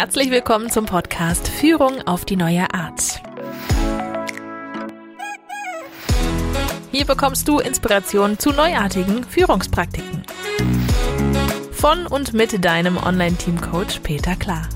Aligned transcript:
Herzlich 0.00 0.30
willkommen 0.30 0.70
zum 0.70 0.86
Podcast 0.86 1.48
Führung 1.48 2.02
auf 2.02 2.24
die 2.24 2.36
neue 2.36 2.72
Art. 2.72 3.20
Hier 6.92 7.04
bekommst 7.04 7.48
du 7.48 7.58
Inspiration 7.58 8.38
zu 8.38 8.52
neuartigen 8.52 9.24
Führungspraktiken. 9.24 10.22
Von 11.72 12.06
und 12.06 12.32
mit 12.32 12.64
deinem 12.64 12.96
Online-Team-Coach 12.96 13.98
Peter 14.04 14.36
Klar. 14.36 14.68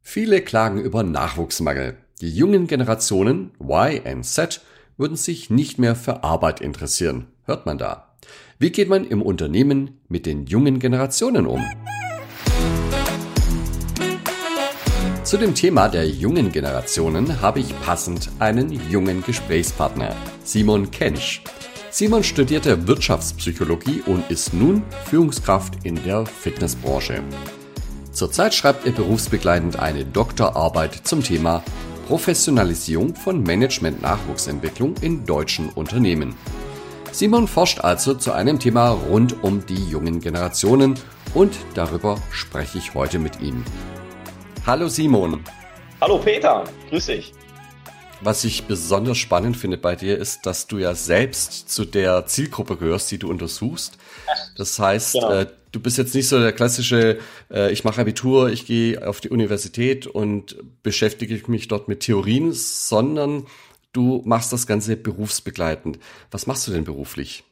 Viele 0.00 0.42
klagen 0.42 0.80
über 0.80 1.04
Nachwuchsmangel. 1.04 1.98
Die 2.20 2.34
jungen 2.34 2.66
Generationen 2.66 3.52
Y 3.60 4.00
und 4.12 4.24
Z 4.24 4.60
würden 4.96 5.16
sich 5.16 5.50
nicht 5.50 5.78
mehr 5.78 5.94
für 5.94 6.24
Arbeit 6.24 6.60
interessieren. 6.60 7.28
Hört 7.44 7.64
man 7.64 7.78
da. 7.78 8.09
Wie 8.62 8.68
geht 8.68 8.90
man 8.90 9.06
im 9.06 9.22
Unternehmen 9.22 10.02
mit 10.10 10.26
den 10.26 10.44
jungen 10.44 10.80
Generationen 10.80 11.46
um? 11.46 11.64
Zu 15.24 15.38
dem 15.38 15.54
Thema 15.54 15.88
der 15.88 16.06
jungen 16.06 16.52
Generationen 16.52 17.40
habe 17.40 17.60
ich 17.60 17.80
passend 17.80 18.28
einen 18.38 18.78
jungen 18.90 19.24
Gesprächspartner, 19.24 20.14
Simon 20.44 20.90
Kensch. 20.90 21.42
Simon 21.88 22.22
studierte 22.22 22.86
Wirtschaftspsychologie 22.86 24.02
und 24.04 24.30
ist 24.30 24.52
nun 24.52 24.82
Führungskraft 25.06 25.86
in 25.86 25.94
der 26.04 26.26
Fitnessbranche. 26.26 27.22
Zurzeit 28.12 28.52
schreibt 28.52 28.84
er 28.84 28.92
berufsbegleitend 28.92 29.78
eine 29.78 30.04
Doktorarbeit 30.04 31.00
zum 31.04 31.24
Thema 31.24 31.64
Professionalisierung 32.08 33.14
von 33.14 33.42
Management-Nachwuchsentwicklung 33.42 34.96
in 35.00 35.24
deutschen 35.24 35.70
Unternehmen. 35.70 36.34
Simon 37.12 37.48
forscht 37.48 37.80
also 37.80 38.14
zu 38.14 38.32
einem 38.32 38.60
Thema 38.60 38.90
rund 38.90 39.42
um 39.42 39.66
die 39.66 39.90
jungen 39.90 40.20
Generationen 40.20 40.94
und 41.34 41.52
darüber 41.74 42.22
spreche 42.30 42.78
ich 42.78 42.94
heute 42.94 43.18
mit 43.18 43.40
ihm. 43.40 43.64
Hallo 44.64 44.88
Simon. 44.88 45.42
Hallo 46.00 46.18
Peter, 46.18 46.64
grüß 46.88 47.06
dich. 47.06 47.32
Was 48.22 48.44
ich 48.44 48.64
besonders 48.64 49.18
spannend 49.18 49.56
finde 49.56 49.76
bei 49.76 49.96
dir 49.96 50.18
ist, 50.18 50.46
dass 50.46 50.66
du 50.66 50.78
ja 50.78 50.94
selbst 50.94 51.70
zu 51.70 51.84
der 51.84 52.26
Zielgruppe 52.26 52.76
gehörst, 52.76 53.10
die 53.10 53.18
du 53.18 53.28
untersuchst. 53.28 53.98
Das 54.56 54.78
heißt, 54.78 55.14
genau. 55.14 55.30
äh, 55.30 55.46
du 55.72 55.80
bist 55.80 55.98
jetzt 55.98 56.14
nicht 56.14 56.28
so 56.28 56.38
der 56.38 56.52
klassische, 56.52 57.18
äh, 57.50 57.72
ich 57.72 57.82
mache 57.82 58.00
Abitur, 58.00 58.50
ich 58.50 58.66
gehe 58.66 59.06
auf 59.08 59.20
die 59.20 59.30
Universität 59.30 60.06
und 60.06 60.56
beschäftige 60.82 61.40
mich 61.50 61.68
dort 61.68 61.88
mit 61.88 62.00
Theorien, 62.00 62.52
sondern 62.52 63.46
du 63.92 64.22
machst 64.24 64.52
das 64.52 64.66
Ganze 64.66 64.96
berufsbegleitend. 64.96 65.98
Was 66.30 66.46
machst 66.46 66.66
du 66.66 66.72
denn 66.72 66.84
beruflich? 66.84 67.44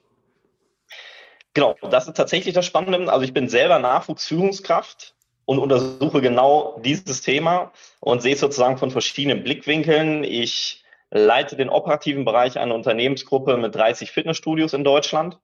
Genau, 1.54 1.74
das 1.90 2.06
ist 2.06 2.16
tatsächlich 2.16 2.54
das 2.54 2.66
Spannende. 2.66 3.12
Also 3.12 3.24
ich 3.24 3.32
bin 3.32 3.48
selber 3.48 3.78
Nachwuchsführungskraft 3.78 5.14
und 5.44 5.58
untersuche 5.58 6.20
genau 6.20 6.80
dieses 6.84 7.22
Thema 7.22 7.72
und 8.00 8.22
sehe 8.22 8.34
es 8.34 8.40
sozusagen 8.40 8.78
von 8.78 8.90
verschiedenen 8.90 9.42
Blickwinkeln. 9.42 10.22
Ich 10.22 10.84
leite 11.10 11.56
den 11.56 11.70
operativen 11.70 12.24
Bereich 12.24 12.58
einer 12.58 12.74
Unternehmensgruppe 12.74 13.56
mit 13.56 13.74
30 13.74 14.10
Fitnessstudios 14.10 14.72
in 14.74 14.84
Deutschland 14.84 15.38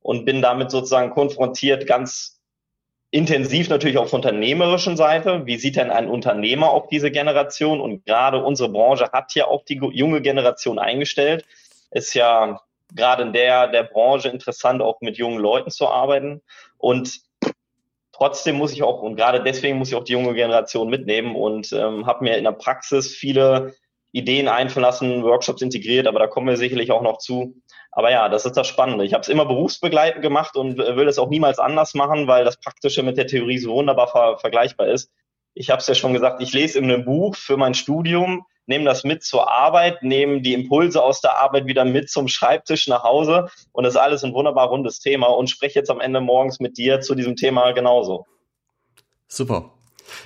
und 0.00 0.26
bin 0.26 0.42
damit 0.42 0.70
sozusagen 0.70 1.10
konfrontiert 1.10 1.86
ganz 1.86 2.41
intensiv 3.12 3.68
natürlich 3.68 3.98
auf 3.98 4.12
unternehmerischen 4.12 4.96
Seite. 4.96 5.44
Wie 5.44 5.58
sieht 5.58 5.76
denn 5.76 5.90
ein 5.90 6.08
Unternehmer 6.08 6.70
auf 6.70 6.88
diese 6.88 7.10
Generation? 7.10 7.80
Und 7.80 8.04
gerade 8.06 8.42
unsere 8.42 8.70
Branche 8.70 9.10
hat 9.12 9.34
ja 9.34 9.46
auch 9.46 9.64
die 9.64 9.80
junge 9.92 10.22
Generation 10.22 10.78
eingestellt. 10.78 11.44
Ist 11.90 12.14
ja 12.14 12.60
gerade 12.94 13.24
in 13.24 13.34
der, 13.34 13.68
der 13.68 13.82
Branche 13.84 14.30
interessant, 14.30 14.80
auch 14.80 15.02
mit 15.02 15.18
jungen 15.18 15.38
Leuten 15.38 15.70
zu 15.70 15.88
arbeiten. 15.88 16.40
Und 16.78 17.20
trotzdem 18.12 18.56
muss 18.56 18.72
ich 18.72 18.82
auch, 18.82 19.02
und 19.02 19.16
gerade 19.16 19.42
deswegen 19.42 19.76
muss 19.76 19.88
ich 19.88 19.94
auch 19.94 20.04
die 20.04 20.12
junge 20.12 20.32
Generation 20.32 20.88
mitnehmen 20.88 21.36
und 21.36 21.70
ähm, 21.72 22.06
habe 22.06 22.24
mir 22.24 22.38
in 22.38 22.44
der 22.44 22.52
Praxis 22.52 23.14
viele 23.14 23.74
Ideen 24.12 24.48
einverlassen, 24.48 25.22
Workshops 25.22 25.60
integriert, 25.60 26.06
aber 26.06 26.18
da 26.18 26.26
kommen 26.28 26.46
wir 26.46 26.56
sicherlich 26.56 26.90
auch 26.90 27.02
noch 27.02 27.18
zu, 27.18 27.60
aber 27.92 28.10
ja, 28.10 28.30
das 28.30 28.46
ist 28.46 28.56
das 28.56 28.66
Spannende. 28.66 29.04
Ich 29.04 29.12
habe 29.12 29.20
es 29.20 29.28
immer 29.28 29.44
berufsbegleitend 29.44 30.22
gemacht 30.22 30.56
und 30.56 30.78
will 30.78 31.06
es 31.06 31.18
auch 31.18 31.28
niemals 31.28 31.58
anders 31.58 31.92
machen, 31.92 32.26
weil 32.26 32.44
das 32.44 32.56
Praktische 32.56 33.02
mit 33.02 33.18
der 33.18 33.26
Theorie 33.26 33.58
so 33.58 33.74
wunderbar 33.74 34.08
ver 34.08 34.38
vergleichbar 34.38 34.88
ist. 34.88 35.10
Ich 35.54 35.68
habe 35.68 35.80
es 35.80 35.86
ja 35.86 35.94
schon 35.94 36.14
gesagt, 36.14 36.40
ich 36.40 36.54
lese 36.54 36.78
in 36.78 36.84
einem 36.84 37.04
Buch 37.04 37.36
für 37.36 37.58
mein 37.58 37.74
Studium, 37.74 38.46
nehme 38.64 38.86
das 38.86 39.04
mit 39.04 39.22
zur 39.22 39.52
Arbeit, 39.52 40.02
nehme 40.02 40.40
die 40.40 40.54
Impulse 40.54 41.02
aus 41.02 41.20
der 41.20 41.36
Arbeit 41.36 41.66
wieder 41.66 41.84
mit 41.84 42.08
zum 42.08 42.28
Schreibtisch 42.28 42.88
nach 42.88 43.02
Hause 43.02 43.50
und 43.72 43.84
das 43.84 43.94
ist 43.94 44.00
alles 44.00 44.24
ein 44.24 44.32
wunderbar 44.32 44.68
rundes 44.68 44.98
Thema 44.98 45.26
und 45.26 45.50
spreche 45.50 45.78
jetzt 45.78 45.90
am 45.90 46.00
Ende 46.00 46.22
morgens 46.22 46.60
mit 46.60 46.78
dir 46.78 47.02
zu 47.02 47.14
diesem 47.14 47.36
Thema 47.36 47.72
genauso. 47.72 48.24
Super. 49.28 49.70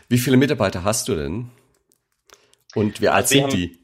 Wie 0.09 0.19
viele 0.19 0.37
Mitarbeiter 0.37 0.85
hast 0.85 1.09
du 1.09 1.17
denn? 1.17 1.51
Und 2.77 3.01
wie 3.01 3.09
alt 3.09 3.27
sind 3.27 3.53
die? 3.53 3.81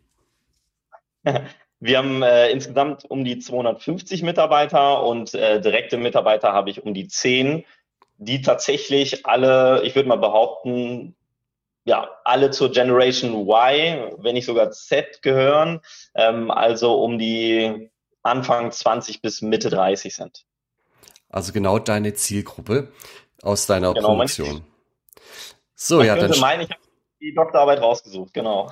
Wir 1.82 1.98
haben 1.98 2.22
äh, 2.22 2.48
insgesamt 2.50 3.04
um 3.10 3.24
die 3.24 3.40
250 3.40 4.22
Mitarbeiter 4.22 5.02
und 5.02 5.34
äh, 5.34 5.60
direkte 5.60 5.96
Mitarbeiter 5.96 6.52
habe 6.52 6.70
ich 6.70 6.84
um 6.84 6.94
die 6.94 7.08
10, 7.08 7.64
die 8.18 8.40
tatsächlich 8.40 9.26
alle, 9.26 9.82
ich 9.82 9.96
würde 9.96 10.08
mal 10.08 10.14
behaupten, 10.14 11.16
ja, 11.82 12.08
alle 12.22 12.52
zur 12.52 12.70
Generation 12.70 13.34
Y, 13.34 14.14
wenn 14.18 14.34
nicht 14.34 14.46
sogar 14.46 14.70
Z 14.70 15.22
gehören, 15.22 15.80
ähm, 16.14 16.52
also 16.52 17.02
um 17.02 17.18
die 17.18 17.90
Anfang 18.22 18.70
20 18.70 19.20
bis 19.20 19.42
Mitte 19.42 19.68
30 19.68 20.14
sind. 20.14 20.44
Also 21.30 21.52
genau 21.52 21.80
deine 21.80 22.14
Zielgruppe 22.14 22.92
aus 23.42 23.66
deiner 23.66 23.92
genau, 23.92 24.14
Produktion. 24.14 24.64
So, 25.74 25.96
Man 25.96 26.06
ja, 26.06 26.14
dann. 26.14 26.38
Meinen, 26.38 26.60
ich 26.60 26.70
habe 26.70 26.80
die 27.20 27.34
Doktorarbeit 27.34 27.80
rausgesucht, 27.82 28.32
genau. 28.32 28.70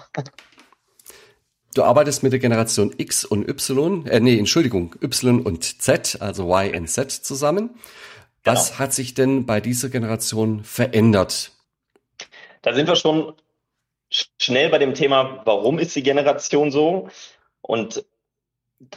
Du 1.80 1.86
arbeitest 1.86 2.22
mit 2.22 2.30
der 2.30 2.40
Generation 2.40 2.94
X 2.98 3.24
und 3.24 3.48
Y, 3.48 4.06
äh, 4.06 4.20
nee, 4.20 4.38
Entschuldigung, 4.38 4.94
Y 5.02 5.40
und 5.40 5.80
Z, 5.80 6.18
also 6.20 6.44
Y 6.54 6.76
und 6.76 6.88
Z 6.88 7.10
zusammen. 7.10 7.70
Was 8.44 8.66
genau. 8.66 8.80
hat 8.80 8.92
sich 8.92 9.14
denn 9.14 9.46
bei 9.46 9.62
dieser 9.62 9.88
Generation 9.88 10.62
verändert? 10.62 11.52
Da 12.60 12.74
sind 12.74 12.86
wir 12.86 12.96
schon 12.96 13.32
schnell 14.10 14.68
bei 14.68 14.76
dem 14.76 14.92
Thema, 14.92 15.40
warum 15.46 15.78
ist 15.78 15.96
die 15.96 16.02
Generation 16.02 16.70
so? 16.70 17.08
Und 17.62 18.04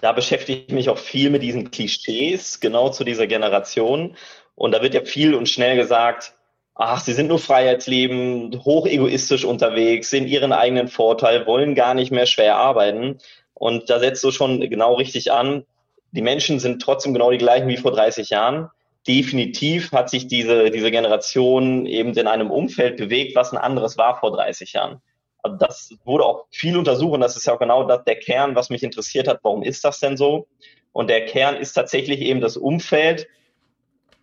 da 0.01 0.11
beschäftige 0.11 0.65
ich 0.67 0.73
mich 0.73 0.89
auch 0.89 0.97
viel 0.97 1.29
mit 1.29 1.41
diesen 1.41 1.71
Klischees 1.71 2.59
genau 2.59 2.89
zu 2.89 3.05
dieser 3.05 3.27
Generation. 3.27 4.17
Und 4.55 4.73
da 4.73 4.81
wird 4.81 4.93
ja 4.93 5.05
viel 5.05 5.35
und 5.35 5.47
schnell 5.47 5.77
gesagt, 5.77 6.35
ach, 6.75 7.01
sie 7.01 7.13
sind 7.13 7.27
nur 7.27 7.39
Freiheitsleben, 7.39 8.63
hoch 8.63 8.87
egoistisch 8.87 9.45
unterwegs, 9.45 10.09
sehen 10.09 10.27
ihren 10.27 10.51
eigenen 10.51 10.87
Vorteil, 10.87 11.45
wollen 11.45 11.75
gar 11.75 11.93
nicht 11.93 12.11
mehr 12.11 12.25
schwer 12.25 12.55
arbeiten. 12.57 13.19
Und 13.53 13.89
da 13.89 13.99
setzt 13.99 14.23
du 14.23 14.31
schon 14.31 14.59
genau 14.61 14.95
richtig 14.95 15.31
an. 15.31 15.65
Die 16.11 16.21
Menschen 16.21 16.59
sind 16.59 16.81
trotzdem 16.81 17.13
genau 17.13 17.31
die 17.31 17.37
gleichen 17.37 17.67
wie 17.67 17.77
vor 17.77 17.91
30 17.91 18.29
Jahren. 18.29 18.69
Definitiv 19.07 19.91
hat 19.91 20.09
sich 20.09 20.27
diese, 20.27 20.71
diese 20.71 20.91
Generation 20.91 21.85
eben 21.85 22.13
in 22.13 22.27
einem 22.27 22.49
Umfeld 22.51 22.97
bewegt, 22.97 23.35
was 23.35 23.51
ein 23.51 23.57
anderes 23.57 23.97
war 23.97 24.19
vor 24.19 24.31
30 24.31 24.73
Jahren. 24.73 25.01
Also 25.43 25.57
das 25.57 25.93
wurde 26.05 26.23
auch 26.23 26.45
viel 26.51 26.77
untersucht 26.77 27.13
und 27.13 27.21
das 27.21 27.35
ist 27.35 27.45
ja 27.45 27.53
auch 27.53 27.59
genau 27.59 27.83
das, 27.83 28.05
der 28.05 28.15
Kern, 28.15 28.55
was 28.55 28.69
mich 28.69 28.81
interessiert 28.81 29.27
hat. 29.27 29.39
Warum 29.43 29.61
ist 29.61 29.83
das 29.83 29.99
denn 29.99 30.15
so? 30.15 30.47
Und 30.93 31.09
der 31.09 31.25
Kern 31.25 31.57
ist 31.57 31.73
tatsächlich 31.73 32.21
eben 32.21 32.39
das 32.39 32.55
Umfeld, 32.55 33.27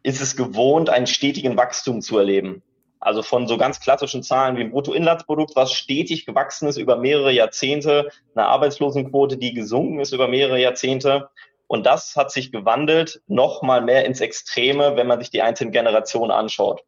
ist 0.03 0.21
es 0.21 0.37
gewohnt, 0.37 0.91
einen 0.91 1.07
stetigen 1.07 1.57
Wachstum 1.57 2.01
zu 2.01 2.19
erleben. 2.19 2.63
Also 3.01 3.23
von 3.23 3.47
so 3.47 3.57
ganz 3.57 3.81
klassischen 3.81 4.23
Zahlen 4.23 4.57
wie 4.57 4.61
ein 4.61 4.71
Bruttoinlandsprodukt, 4.71 5.57
was 5.57 5.73
stetig 5.73 6.27
gewachsen 6.27 6.69
ist 6.69 6.77
über 6.77 6.97
mehrere 6.97 7.33
Jahrzehnte, 7.33 8.11
eine 8.35 8.47
Arbeitslosenquote, 8.47 9.39
die 9.39 9.55
gesunken 9.55 10.01
ist 10.01 10.13
über 10.13 10.29
mehrere 10.29 10.61
Jahrzehnte. 10.61 11.31
Und 11.67 11.87
das 11.87 12.15
hat 12.17 12.31
sich 12.31 12.53
gewandelt, 12.53 13.23
noch 13.27 13.63
mal 13.63 13.81
mehr 13.81 14.05
ins 14.05 14.21
Extreme, 14.21 14.97
wenn 14.97 15.07
man 15.07 15.21
sich 15.21 15.31
die 15.31 15.41
einzelnen 15.41 15.73
Generationen 15.73 16.31
anschaut. 16.31 16.83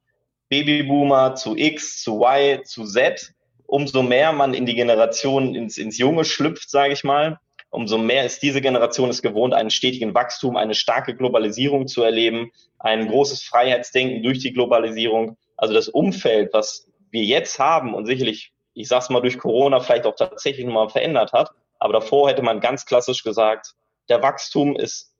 Babyboomer 0.50 1.34
zu 1.34 1.56
X, 1.56 2.02
zu 2.02 2.22
Y, 2.22 2.64
zu 2.64 2.84
Z. 2.84 3.32
Umso 3.64 4.02
mehr 4.02 4.32
man 4.32 4.52
in 4.52 4.66
die 4.66 4.74
Generation, 4.74 5.54
ins, 5.54 5.78
ins 5.78 5.96
Junge 5.96 6.26
schlüpft, 6.26 6.68
sage 6.68 6.92
ich 6.92 7.04
mal, 7.04 7.38
umso 7.72 7.96
mehr 7.96 8.24
ist 8.26 8.42
diese 8.42 8.60
Generation 8.60 9.08
es 9.08 9.22
gewohnt, 9.22 9.54
einen 9.54 9.70
stetigen 9.70 10.14
Wachstum, 10.14 10.56
eine 10.56 10.74
starke 10.74 11.16
Globalisierung 11.16 11.88
zu 11.88 12.02
erleben, 12.02 12.52
ein 12.78 13.08
großes 13.08 13.42
Freiheitsdenken 13.42 14.22
durch 14.22 14.40
die 14.40 14.52
Globalisierung. 14.52 15.38
Also 15.56 15.72
das 15.72 15.88
Umfeld, 15.88 16.52
was 16.52 16.86
wir 17.10 17.24
jetzt 17.24 17.58
haben 17.58 17.94
und 17.94 18.04
sicherlich, 18.04 18.52
ich 18.74 18.88
sag's 18.88 19.08
mal, 19.08 19.20
durch 19.20 19.38
Corona 19.38 19.80
vielleicht 19.80 20.04
auch 20.04 20.14
tatsächlich 20.14 20.66
nochmal 20.66 20.90
verändert 20.90 21.32
hat. 21.32 21.50
Aber 21.78 21.94
davor 21.94 22.28
hätte 22.28 22.42
man 22.42 22.60
ganz 22.60 22.84
klassisch 22.84 23.22
gesagt, 23.22 23.74
der 24.10 24.22
Wachstum 24.22 24.76
ist 24.76 25.14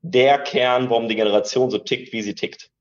der 0.00 0.38
Kern, 0.38 0.90
warum 0.90 1.08
die 1.08 1.14
Generation 1.14 1.70
so 1.70 1.78
tickt, 1.78 2.12
wie 2.12 2.22
sie 2.22 2.34
tickt. 2.34 2.71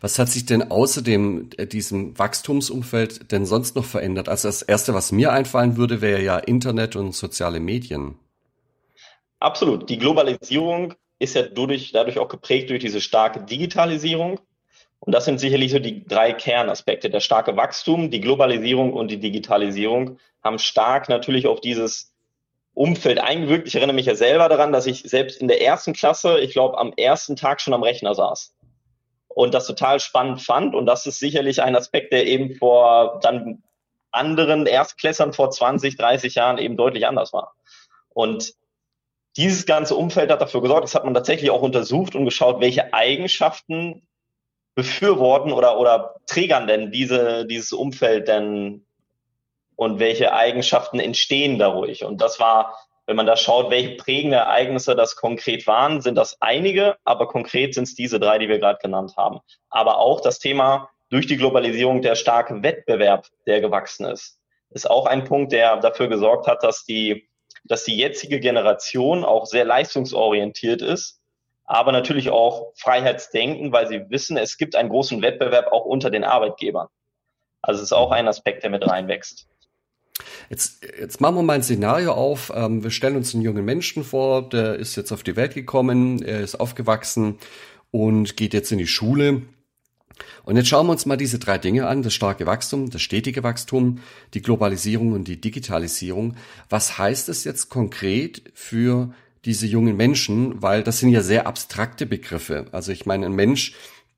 Was 0.00 0.18
hat 0.18 0.28
sich 0.28 0.46
denn 0.46 0.70
außerdem 0.70 1.50
äh, 1.56 1.66
diesem 1.66 2.18
Wachstumsumfeld 2.18 3.32
denn 3.32 3.46
sonst 3.46 3.76
noch 3.76 3.84
verändert? 3.84 4.28
Also 4.28 4.48
das 4.48 4.62
erste, 4.62 4.94
was 4.94 5.12
mir 5.12 5.32
einfallen 5.32 5.76
würde, 5.76 6.00
wäre 6.00 6.22
ja 6.22 6.38
Internet 6.38 6.96
und 6.96 7.14
soziale 7.14 7.60
Medien. 7.60 8.16
Absolut. 9.40 9.88
Die 9.90 9.98
Globalisierung 9.98 10.94
ist 11.18 11.34
ja 11.34 11.42
dadurch, 11.42 11.92
dadurch 11.92 12.18
auch 12.18 12.28
geprägt 12.28 12.70
durch 12.70 12.80
diese 12.80 13.00
starke 13.00 13.40
Digitalisierung. 13.40 14.40
Und 15.00 15.14
das 15.14 15.26
sind 15.26 15.38
sicherlich 15.38 15.70
so 15.70 15.78
die 15.78 16.04
drei 16.04 16.32
Kernaspekte. 16.32 17.10
Der 17.10 17.20
starke 17.20 17.56
Wachstum, 17.56 18.10
die 18.10 18.20
Globalisierung 18.20 18.92
und 18.92 19.10
die 19.10 19.20
Digitalisierung 19.20 20.18
haben 20.42 20.58
stark 20.58 21.08
natürlich 21.08 21.46
auf 21.46 21.60
dieses 21.60 22.14
Umfeld 22.72 23.18
eingewirkt. 23.18 23.68
Ich 23.68 23.74
erinnere 23.76 23.94
mich 23.94 24.06
ja 24.06 24.14
selber 24.14 24.48
daran, 24.48 24.72
dass 24.72 24.86
ich 24.86 25.02
selbst 25.02 25.40
in 25.40 25.48
der 25.48 25.62
ersten 25.62 25.92
Klasse, 25.92 26.38
ich 26.40 26.52
glaube, 26.52 26.78
am 26.78 26.92
ersten 26.96 27.36
Tag 27.36 27.60
schon 27.60 27.74
am 27.74 27.82
Rechner 27.82 28.14
saß 28.14 28.54
und 29.34 29.52
das 29.52 29.66
total 29.66 30.00
spannend 30.00 30.40
fand. 30.40 30.74
Und 30.74 30.86
das 30.86 31.06
ist 31.06 31.18
sicherlich 31.18 31.62
ein 31.62 31.76
Aspekt, 31.76 32.12
der 32.12 32.26
eben 32.26 32.54
vor 32.54 33.18
dann 33.22 33.62
anderen 34.10 34.66
Erstklässern 34.66 35.32
vor 35.32 35.50
20, 35.50 35.96
30 35.96 36.36
Jahren 36.36 36.58
eben 36.58 36.76
deutlich 36.76 37.06
anders 37.06 37.32
war. 37.32 37.54
Und 38.10 38.54
dieses 39.36 39.66
ganze 39.66 39.96
Umfeld 39.96 40.30
hat 40.30 40.40
dafür 40.40 40.62
gesorgt, 40.62 40.84
das 40.84 40.94
hat 40.94 41.04
man 41.04 41.14
tatsächlich 41.14 41.50
auch 41.50 41.62
untersucht 41.62 42.14
und 42.14 42.24
geschaut, 42.24 42.60
welche 42.60 42.94
Eigenschaften 42.94 44.06
befürworten 44.76 45.52
oder, 45.52 45.78
oder 45.78 46.14
triggern 46.26 46.68
denn 46.68 46.92
diese, 46.92 47.44
dieses 47.46 47.72
Umfeld 47.72 48.28
denn 48.28 48.86
und 49.76 49.98
welche 49.98 50.32
Eigenschaften 50.32 51.00
entstehen 51.00 51.58
dadurch. 51.58 52.04
Und 52.04 52.20
das 52.20 52.38
war, 52.38 52.78
wenn 53.06 53.16
man 53.16 53.26
da 53.26 53.36
schaut, 53.36 53.70
welche 53.70 53.96
prägende 53.96 54.38
Ereignisse 54.38 54.96
das 54.96 55.16
konkret 55.16 55.66
waren, 55.66 56.00
sind 56.00 56.14
das 56.16 56.40
einige, 56.40 56.96
aber 57.04 57.28
konkret 57.28 57.74
sind 57.74 57.84
es 57.84 57.94
diese 57.94 58.18
drei, 58.18 58.38
die 58.38 58.48
wir 58.48 58.58
gerade 58.58 58.78
genannt 58.80 59.14
haben. 59.16 59.40
Aber 59.68 59.98
auch 59.98 60.20
das 60.20 60.38
Thema 60.38 60.88
durch 61.10 61.26
die 61.26 61.36
Globalisierung 61.36 62.00
der 62.00 62.14
starke 62.14 62.62
Wettbewerb, 62.62 63.26
der 63.46 63.60
gewachsen 63.60 64.06
ist, 64.06 64.40
ist 64.70 64.90
auch 64.90 65.06
ein 65.06 65.24
Punkt, 65.24 65.52
der 65.52 65.76
dafür 65.76 66.08
gesorgt 66.08 66.46
hat, 66.46 66.62
dass 66.62 66.84
die, 66.84 67.28
dass 67.64 67.84
die 67.84 67.96
jetzige 67.96 68.40
Generation 68.40 69.24
auch 69.24 69.46
sehr 69.46 69.64
leistungsorientiert 69.64 70.82
ist, 70.82 71.20
aber 71.66 71.92
natürlich 71.92 72.30
auch 72.30 72.72
Freiheitsdenken, 72.74 73.72
weil 73.72 73.86
sie 73.86 74.10
wissen, 74.10 74.36
es 74.36 74.56
gibt 74.56 74.76
einen 74.76 74.88
großen 74.88 75.22
Wettbewerb 75.22 75.72
auch 75.72 75.84
unter 75.84 76.10
den 76.10 76.24
Arbeitgebern. 76.24 76.88
Also 77.62 77.78
es 77.78 77.84
ist 77.84 77.92
auch 77.92 78.10
ein 78.10 78.28
Aspekt, 78.28 78.62
der 78.62 78.70
mit 78.70 78.86
reinwächst. 78.86 79.48
Jetzt, 80.48 80.84
jetzt 80.98 81.20
machen 81.20 81.36
wir 81.36 81.42
mal 81.42 81.54
ein 81.54 81.62
Szenario 81.62 82.12
auf. 82.12 82.52
Ähm, 82.54 82.82
wir 82.82 82.90
stellen 82.90 83.16
uns 83.16 83.34
einen 83.34 83.42
jungen 83.42 83.64
Menschen 83.64 84.04
vor, 84.04 84.48
der 84.48 84.76
ist 84.76 84.96
jetzt 84.96 85.12
auf 85.12 85.22
die 85.22 85.36
Welt 85.36 85.54
gekommen, 85.54 86.22
er 86.22 86.40
ist 86.40 86.54
aufgewachsen 86.60 87.38
und 87.90 88.36
geht 88.36 88.54
jetzt 88.54 88.70
in 88.72 88.78
die 88.78 88.86
Schule. 88.86 89.42
Und 90.44 90.56
jetzt 90.56 90.68
schauen 90.68 90.86
wir 90.86 90.92
uns 90.92 91.06
mal 91.06 91.16
diese 91.16 91.38
drei 91.38 91.58
Dinge 91.58 91.86
an, 91.86 92.02
das 92.02 92.14
starke 92.14 92.46
Wachstum, 92.46 92.90
das 92.90 93.02
stetige 93.02 93.42
Wachstum, 93.42 94.00
die 94.34 94.42
Globalisierung 94.42 95.12
und 95.12 95.26
die 95.26 95.40
Digitalisierung. 95.40 96.36
Was 96.68 96.98
heißt 96.98 97.28
das 97.28 97.44
jetzt 97.44 97.68
konkret 97.68 98.42
für 98.54 99.12
diese 99.44 99.66
jungen 99.66 99.96
Menschen? 99.96 100.62
Weil 100.62 100.82
das 100.82 100.98
sind 100.98 101.10
ja 101.10 101.22
sehr 101.22 101.46
abstrakte 101.46 102.06
Begriffe. 102.06 102.66
Also 102.72 102.92
ich 102.92 103.06
meine, 103.06 103.26
ein 103.26 103.32
Mensch, 103.32 103.74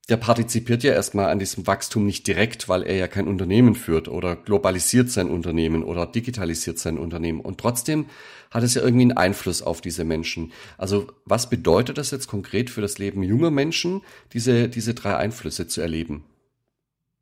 der 0.09 0.17
partizipiert 0.17 0.85
ja 0.85 0.93
erstmal 0.93 1.31
an 1.31 1.41
diesem 1.41 1.67
Wachstum 1.67 2.07
nicht 2.07 2.27
direkt, 2.27 2.69
weil 2.69 2.85
er 2.85 2.95
ja 2.95 3.09
kein 3.09 3.27
Unternehmen 3.27 3.75
führt 3.75 4.07
oder 4.07 4.37
globalisiert 4.37 5.11
sein 5.11 5.29
Unternehmen 5.29 5.83
oder 5.83 6.07
digitalisiert 6.07 6.79
sein 6.79 6.97
Unternehmen. 6.97 7.41
Und 7.41 7.59
trotzdem 7.59 8.07
hat 8.53 8.63
es 8.63 8.75
ja 8.75 8.83
irgendwie 8.83 9.03
einen 9.03 9.17
Einfluss 9.17 9.63
auf 9.63 9.81
diese 9.81 10.05
Menschen. 10.05 10.53
Also 10.79 11.09
was 11.25 11.51
bedeutet 11.51 11.99
das 11.99 12.13
jetzt 12.13 12.29
konkret 12.29 12.71
für 12.71 12.81
das 12.81 12.99
Leben 12.99 13.25
junger 13.25 13.51
Menschen, 13.51 14.03
diese, 14.33 14.69
diese 14.69 14.95
drei 14.95 15.17
Einflüsse 15.17 15.67
zu 15.67 15.81
erleben? 15.81 16.25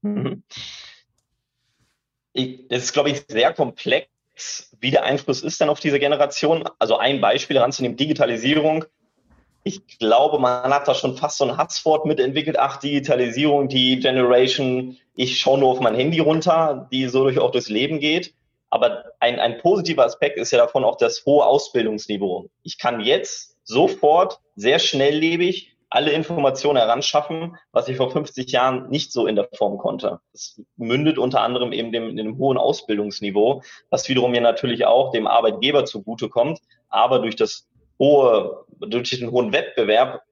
Mhm. 0.02 0.42
Ich, 2.34 2.68
das 2.68 2.84
ist, 2.84 2.92
glaube 2.92 3.10
ich, 3.10 3.22
sehr 3.28 3.54
komplex, 3.54 4.08
wie 4.80 4.90
der 4.90 5.04
Einfluss 5.04 5.42
ist 5.42 5.58
dann 5.60 5.70
auf 5.70 5.80
diese 5.80 5.98
Generation. 5.98 6.68
Also 6.78 6.98
ein 6.98 7.22
Beispiel 7.22 7.56
ranzunehmen, 7.56 7.96
Digitalisierung 7.96 8.84
ich 9.64 9.98
glaube, 9.98 10.38
man 10.38 10.72
hat 10.72 10.86
da 10.86 10.94
schon 10.94 11.16
fast 11.16 11.38
so 11.38 11.44
ein 11.46 11.56
Hasswort 11.56 12.04
mitentwickelt. 12.04 12.58
Ach, 12.58 12.76
Digitalisierung, 12.76 13.68
die 13.68 13.98
Generation, 13.98 14.98
ich 15.16 15.40
schaue 15.40 15.58
nur 15.58 15.70
auf 15.70 15.80
mein 15.80 15.94
Handy 15.94 16.20
runter, 16.20 16.86
die 16.92 17.08
so 17.08 17.24
durch, 17.24 17.38
auch 17.38 17.50
durchs 17.50 17.70
Leben 17.70 17.98
geht. 17.98 18.34
Aber 18.68 19.04
ein, 19.20 19.40
ein 19.40 19.58
positiver 19.58 20.04
Aspekt 20.04 20.36
ist 20.36 20.50
ja 20.50 20.58
davon 20.58 20.84
auch 20.84 20.96
das 20.96 21.24
hohe 21.24 21.46
Ausbildungsniveau. 21.46 22.50
Ich 22.62 22.78
kann 22.78 23.00
jetzt 23.00 23.56
sofort 23.64 24.40
sehr 24.54 24.78
schnelllebig 24.78 25.74
alle 25.88 26.10
Informationen 26.10 26.78
heranschaffen, 26.78 27.56
was 27.70 27.88
ich 27.88 27.96
vor 27.96 28.10
50 28.10 28.50
Jahren 28.50 28.90
nicht 28.90 29.12
so 29.12 29.26
in 29.28 29.36
der 29.36 29.48
Form 29.54 29.78
konnte. 29.78 30.20
Das 30.32 30.60
mündet 30.76 31.18
unter 31.18 31.40
anderem 31.40 31.72
eben 31.72 31.92
dem, 31.92 32.16
dem 32.16 32.36
hohen 32.36 32.58
Ausbildungsniveau, 32.58 33.62
was 33.90 34.08
wiederum 34.08 34.32
mir 34.32 34.40
natürlich 34.40 34.86
auch 34.86 35.12
dem 35.12 35.28
Arbeitgeber 35.28 35.84
zugutekommt, 35.84 36.58
aber 36.88 37.20
durch 37.20 37.36
das 37.36 37.68
hohe, 37.98 38.64
durch 38.80 39.10
den 39.10 39.30
hohen 39.30 39.52
Wettbewerb 39.52 40.22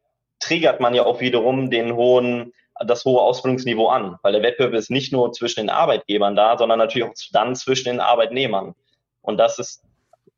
triggert 0.41 0.81
man 0.81 0.94
ja 0.94 1.05
auch 1.05 1.20
wiederum 1.20 1.70
den 1.70 1.94
hohen, 1.94 2.53
das 2.85 3.05
hohe 3.05 3.20
Ausbildungsniveau 3.20 3.88
an, 3.88 4.19
weil 4.23 4.32
der 4.32 4.43
Wettbewerb 4.43 4.75
ist 4.75 4.91
nicht 4.91 5.12
nur 5.12 5.32
zwischen 5.32 5.61
den 5.61 5.70
Arbeitgebern 5.70 6.35
da, 6.35 6.59
sondern 6.59 6.79
natürlich 6.79 7.09
auch 7.09 7.14
dann 7.32 7.55
zwischen 7.55 7.85
den 7.85 8.00
Arbeitnehmern. 8.00 8.75
Und 9.20 9.38
das 9.38 9.59
ist 9.59 9.82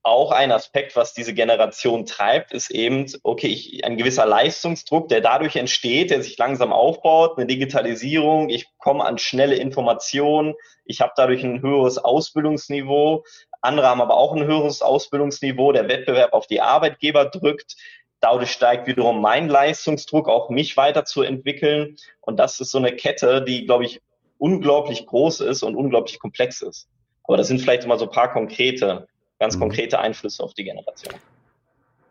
auch 0.04 0.32
ein 0.32 0.52
Aspekt, 0.52 0.96
was 0.96 1.14
diese 1.14 1.32
Generation 1.32 2.04
treibt, 2.04 2.52
ist 2.52 2.70
eben, 2.70 3.10
okay, 3.22 3.46
ich, 3.46 3.84
ein 3.86 3.96
gewisser 3.96 4.26
Leistungsdruck, 4.26 5.08
der 5.08 5.22
dadurch 5.22 5.56
entsteht, 5.56 6.10
der 6.10 6.22
sich 6.22 6.36
langsam 6.36 6.74
aufbaut, 6.74 7.38
eine 7.38 7.46
Digitalisierung, 7.46 8.50
ich 8.50 8.66
komme 8.76 9.04
an 9.04 9.16
schnelle 9.16 9.56
Informationen, 9.56 10.54
ich 10.84 11.00
habe 11.00 11.12
dadurch 11.16 11.42
ein 11.42 11.62
höheres 11.62 11.96
Ausbildungsniveau, 11.96 13.24
andere 13.64 13.88
haben 13.88 14.00
aber 14.00 14.16
auch 14.16 14.34
ein 14.34 14.44
höheres 14.44 14.82
Ausbildungsniveau. 14.82 15.72
Der 15.72 15.88
Wettbewerb 15.88 16.32
auf 16.32 16.46
die 16.46 16.60
Arbeitgeber 16.60 17.26
drückt. 17.26 17.76
Dadurch 18.20 18.52
steigt 18.52 18.86
wiederum 18.86 19.20
mein 19.20 19.48
Leistungsdruck, 19.48 20.28
auch 20.28 20.48
mich 20.48 20.76
weiterzuentwickeln. 20.76 21.96
Und 22.20 22.38
das 22.38 22.60
ist 22.60 22.70
so 22.70 22.78
eine 22.78 22.92
Kette, 22.92 23.42
die, 23.42 23.66
glaube 23.66 23.84
ich, 23.84 24.00
unglaublich 24.38 25.06
groß 25.06 25.40
ist 25.40 25.62
und 25.62 25.76
unglaublich 25.76 26.18
komplex 26.18 26.62
ist. 26.62 26.88
Aber 27.24 27.36
das 27.36 27.48
sind 27.48 27.60
vielleicht 27.60 27.84
immer 27.84 27.98
so 27.98 28.04
ein 28.06 28.10
paar 28.10 28.32
konkrete, 28.32 29.06
ganz 29.38 29.56
mhm. 29.56 29.60
konkrete 29.60 29.98
Einflüsse 29.98 30.42
auf 30.42 30.54
die 30.54 30.64
Generation. 30.64 31.14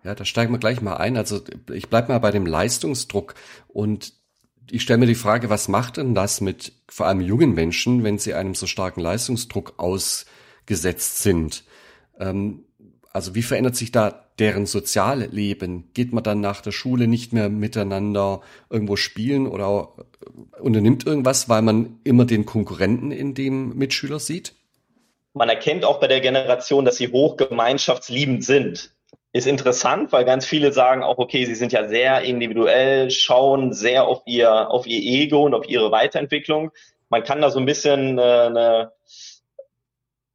Ja, 0.03 0.15
da 0.15 0.25
steigen 0.25 0.51
wir 0.51 0.59
gleich 0.59 0.81
mal 0.81 0.97
ein. 0.97 1.17
Also 1.17 1.41
ich 1.71 1.89
bleib 1.89 2.09
mal 2.09 2.19
bei 2.19 2.31
dem 2.31 2.45
Leistungsdruck 2.45 3.35
und 3.67 4.13
ich 4.69 4.81
stelle 4.81 4.99
mir 4.99 5.05
die 5.05 5.15
Frage, 5.15 5.49
was 5.49 5.67
macht 5.67 5.97
denn 5.97 6.15
das 6.15 6.41
mit 6.41 6.73
vor 6.89 7.05
allem 7.05 7.21
jungen 7.21 7.53
Menschen, 7.53 8.03
wenn 8.03 8.17
sie 8.17 8.33
einem 8.33 8.55
so 8.55 8.65
starken 8.65 9.01
Leistungsdruck 9.01 9.73
aus 9.77 10.25
gesetzt 10.65 11.21
sind. 11.23 11.63
Ähm, 12.19 12.65
also 13.11 13.35
wie 13.35 13.43
verändert 13.43 13.75
sich 13.75 13.91
da 13.91 14.23
deren 14.39 14.65
Sozialleben? 14.65 15.89
Geht 15.93 16.13
man 16.13 16.23
dann 16.23 16.41
nach 16.41 16.61
der 16.61 16.71
Schule 16.71 17.07
nicht 17.07 17.33
mehr 17.33 17.49
miteinander 17.49 18.41
irgendwo 18.69 18.95
spielen 18.95 19.47
oder 19.47 19.89
äh, 20.57 20.59
unternimmt 20.59 21.05
irgendwas, 21.05 21.49
weil 21.49 21.61
man 21.61 21.99
immer 22.03 22.25
den 22.25 22.45
Konkurrenten 22.45 23.11
in 23.11 23.35
dem 23.35 23.77
Mitschüler 23.77 24.19
sieht? 24.19 24.53
Man 25.33 25.49
erkennt 25.49 25.83
auch 25.85 25.99
bei 25.99 26.07
der 26.07 26.21
Generation, 26.21 26.85
dass 26.85 26.97
sie 26.97 27.07
hochgemeinschaftsliebend 27.07 28.43
sind. 28.43 28.91
Ist 29.31 29.47
interessant, 29.47 30.11
weil 30.11 30.25
ganz 30.25 30.45
viele 30.45 30.71
sagen 30.71 31.01
auch, 31.01 31.17
okay, 31.17 31.45
sie 31.45 31.55
sind 31.55 31.71
ja 31.71 31.87
sehr 31.87 32.21
individuell, 32.21 33.09
schauen 33.09 33.73
sehr 33.73 34.05
auf 34.05 34.21
ihr, 34.25 34.69
auf 34.69 34.85
ihr 34.85 34.99
Ego 34.99 35.43
und 35.43 35.55
auf 35.55 35.67
ihre 35.67 35.91
Weiterentwicklung. 35.91 36.71
Man 37.09 37.23
kann 37.23 37.41
da 37.41 37.49
so 37.49 37.59
ein 37.59 37.65
bisschen 37.65 38.19
äh, 38.19 38.21
eine, 38.21 38.91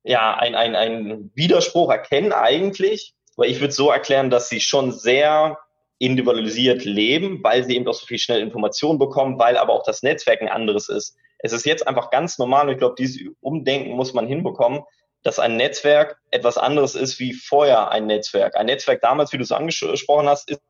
ja, 0.09 0.35
ein, 0.35 0.55
ein, 0.55 0.75
ein 0.75 1.31
Widerspruch 1.35 1.91
erkennen 1.91 2.33
eigentlich, 2.33 3.15
aber 3.37 3.47
ich 3.47 3.61
würde 3.61 3.75
so 3.75 3.91
erklären, 3.91 4.31
dass 4.31 4.49
sie 4.49 4.61
schon 4.61 4.91
sehr 4.91 5.59
individualisiert 5.99 6.85
leben, 6.87 7.45
weil 7.45 7.63
sie 7.65 7.77
eben 7.77 7.87
auch 7.87 7.95
so 7.95 8.07
viel 8.07 8.19
schnell 8.19 8.41
Informationen 8.41 8.99
bekommen, 8.99 9.39
weil 9.39 9.59
aber 9.59 9.75
auch 9.75 9.83
das 9.83 10.03
Netzwerk 10.03 10.41
ein 10.41 10.49
anderes 10.49 10.89
ist. 10.89 11.15
Es 11.41 11.53
ist 11.53 11.67
jetzt 11.67 11.87
einfach 11.87 12.11
ganz 12.11 12.39
normal 12.39 12.67
und 12.67 12.73
ich 12.73 12.79
glaube, 12.79 12.95
dieses 12.97 13.21
Umdenken 13.41 13.93
muss 13.93 14.15
man 14.15 14.27
hinbekommen, 14.27 14.83
dass 15.25 15.39
ein 15.39 15.57
Netzwerk 15.57 16.17
etwas 16.31 16.57
anderes 16.57 16.95
ist 16.95 17.19
wie 17.19 17.35
vorher 17.35 17.91
ein 17.91 18.07
Netzwerk. 18.07 18.57
Ein 18.57 18.67
Netzwerk 18.67 19.03
damals, 19.03 19.33
wie 19.35 19.37
du 19.37 19.43
es 19.43 19.53
angesprochen 19.53 20.29
hast, 20.29 20.49
ist, 20.49 20.63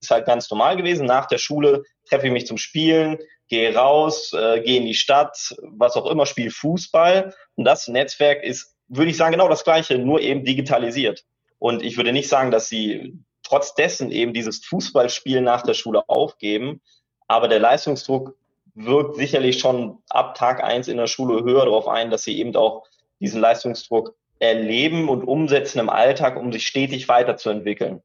ist 0.00 0.10
halt 0.10 0.26
ganz 0.26 0.50
normal 0.50 0.76
gewesen. 0.76 1.06
Nach 1.06 1.26
der 1.26 1.38
Schule 1.38 1.84
treffe 2.08 2.26
ich 2.26 2.32
mich 2.32 2.46
zum 2.46 2.58
Spielen, 2.58 3.18
gehe 3.48 3.74
raus, 3.74 4.32
äh, 4.32 4.60
gehe 4.60 4.78
in 4.78 4.86
die 4.86 4.94
Stadt, 4.94 5.54
was 5.62 5.96
auch 5.96 6.06
immer, 6.10 6.26
spiele 6.26 6.50
Fußball. 6.50 7.34
Und 7.54 7.64
das 7.64 7.86
Netzwerk 7.86 8.42
ist 8.42 8.71
würde 8.88 9.10
ich 9.10 9.16
sagen, 9.16 9.32
genau 9.32 9.48
das 9.48 9.64
Gleiche, 9.64 9.98
nur 9.98 10.20
eben 10.20 10.44
digitalisiert. 10.44 11.24
Und 11.58 11.82
ich 11.82 11.96
würde 11.96 12.12
nicht 12.12 12.28
sagen, 12.28 12.50
dass 12.50 12.68
sie 12.68 13.18
trotz 13.42 13.74
dessen 13.74 14.10
eben 14.10 14.32
dieses 14.32 14.64
Fußballspiel 14.64 15.40
nach 15.40 15.62
der 15.62 15.74
Schule 15.74 16.08
aufgeben. 16.08 16.80
Aber 17.28 17.48
der 17.48 17.60
Leistungsdruck 17.60 18.36
wirkt 18.74 19.16
sicherlich 19.16 19.58
schon 19.58 19.98
ab 20.08 20.34
Tag 20.34 20.62
eins 20.62 20.88
in 20.88 20.96
der 20.96 21.06
Schule 21.06 21.44
höher 21.44 21.64
darauf 21.64 21.88
ein, 21.88 22.10
dass 22.10 22.24
sie 22.24 22.38
eben 22.38 22.54
auch 22.56 22.84
diesen 23.20 23.40
Leistungsdruck 23.40 24.14
erleben 24.38 25.08
und 25.08 25.22
umsetzen 25.22 25.78
im 25.78 25.88
Alltag, 25.88 26.36
um 26.36 26.52
sich 26.52 26.66
stetig 26.66 27.08
weiterzuentwickeln. 27.08 28.02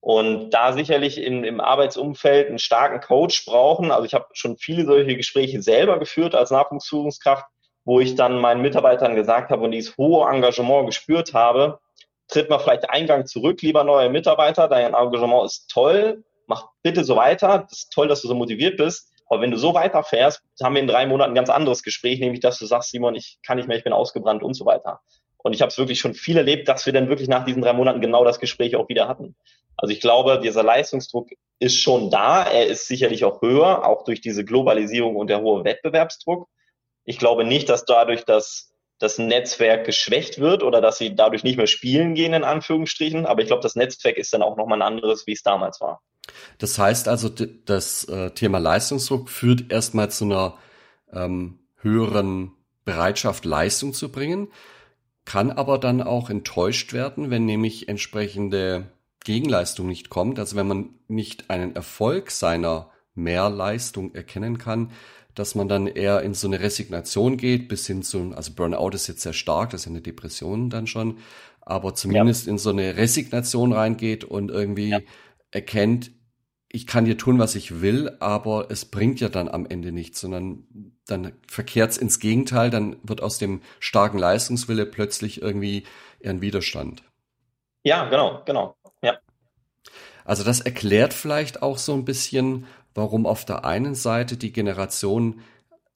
Und 0.00 0.50
da 0.50 0.72
sicherlich 0.72 1.18
in, 1.18 1.44
im 1.44 1.60
Arbeitsumfeld 1.60 2.48
einen 2.48 2.58
starken 2.58 3.00
Coach 3.00 3.44
brauchen. 3.46 3.92
Also 3.92 4.04
ich 4.04 4.14
habe 4.14 4.26
schon 4.32 4.56
viele 4.56 4.84
solche 4.84 5.16
Gespräche 5.16 5.62
selber 5.62 5.98
geführt 5.98 6.34
als 6.34 6.50
Nachwuchsführungskraft, 6.50 7.46
wo 7.84 8.00
ich 8.00 8.14
dann 8.14 8.38
meinen 8.40 8.62
Mitarbeitern 8.62 9.14
gesagt 9.14 9.50
habe 9.50 9.64
und 9.64 9.72
dieses 9.72 9.96
hohe 9.96 10.28
Engagement 10.28 10.86
gespürt 10.86 11.34
habe, 11.34 11.80
tritt 12.28 12.48
mal 12.48 12.58
vielleicht 12.58 12.88
Eingang 12.90 13.26
zurück, 13.26 13.62
lieber 13.62 13.84
neuer 13.84 14.08
Mitarbeiter, 14.08 14.68
dein 14.68 14.94
Engagement 14.94 15.44
ist 15.44 15.68
toll, 15.70 16.24
mach 16.46 16.68
bitte 16.82 17.04
so 17.04 17.16
weiter, 17.16 17.66
das 17.68 17.80
ist 17.80 17.92
toll, 17.92 18.08
dass 18.08 18.22
du 18.22 18.28
so 18.28 18.34
motiviert 18.34 18.76
bist, 18.76 19.12
Aber 19.32 19.40
wenn 19.40 19.50
du 19.50 19.56
so 19.56 19.72
weiterfährst, 19.72 20.42
haben 20.62 20.74
wir 20.74 20.82
in 20.82 20.86
drei 20.86 21.06
Monaten 21.06 21.30
ein 21.30 21.34
ganz 21.34 21.48
anderes 21.48 21.82
Gespräch, 21.82 22.20
nämlich 22.20 22.40
dass 22.40 22.58
du 22.58 22.66
sagst, 22.66 22.90
Simon, 22.90 23.14
ich 23.14 23.38
kann 23.42 23.56
nicht 23.56 23.66
mehr, 23.66 23.78
ich 23.78 23.82
bin 23.82 23.94
ausgebrannt 23.94 24.42
und 24.42 24.52
so 24.52 24.66
weiter. 24.66 25.00
Und 25.38 25.54
ich 25.54 25.62
habe 25.62 25.70
es 25.70 25.78
wirklich 25.78 26.00
schon 26.00 26.12
viel 26.12 26.36
erlebt, 26.36 26.68
dass 26.68 26.84
wir 26.84 26.92
dann 26.92 27.08
wirklich 27.08 27.30
nach 27.30 27.46
diesen 27.46 27.62
drei 27.62 27.72
Monaten 27.72 28.02
genau 28.02 28.26
das 28.26 28.40
Gespräch 28.40 28.76
auch 28.76 28.90
wieder 28.90 29.08
hatten. 29.08 29.34
Also 29.78 29.94
ich 29.94 30.02
glaube, 30.02 30.38
dieser 30.38 30.62
Leistungsdruck 30.62 31.30
ist 31.58 31.78
schon 31.78 32.10
da. 32.10 32.42
Er 32.42 32.66
ist 32.66 32.86
sicherlich 32.86 33.24
auch 33.24 33.40
höher, 33.40 33.86
auch 33.86 34.04
durch 34.04 34.20
diese 34.20 34.44
Globalisierung 34.44 35.16
und 35.16 35.30
der 35.30 35.40
hohe 35.40 35.64
Wettbewerbsdruck. 35.64 36.46
Ich 37.04 37.18
glaube 37.18 37.44
nicht, 37.44 37.68
dass 37.68 37.84
dadurch 37.84 38.24
das, 38.24 38.72
das 38.98 39.18
Netzwerk 39.18 39.84
geschwächt 39.84 40.38
wird 40.38 40.62
oder 40.62 40.80
dass 40.80 40.98
sie 40.98 41.14
dadurch 41.14 41.44
nicht 41.44 41.56
mehr 41.56 41.66
spielen 41.66 42.14
gehen, 42.14 42.32
in 42.32 42.44
Anführungsstrichen. 42.44 43.26
Aber 43.26 43.42
ich 43.42 43.48
glaube, 43.48 43.62
das 43.62 43.76
Netzwerk 43.76 44.16
ist 44.16 44.32
dann 44.32 44.42
auch 44.42 44.56
nochmal 44.56 44.78
ein 44.78 44.86
anderes, 44.86 45.26
wie 45.26 45.32
es 45.32 45.42
damals 45.42 45.80
war. 45.80 46.00
Das 46.58 46.78
heißt 46.78 47.08
also, 47.08 47.28
das 47.28 48.04
äh, 48.04 48.30
Thema 48.30 48.58
Leistungsdruck 48.58 49.28
führt 49.28 49.72
erstmal 49.72 50.10
zu 50.10 50.24
einer 50.24 50.58
ähm, 51.12 51.58
höheren 51.76 52.52
Bereitschaft, 52.84 53.44
Leistung 53.44 53.92
zu 53.92 54.10
bringen, 54.10 54.48
kann 55.24 55.50
aber 55.50 55.78
dann 55.78 56.02
auch 56.02 56.30
enttäuscht 56.30 56.92
werden, 56.92 57.30
wenn 57.30 57.44
nämlich 57.44 57.88
entsprechende 57.88 58.86
Gegenleistung 59.24 59.86
nicht 59.86 60.10
kommt. 60.10 60.38
Also 60.38 60.56
wenn 60.56 60.66
man 60.66 60.90
nicht 61.08 61.50
einen 61.50 61.76
Erfolg 61.76 62.30
seiner 62.30 62.90
Mehrleistung 63.14 64.14
erkennen 64.14 64.58
kann, 64.58 64.90
dass 65.34 65.54
man 65.54 65.68
dann 65.68 65.86
eher 65.86 66.22
in 66.22 66.34
so 66.34 66.46
eine 66.46 66.60
Resignation 66.60 67.36
geht, 67.36 67.68
bis 67.68 67.86
hin 67.86 68.02
zu, 68.02 68.32
also 68.34 68.52
Burnout 68.52 68.90
ist 68.90 69.06
jetzt 69.06 69.22
sehr 69.22 69.32
stark, 69.32 69.70
das 69.70 69.82
ist 69.82 69.86
eine 69.88 70.00
Depression 70.00 70.70
dann 70.70 70.86
schon, 70.86 71.18
aber 71.60 71.94
zumindest 71.94 72.46
ja. 72.46 72.52
in 72.52 72.58
so 72.58 72.70
eine 72.70 72.96
Resignation 72.96 73.72
reingeht 73.72 74.24
und 74.24 74.50
irgendwie 74.50 74.90
ja. 74.90 75.00
erkennt, 75.50 76.10
ich 76.74 76.86
kann 76.86 77.04
hier 77.04 77.18
tun, 77.18 77.38
was 77.38 77.54
ich 77.54 77.82
will, 77.82 78.16
aber 78.20 78.70
es 78.70 78.86
bringt 78.86 79.20
ja 79.20 79.28
dann 79.28 79.48
am 79.48 79.66
Ende 79.66 79.92
nichts, 79.92 80.20
sondern 80.20 80.64
dann 81.06 81.32
verkehrt 81.46 81.90
es 81.90 81.98
ins 81.98 82.18
Gegenteil, 82.18 82.70
dann 82.70 82.96
wird 83.02 83.22
aus 83.22 83.38
dem 83.38 83.60
starken 83.78 84.18
Leistungswille 84.18 84.86
plötzlich 84.86 85.42
irgendwie 85.42 85.84
eher 86.20 86.30
ein 86.30 86.40
Widerstand. 86.40 87.02
Ja, 87.84 88.08
genau, 88.08 88.42
genau. 88.46 88.76
Ja. 89.02 89.18
Also 90.24 90.44
das 90.44 90.60
erklärt 90.60 91.12
vielleicht 91.12 91.62
auch 91.62 91.76
so 91.76 91.92
ein 91.92 92.06
bisschen, 92.06 92.66
warum 92.94 93.26
auf 93.26 93.44
der 93.44 93.64
einen 93.64 93.94
Seite 93.94 94.36
die 94.36 94.52
Generation 94.52 95.40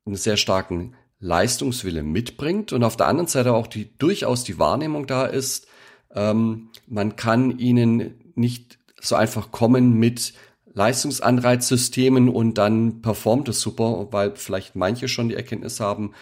einen 0.05 0.17
sehr 0.17 0.37
starken 0.37 0.95
Leistungswille 1.19 2.03
mitbringt 2.03 2.73
und 2.73 2.85
auf 2.85 2.97
der 2.97 3.07
anderen 3.07 3.29
Seite 3.29 3.55
auch 3.55 3.67
die 3.67 3.97
durchaus 3.99 4.45
die 4.45 4.59
Wahrnehmung 4.59 5.07
da 5.07 5.27
ist, 5.27 5.67
ähm, 6.15 6.71
man 6.87 7.17
kann 7.17 7.59
ihnen 7.59 8.33
nicht 8.35 8.79
so 9.01 9.15
einfach 9.17 9.51
kommen 9.51 9.95
mit 9.95 10.35
Leistungsanreizsystemen 10.75 12.29
und 12.29 12.59
dann 12.59 13.01
performt 13.01 13.49
es 13.49 13.61
super, 13.61 14.09
weil 14.11 14.37
vielleicht 14.37 14.77
manche 14.77 15.09
schon 15.09 15.31
die 15.31 15.35
Erkenntnis 15.35 15.81
haben, 15.81 16.13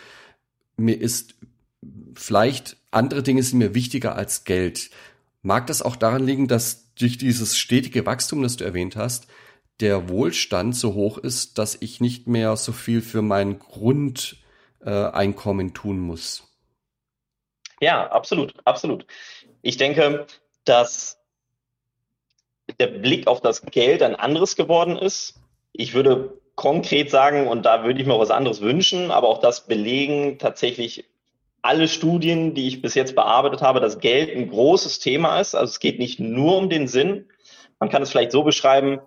mir 0.76 1.00
ist 1.00 1.34
vielleicht 2.14 2.76
andere 2.90 3.22
Dinge 3.22 3.42
sind 3.42 3.58
mir 3.58 3.74
wichtiger 3.74 4.14
als 4.14 4.44
Geld. 4.44 4.90
Mag 5.42 5.66
das 5.66 5.82
auch 5.82 5.96
daran 5.96 6.24
liegen, 6.24 6.46
dass 6.46 6.94
durch 6.94 7.18
dieses 7.18 7.58
stetige 7.58 8.06
Wachstum, 8.06 8.42
das 8.42 8.56
du 8.56 8.64
erwähnt 8.64 8.96
hast, 8.96 9.26
der 9.80 10.08
Wohlstand 10.08 10.76
so 10.76 10.94
hoch 10.94 11.18
ist, 11.18 11.58
dass 11.58 11.76
ich 11.80 12.00
nicht 12.00 12.26
mehr 12.26 12.56
so 12.56 12.72
viel 12.72 13.02
für 13.02 13.22
mein 13.22 13.58
Grundeinkommen 13.58 15.68
äh, 15.68 15.72
tun 15.72 15.98
muss? 15.98 16.44
Ja, 17.80 18.10
absolut, 18.10 18.54
absolut. 18.64 19.06
Ich 19.62 19.76
denke, 19.76 20.26
dass 20.64 21.18
der 22.78 22.86
Blick 22.86 23.26
auf 23.26 23.40
das 23.40 23.62
Geld 23.62 24.02
ein 24.02 24.14
anderes 24.14 24.56
geworden 24.56 24.96
ist. 24.96 25.40
Ich 25.72 25.94
würde 25.94 26.40
konkret 26.54 27.10
sagen, 27.10 27.48
und 27.48 27.66
da 27.66 27.84
würde 27.84 28.00
ich 28.00 28.06
mir 28.06 28.18
was 28.18 28.30
anderes 28.30 28.60
wünschen, 28.60 29.10
aber 29.10 29.28
auch 29.28 29.40
das 29.40 29.66
belegen 29.66 30.38
tatsächlich 30.38 31.04
alle 31.62 31.88
Studien, 31.88 32.54
die 32.54 32.68
ich 32.68 32.82
bis 32.82 32.94
jetzt 32.94 33.14
bearbeitet 33.14 33.62
habe, 33.62 33.80
dass 33.80 33.98
Geld 33.98 34.30
ein 34.30 34.50
großes 34.50 34.98
Thema 34.98 35.40
ist. 35.40 35.54
Also 35.54 35.70
es 35.70 35.80
geht 35.80 35.98
nicht 35.98 36.20
nur 36.20 36.58
um 36.58 36.68
den 36.68 36.88
Sinn. 36.88 37.26
Man 37.80 37.88
kann 37.88 38.02
es 38.02 38.10
vielleicht 38.10 38.32
so 38.32 38.44
beschreiben, 38.44 39.00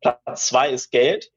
Platz 0.00 0.46
zwei 0.46 0.70
ist 0.70 0.90
Geld, 0.90 1.30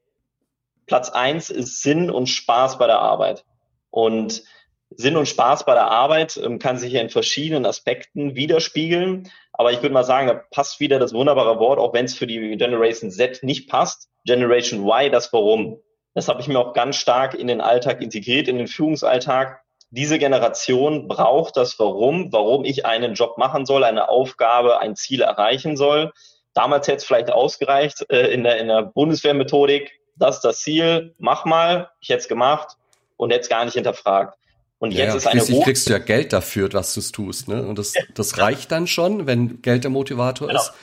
Platz 0.86 1.10
eins 1.10 1.50
ist 1.50 1.82
Sinn 1.82 2.10
und 2.10 2.28
Spaß 2.28 2.78
bei 2.78 2.88
der 2.88 3.00
Arbeit. 3.00 3.46
Und 3.90 4.44
Sinn 4.90 5.18
und 5.18 5.28
Spaß 5.28 5.66
bei 5.66 5.74
der 5.74 5.90
Arbeit 5.90 6.38
ähm, 6.38 6.60
kann 6.60 6.78
sich 6.78 6.94
in 6.94 7.10
verschiedenen 7.10 7.66
Aspekten 7.66 8.36
widerspiegeln. 8.36 9.32
Aber 9.54 9.72
ich 9.72 9.82
würde 9.82 9.94
mal 9.94 10.04
sagen, 10.04 10.28
da 10.28 10.34
passt 10.52 10.80
wieder 10.80 11.00
das 11.00 11.14
wunderbare 11.14 11.60
Wort, 11.60 11.80
auch 11.80 11.94
wenn 11.94 12.06
es 12.06 12.16
für 12.16 12.28
die 12.28 12.58
Generation 12.58 13.12
Z 13.12 13.44
nicht 13.44 13.70
passt. 13.70 14.10
Generation 14.26 14.82
Y, 14.82 15.12
das 15.12 15.32
Warum. 15.34 15.80
Das 16.14 16.28
habe 16.28 16.42
ich 16.42 16.48
mir 16.48 16.60
auch 16.60 16.74
ganz 16.74 16.98
stark 16.98 17.34
in 17.34 17.48
den 17.48 17.62
Alltag 17.62 18.02
integriert, 18.02 18.48
in 18.48 18.58
den 18.58 18.68
Führungsalltag 18.68 19.64
diese 19.96 20.18
Generation 20.18 21.08
braucht 21.08 21.56
das 21.56 21.78
Warum, 21.78 22.34
warum 22.34 22.66
ich 22.66 22.84
einen 22.84 23.14
Job 23.14 23.38
machen 23.38 23.68
soll, 23.68 23.84
eine 23.84 24.10
Aufgabe, 24.10 24.80
ein 24.80 24.96
Ziel 24.96 25.22
erreichen 25.22 25.78
soll. 25.78 26.12
Damals 26.54 26.88
hätte 26.88 26.98
es 26.98 27.06
vielleicht 27.06 27.32
ausgereicht 27.32 28.06
äh, 28.10 28.28
in, 28.28 28.44
der, 28.44 28.60
in 28.60 28.68
der 28.68 28.84
Bundeswehrmethodik, 28.84 30.00
das 30.16 30.36
ist 30.36 30.42
das 30.42 30.60
Ziel, 30.60 31.16
mach 31.18 31.46
mal, 31.46 31.90
ich 32.00 32.10
hätte 32.10 32.20
es 32.20 32.28
gemacht 32.28 32.78
und 33.18 33.32
jetzt 33.32 33.50
gar 33.50 33.66
nicht 33.66 33.74
hinterfragt. 33.74 34.38
Und 34.80 34.92
jetzt 34.92 35.12
ja, 35.12 35.16
ist 35.16 35.28
eine 35.28 35.40
schließlich 35.40 35.64
kriegst 35.64 35.88
du 35.88 35.94
ja 35.94 36.00
Geld 36.00 36.34
dafür, 36.34 36.68
dass 36.68 36.94
du 36.94 37.00
es 37.00 37.12
tust, 37.12 37.48
ne? 37.48 37.66
Und 37.66 37.80
das, 37.80 37.94
das 38.14 38.38
reicht 38.38 38.72
dann 38.72 38.86
schon, 38.86 39.26
wenn 39.26 39.62
Geld 39.62 39.86
der 39.86 39.92
Motivator 39.92 40.50
genau. 40.50 40.60
ist. 40.60 40.74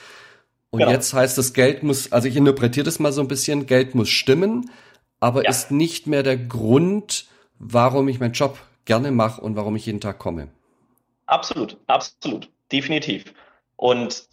Und 0.71 0.79
genau. 0.79 0.91
jetzt 0.91 1.13
heißt 1.13 1.37
das 1.37 1.53
Geld 1.53 1.83
muss, 1.83 2.11
also 2.11 2.27
ich 2.27 2.35
interpretiere 2.35 2.85
das 2.85 2.97
mal 2.97 3.11
so 3.11 3.21
ein 3.21 3.27
bisschen, 3.27 3.67
Geld 3.67 3.93
muss 3.93 4.09
stimmen, 4.09 4.71
aber 5.19 5.43
ja. 5.43 5.49
ist 5.51 5.69
nicht 5.69 6.07
mehr 6.07 6.23
der 6.23 6.37
Grund, 6.37 7.27
warum 7.59 8.07
ich 8.07 8.19
meinen 8.19 8.33
Job 8.33 8.57
gerne 8.85 9.11
mache 9.11 9.39
und 9.39 9.55
warum 9.55 9.75
ich 9.75 9.85
jeden 9.85 10.01
Tag 10.01 10.17
komme. 10.17 10.47
Absolut, 11.27 11.77
absolut, 11.87 12.49
definitiv. 12.71 13.33
Und 13.75 14.25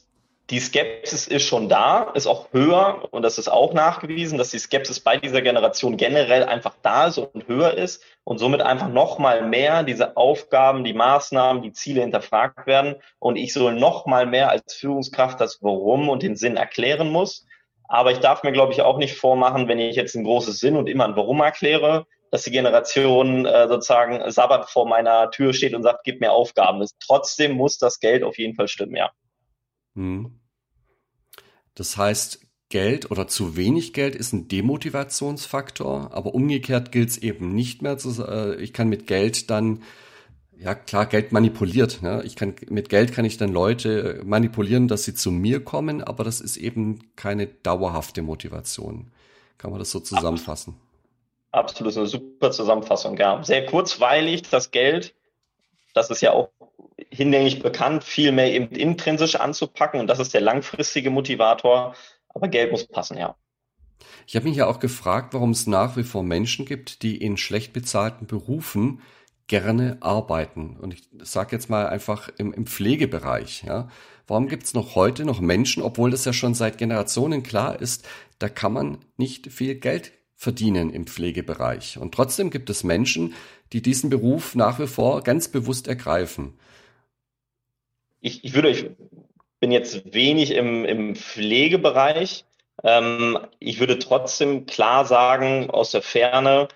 die 0.51 0.61
Skepsis 0.61 1.27
ist 1.27 1.43
schon 1.47 1.69
da, 1.69 2.11
ist 2.15 2.27
auch 2.27 2.53
höher 2.53 3.07
und 3.11 3.23
das 3.23 3.37
ist 3.37 3.49
auch 3.49 3.75
nachgewiesen, 3.75 4.39
dass 4.39 4.51
die 4.51 4.59
Skepsis 4.59 5.01
bei 5.01 5.19
dieser 5.19 5.43
Generation 5.43 5.99
generell 5.99 6.45
einfach 6.45 6.75
da 6.81 7.07
ist 7.07 7.19
und 7.19 7.47
höher 7.49 7.75
ist 7.75 8.03
und 8.25 8.39
somit 8.39 8.63
einfach 8.63 8.89
noch 8.89 9.19
mal 9.19 9.47
mehr 9.47 9.83
diese 9.83 10.17
Aufgaben, 10.17 10.85
die 10.85 10.95
Maßnahmen, 10.95 11.63
die 11.63 11.73
Ziele 11.73 12.01
hinterfragt 12.01 12.67
werden 12.67 12.97
und 13.19 13.37
ich 13.37 13.53
soll 13.53 13.75
noch 13.75 14.07
mal 14.07 14.25
mehr 14.25 14.51
als 14.51 14.75
Führungskraft 14.75 15.39
das 15.39 15.63
Warum 15.63 16.09
und 16.09 16.23
den 16.23 16.37
Sinn 16.37 16.57
erklären 16.57 17.11
muss. 17.11 17.47
Aber 17.87 18.11
ich 18.13 18.19
darf 18.19 18.43
mir, 18.43 18.53
glaube 18.53 18.73
ich, 18.73 18.81
auch 18.81 18.97
nicht 18.97 19.17
vormachen, 19.17 19.69
wenn 19.69 19.79
ich 19.79 19.97
jetzt 19.97 20.15
ein 20.15 20.25
großes 20.25 20.59
Sinn 20.59 20.77
und 20.77 20.89
immer 20.89 21.05
ein 21.07 21.17
Warum 21.17 21.41
erkläre, 21.41 22.07
dass 22.31 22.45
die 22.45 22.51
Generation 22.51 23.45
äh, 23.45 23.69
sozusagen 23.69 24.31
Sabbat 24.31 24.69
vor 24.69 24.87
meiner 24.87 25.31
Tür 25.31 25.53
steht 25.53 25.75
und 25.75 25.83
sagt, 25.83 26.05
gib 26.05 26.21
mir 26.21 26.33
Aufgaben. 26.33 26.87
Trotzdem 27.01 27.53
muss 27.53 27.79
das 27.79 28.01
Geld 28.01 28.23
auf 28.23 28.39
jeden 28.39 28.55
Fall 28.55 28.69
stimmen, 28.69 28.97
ja. 28.97 29.11
Hm. 29.99 30.31
Das 31.75 31.97
heißt, 31.97 32.41
Geld 32.69 33.11
oder 33.11 33.27
zu 33.27 33.57
wenig 33.57 33.93
Geld 33.93 34.15
ist 34.15 34.33
ein 34.33 34.47
Demotivationsfaktor, 34.47 36.13
aber 36.13 36.35
umgekehrt 36.35 36.93
gilt 36.93 37.11
es 37.11 37.19
eben 37.19 37.55
nicht 37.55 37.83
mehr 37.83 37.99
zu, 37.99 38.25
äh, 38.25 38.55
ich 38.57 38.73
kann 38.73 38.89
mit 38.89 39.07
Geld 39.07 39.51
dann, 39.51 39.83
ja 40.57 40.75
klar, 40.75 41.07
Geld 41.07 41.33
manipuliert. 41.33 42.03
Ne? 42.03 42.23
Ich 42.25 42.37
kann, 42.37 42.55
mit 42.69 42.89
Geld 42.91 43.13
kann 43.13 43.25
ich 43.25 43.39
dann 43.39 43.53
Leute 43.53 44.23
manipulieren, 44.25 44.87
dass 44.87 45.05
sie 45.05 45.15
zu 45.15 45.33
mir 45.33 45.65
kommen, 45.65 46.03
aber 46.03 46.23
das 46.25 46.41
ist 46.41 46.57
eben 46.59 47.01
keine 47.17 47.47
dauerhafte 47.47 48.23
Motivation. 48.23 49.11
Kann 49.57 49.73
man 49.73 49.81
das 49.81 49.91
so 49.91 49.99
zusammenfassen? 49.99 50.77
Absolut, 51.51 51.97
eine 51.97 52.07
super 52.07 52.53
Zusammenfassung, 52.53 53.17
ja. 53.17 53.43
Sehr 53.43 53.67
kurzweilig, 53.67 54.43
das 54.43 54.71
Geld, 54.71 55.15
das 55.95 56.11
ist 56.11 56.21
ja 56.21 56.33
auch 56.33 56.51
hinlänglich 57.11 57.63
bekannt, 57.63 58.05
viel 58.05 58.33
mehr 58.33 58.53
eben 58.53 58.75
intrinsisch 58.75 59.37
anzupacken 59.37 60.01
und 60.01 60.07
das 60.09 60.19
ist 60.19 60.35
der 60.35 60.41
langfristige 60.41 61.11
Motivator, 61.11 61.95
aber 62.29 62.49
Geld 62.49 62.73
muss 62.73 62.87
passen, 62.87 63.19
ja. 63.19 63.37
Ich 64.27 64.37
habe 64.37 64.47
mich 64.49 64.57
ja 64.57 64.67
auch 64.67 64.79
gefragt, 64.79 65.33
warum 65.35 65.51
es 65.51 65.67
nach 65.67 65.97
wie 65.97 66.03
vor 66.03 66.23
Menschen 66.23 66.67
gibt, 66.67 67.03
die 67.03 67.17
in 67.17 67.37
schlecht 67.37 67.73
bezahlten 67.73 68.27
Berufen 68.27 69.01
gerne 69.47 69.97
arbeiten. 70.01 70.77
Und 70.77 70.93
ich 70.93 71.09
sage 71.23 71.57
jetzt 71.57 71.71
mal 71.71 71.89
einfach 71.89 72.29
im, 72.37 72.53
im 72.53 72.67
Pflegebereich. 72.67 73.65
Ja. 73.67 73.89
Warum 74.27 74.47
gibt 74.49 74.65
es 74.65 74.75
noch 74.75 74.95
heute 74.95 75.25
noch 75.25 75.41
Menschen, 75.41 75.83
obwohl 75.83 76.11
das 76.11 76.27
ja 76.27 76.35
schon 76.35 76.53
seit 76.55 76.77
Generationen 76.77 77.43
klar 77.43 77.81
ist, 77.81 78.07
da 78.39 78.51
kann 78.51 78.75
man 78.75 78.99
nicht 79.17 79.51
viel 79.51 79.75
Geld 79.77 80.13
verdienen 80.37 80.91
im 80.91 81.07
Pflegebereich. 81.07 81.99
Und 81.99 82.15
trotzdem 82.15 82.51
gibt 82.51 82.71
es 82.71 82.85
Menschen, 82.85 83.35
die 83.73 83.83
diesen 83.83 84.11
Beruf 84.11 84.55
nach 84.55 84.79
wie 84.79 84.87
vor 84.87 85.23
ganz 85.23 85.49
bewusst 85.49 85.89
ergreifen. 85.89 86.59
Ich, 88.21 88.45
ich 88.45 88.55
würde, 88.55 88.71
ich 88.71 88.87
bin 89.61 89.71
jetzt 89.71 90.13
wenig 90.15 90.53
im, 90.53 90.85
im 90.85 91.15
Pflegebereich. 91.15 92.45
Ähm, 92.85 93.39
ich 93.59 93.81
würde 93.81 93.99
trotzdem 93.99 94.67
klar 94.67 95.05
sagen, 95.05 95.71
aus 95.71 95.91
der 95.91 96.03
Ferne 96.03 96.69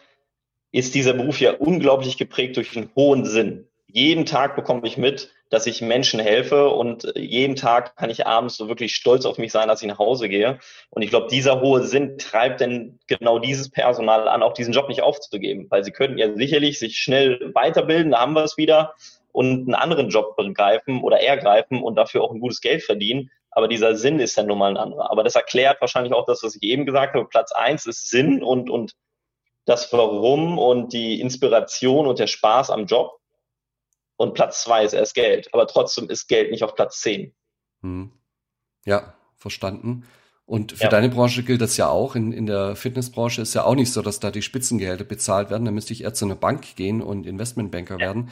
ist 0.72 0.94
dieser 0.94 1.12
Beruf 1.12 1.40
ja 1.40 1.52
unglaublich 1.52 2.16
geprägt 2.16 2.56
durch 2.56 2.76
einen 2.76 2.90
hohen 2.96 3.24
Sinn. 3.24 3.68
Jeden 3.86 4.24
Tag 4.24 4.56
bekomme 4.56 4.86
ich 4.86 4.96
mit, 4.96 5.30
dass 5.50 5.66
ich 5.66 5.82
Menschen 5.82 6.18
helfe 6.18 6.70
und 6.70 7.12
jeden 7.14 7.56
Tag 7.56 7.94
kann 7.96 8.08
ich 8.08 8.26
abends 8.26 8.56
so 8.56 8.68
wirklich 8.68 8.94
stolz 8.94 9.26
auf 9.26 9.36
mich 9.36 9.52
sein, 9.52 9.68
dass 9.68 9.82
ich 9.82 9.88
nach 9.88 9.98
Hause 9.98 10.30
gehe. 10.30 10.58
Und 10.88 11.02
ich 11.02 11.10
glaube, 11.10 11.28
dieser 11.30 11.60
hohe 11.60 11.82
Sinn 11.82 12.16
treibt 12.16 12.62
denn 12.62 12.98
genau 13.06 13.38
dieses 13.38 13.68
Personal 13.68 14.28
an, 14.28 14.42
auch 14.42 14.54
diesen 14.54 14.72
Job 14.72 14.88
nicht 14.88 15.02
aufzugeben, 15.02 15.66
weil 15.68 15.84
sie 15.84 15.90
könnten 15.90 16.16
ja 16.16 16.34
sicherlich 16.34 16.78
sich 16.78 16.96
schnell 16.96 17.50
weiterbilden, 17.52 18.12
da 18.12 18.20
haben 18.20 18.32
wir 18.32 18.44
es 18.44 18.56
wieder, 18.56 18.94
und 19.32 19.62
einen 19.62 19.74
anderen 19.74 20.10
Job 20.10 20.36
begreifen 20.36 21.02
oder 21.02 21.20
ergreifen 21.20 21.82
und 21.82 21.96
dafür 21.96 22.22
auch 22.22 22.32
ein 22.32 22.40
gutes 22.40 22.60
Geld 22.60 22.82
verdienen. 22.82 23.30
Aber 23.50 23.68
dieser 23.68 23.96
Sinn 23.96 24.18
ist 24.20 24.38
dann 24.38 24.46
nun 24.46 24.58
mal 24.58 24.70
ein 24.70 24.76
anderer. 24.76 25.10
Aber 25.10 25.24
das 25.24 25.34
erklärt 25.34 25.80
wahrscheinlich 25.80 26.14
auch 26.14 26.26
das, 26.26 26.42
was 26.42 26.56
ich 26.56 26.62
eben 26.62 26.86
gesagt 26.86 27.14
habe. 27.14 27.28
Platz 27.28 27.52
eins 27.52 27.86
ist 27.86 28.08
Sinn 28.08 28.42
und, 28.42 28.70
und 28.70 28.94
das 29.66 29.92
Warum 29.92 30.58
und 30.58 30.92
die 30.92 31.20
Inspiration 31.20 32.06
und 32.06 32.18
der 32.18 32.26
Spaß 32.26 32.70
am 32.70 32.86
Job. 32.86 33.18
Und 34.16 34.34
Platz 34.34 34.62
zwei 34.62 34.84
ist 34.84 34.94
erst 34.94 35.14
Geld. 35.14 35.52
Aber 35.52 35.66
trotzdem 35.66 36.08
ist 36.08 36.28
Geld 36.28 36.50
nicht 36.50 36.64
auf 36.64 36.74
Platz 36.74 37.00
zehn. 37.00 37.34
Hm. 37.82 38.12
Ja, 38.84 39.14
verstanden. 39.36 40.06
Und 40.44 40.72
für 40.72 40.84
ja. 40.84 40.88
deine 40.88 41.08
Branche 41.08 41.42
gilt 41.42 41.60
das 41.60 41.76
ja 41.76 41.88
auch. 41.88 42.14
In, 42.14 42.32
in 42.32 42.46
der 42.46 42.74
Fitnessbranche 42.74 43.42
ist 43.42 43.54
ja 43.54 43.64
auch 43.64 43.74
nicht 43.74 43.92
so, 43.92 44.02
dass 44.02 44.20
da 44.20 44.30
die 44.30 44.42
Spitzengehälter 44.42 45.04
bezahlt 45.04 45.50
werden. 45.50 45.64
Da 45.64 45.70
müsste 45.70 45.92
ich 45.92 46.04
eher 46.04 46.14
zu 46.14 46.24
einer 46.24 46.34
Bank 46.34 46.76
gehen 46.76 47.00
und 47.00 47.26
Investmentbanker 47.26 47.94
ja. 47.94 48.00
werden. 48.00 48.30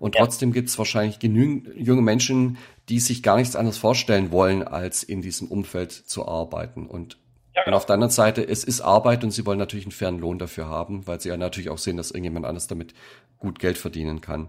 Und 0.00 0.16
ja. 0.16 0.22
trotzdem 0.22 0.52
gibt 0.52 0.70
es 0.70 0.78
wahrscheinlich 0.78 1.20
genügend 1.20 1.68
junge 1.76 2.02
Menschen, 2.02 2.58
die 2.88 2.98
sich 2.98 3.22
gar 3.22 3.36
nichts 3.36 3.54
anderes 3.54 3.78
vorstellen 3.78 4.32
wollen, 4.32 4.66
als 4.66 5.04
in 5.04 5.22
diesem 5.22 5.46
Umfeld 5.46 5.92
zu 5.92 6.26
arbeiten. 6.26 6.86
Und, 6.86 7.18
ja, 7.54 7.62
genau. 7.62 7.76
und 7.76 7.80
auf 7.82 7.86
der 7.86 7.94
anderen 7.94 8.10
Seite, 8.10 8.42
es 8.42 8.64
ist 8.64 8.80
Arbeit 8.80 9.22
und 9.22 9.30
sie 9.30 9.46
wollen 9.46 9.58
natürlich 9.58 9.84
einen 9.84 9.92
fairen 9.92 10.18
Lohn 10.18 10.38
dafür 10.38 10.68
haben, 10.68 11.06
weil 11.06 11.20
sie 11.20 11.28
ja 11.28 11.36
natürlich 11.36 11.70
auch 11.70 11.78
sehen, 11.78 11.98
dass 11.98 12.10
irgendjemand 12.10 12.46
anders 12.46 12.66
damit 12.66 12.94
gut 13.38 13.58
Geld 13.58 13.78
verdienen 13.78 14.20
kann. 14.20 14.48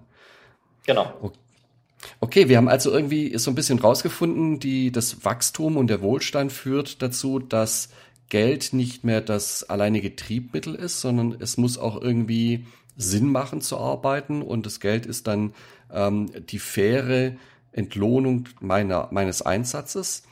Genau. 0.88 1.14
Okay. 1.22 1.38
Okay, 2.20 2.50
wir 2.50 2.58
haben 2.58 2.68
also 2.68 2.92
irgendwie 2.92 3.38
so 3.38 3.52
ein 3.52 3.56
bisschen 3.56 3.78
rausgefunden, 3.78 4.60
die, 4.60 4.92
das 4.92 5.24
Wachstum 5.24 5.78
und 5.78 5.88
der 5.88 6.02
Wohlstand 6.02 6.52
führt 6.52 7.02
dazu, 7.02 7.38
dass 7.38 7.90
Geld 8.30 8.74
nicht 8.74 9.04
mehr 9.04 9.22
das 9.22 9.70
alleinige 9.70 10.16
Triebmittel 10.16 10.74
ist, 10.74 11.02
sondern 11.02 11.36
es 11.40 11.58
muss 11.58 11.78
auch 11.78 12.02
irgendwie 12.02 12.66
Sinn 12.96 13.28
machen 13.28 13.62
zu 13.62 13.78
arbeiten 13.78 14.42
und 14.42 14.66
das 14.66 14.80
Geld 14.80 15.06
ist 15.06 15.28
dann 15.28 15.54
ähm, 15.92 16.30
die 16.50 16.60
faire 16.60 17.34
Entlohnung 17.72 18.50
meiner, 18.60 19.10
meines 19.12 19.42
Einsatzes. 19.42 20.24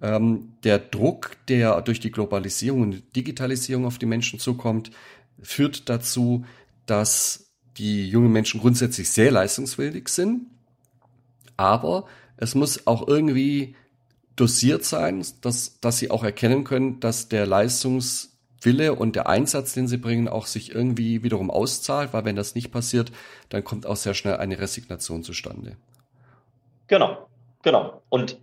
Ähm, 0.00 0.54
der 0.64 0.78
Druck, 0.78 1.36
der 1.48 1.80
durch 1.82 2.00
die 2.00 2.12
Globalisierung 2.12 2.82
und 2.82 3.16
Digitalisierung 3.16 3.84
auf 3.84 3.98
die 3.98 4.06
Menschen 4.06 4.38
zukommt, 4.38 4.90
führt 5.42 5.88
dazu, 5.88 6.44
dass 6.86 7.50
die 7.76 8.08
jungen 8.08 8.32
Menschen 8.32 8.60
grundsätzlich 8.60 9.10
sehr 9.10 9.30
leistungswillig 9.30 10.08
sind. 10.08 10.46
Aber 11.56 12.06
es 12.36 12.54
muss 12.54 12.86
auch 12.86 13.06
irgendwie 13.06 13.74
dosiert 14.36 14.84
sein, 14.84 15.24
dass, 15.40 15.80
dass 15.80 15.98
sie 15.98 16.10
auch 16.10 16.22
erkennen 16.22 16.64
können, 16.64 17.00
dass 17.00 17.28
der 17.28 17.46
Leistungs 17.46 18.37
Wille 18.60 18.94
und 18.94 19.16
der 19.16 19.28
Einsatz, 19.28 19.72
den 19.74 19.88
sie 19.88 19.98
bringen, 19.98 20.28
auch 20.28 20.46
sich 20.46 20.74
irgendwie 20.74 21.22
wiederum 21.22 21.50
auszahlt, 21.50 22.12
weil 22.12 22.24
wenn 22.24 22.36
das 22.36 22.54
nicht 22.54 22.72
passiert, 22.72 23.12
dann 23.48 23.64
kommt 23.64 23.86
auch 23.86 23.96
sehr 23.96 24.14
schnell 24.14 24.36
eine 24.36 24.58
Resignation 24.58 25.22
zustande. 25.22 25.76
Genau, 26.88 27.28
genau. 27.62 28.02
Und 28.08 28.38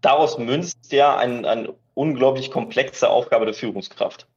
daraus 0.00 0.38
münzt 0.38 0.92
ja 0.92 1.16
eine 1.16 1.48
ein 1.48 1.68
unglaublich 1.94 2.52
komplexe 2.52 3.10
Aufgabe 3.10 3.44
der 3.44 3.54
Führungskraft. 3.54 4.28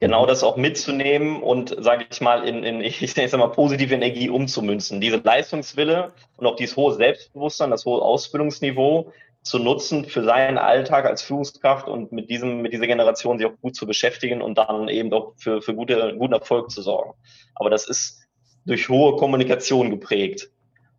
Genau 0.00 0.24
mhm. 0.24 0.28
das 0.28 0.42
auch 0.42 0.56
mitzunehmen 0.56 1.42
und, 1.42 1.74
sage 1.78 2.06
ich 2.10 2.20
mal, 2.20 2.46
in, 2.48 2.64
in 2.64 2.80
ich 2.80 3.16
nenne 3.16 3.28
es 3.28 3.36
mal, 3.36 3.48
positive 3.48 3.94
Energie 3.94 4.30
umzumünzen. 4.30 5.00
Diese 5.00 5.16
Leistungswille 5.16 6.12
und 6.36 6.46
auch 6.46 6.56
dieses 6.56 6.76
hohe 6.76 6.94
Selbstbewusstsein, 6.94 7.70
das 7.70 7.84
hohe 7.84 8.02
Ausbildungsniveau, 8.02 9.12
zu 9.46 9.60
nutzen 9.60 10.04
für 10.04 10.24
seinen 10.24 10.58
Alltag 10.58 11.04
als 11.04 11.22
Führungskraft 11.22 11.86
und 11.86 12.10
mit 12.10 12.30
diesem, 12.30 12.62
mit 12.62 12.72
dieser 12.72 12.88
Generation 12.88 13.38
sich 13.38 13.46
auch 13.46 13.56
gut 13.62 13.76
zu 13.76 13.86
beschäftigen 13.86 14.42
und 14.42 14.58
dann 14.58 14.88
eben 14.88 15.12
auch 15.12 15.34
für, 15.36 15.62
für 15.62 15.72
gute, 15.72 16.16
guten 16.18 16.32
Erfolg 16.32 16.70
zu 16.70 16.82
sorgen. 16.82 17.12
Aber 17.54 17.70
das 17.70 17.88
ist 17.88 18.26
durch 18.66 18.88
hohe 18.88 19.14
Kommunikation 19.16 19.90
geprägt. 19.90 20.50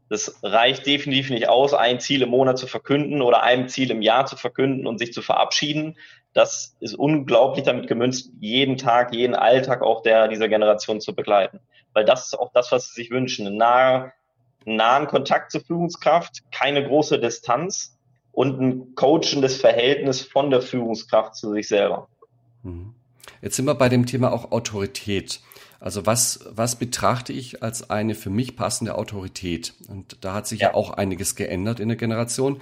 Das 0.09 0.39
reicht 0.41 0.85
definitiv 0.85 1.29
nicht 1.29 1.49
aus, 1.49 1.73
ein 1.73 1.99
Ziel 1.99 2.21
im 2.21 2.29
Monat 2.29 2.57
zu 2.57 2.67
verkünden 2.67 3.21
oder 3.21 3.43
ein 3.43 3.67
Ziel 3.67 3.91
im 3.91 4.01
Jahr 4.01 4.25
zu 4.25 4.37
verkünden 4.37 4.87
und 4.87 4.97
sich 4.97 5.11
zu 5.11 5.21
verabschieden. 5.21 5.97
Das 6.31 6.77
ist 6.79 6.95
unglaublich 6.95 7.65
damit 7.65 7.87
gemünzt, 7.87 8.31
jeden 8.39 8.77
Tag, 8.77 9.13
jeden 9.13 9.35
Alltag 9.35 9.81
auch 9.81 10.03
der, 10.03 10.29
dieser 10.29 10.47
Generation 10.47 11.01
zu 11.01 11.13
begleiten. 11.13 11.59
Weil 11.91 12.05
das 12.05 12.27
ist 12.27 12.39
auch 12.39 12.53
das, 12.53 12.71
was 12.71 12.87
sie 12.93 13.01
sich 13.01 13.11
wünschen. 13.11 13.45
Einen 13.45 13.57
nahen, 13.57 14.11
nahen 14.63 15.07
Kontakt 15.07 15.51
zur 15.51 15.59
Führungskraft, 15.59 16.49
keine 16.51 16.87
große 16.87 17.19
Distanz, 17.19 17.96
und 18.37 18.61
ein 18.61 18.93
coachendes 18.93 19.59
Verhältnis 19.59 20.21
von 20.21 20.51
der 20.51 20.61
Führungskraft 20.61 21.35
zu 21.35 21.53
sich 21.53 21.67
selber. 21.67 22.07
Mhm. 22.61 22.93
Jetzt 23.41 23.55
sind 23.55 23.65
wir 23.65 23.73
bei 23.73 23.89
dem 23.89 24.05
Thema 24.05 24.31
auch 24.31 24.51
Autorität. 24.51 25.39
Also 25.79 26.05
was, 26.05 26.47
was 26.51 26.75
betrachte 26.75 27.33
ich 27.33 27.63
als 27.63 27.89
eine 27.89 28.13
für 28.13 28.29
mich 28.29 28.55
passende 28.55 28.93
Autorität? 28.93 29.73
Und 29.87 30.17
da 30.21 30.35
hat 30.35 30.45
sich 30.45 30.59
ja, 30.59 30.67
ja 30.67 30.73
auch 30.75 30.91
einiges 30.91 31.35
geändert 31.35 31.79
in 31.79 31.87
der 31.87 31.97
Generation. 31.97 32.61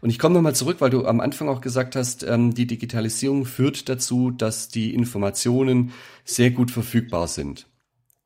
Und 0.00 0.10
ich 0.10 0.18
komme 0.18 0.34
nochmal 0.34 0.56
zurück, 0.56 0.80
weil 0.80 0.90
du 0.90 1.06
am 1.06 1.20
Anfang 1.20 1.48
auch 1.48 1.60
gesagt 1.60 1.94
hast, 1.94 2.24
ähm, 2.24 2.52
die 2.52 2.66
Digitalisierung 2.66 3.44
führt 3.44 3.88
dazu, 3.88 4.32
dass 4.32 4.70
die 4.70 4.92
Informationen 4.92 5.92
sehr 6.24 6.50
gut 6.50 6.72
verfügbar 6.72 7.28
sind. 7.28 7.68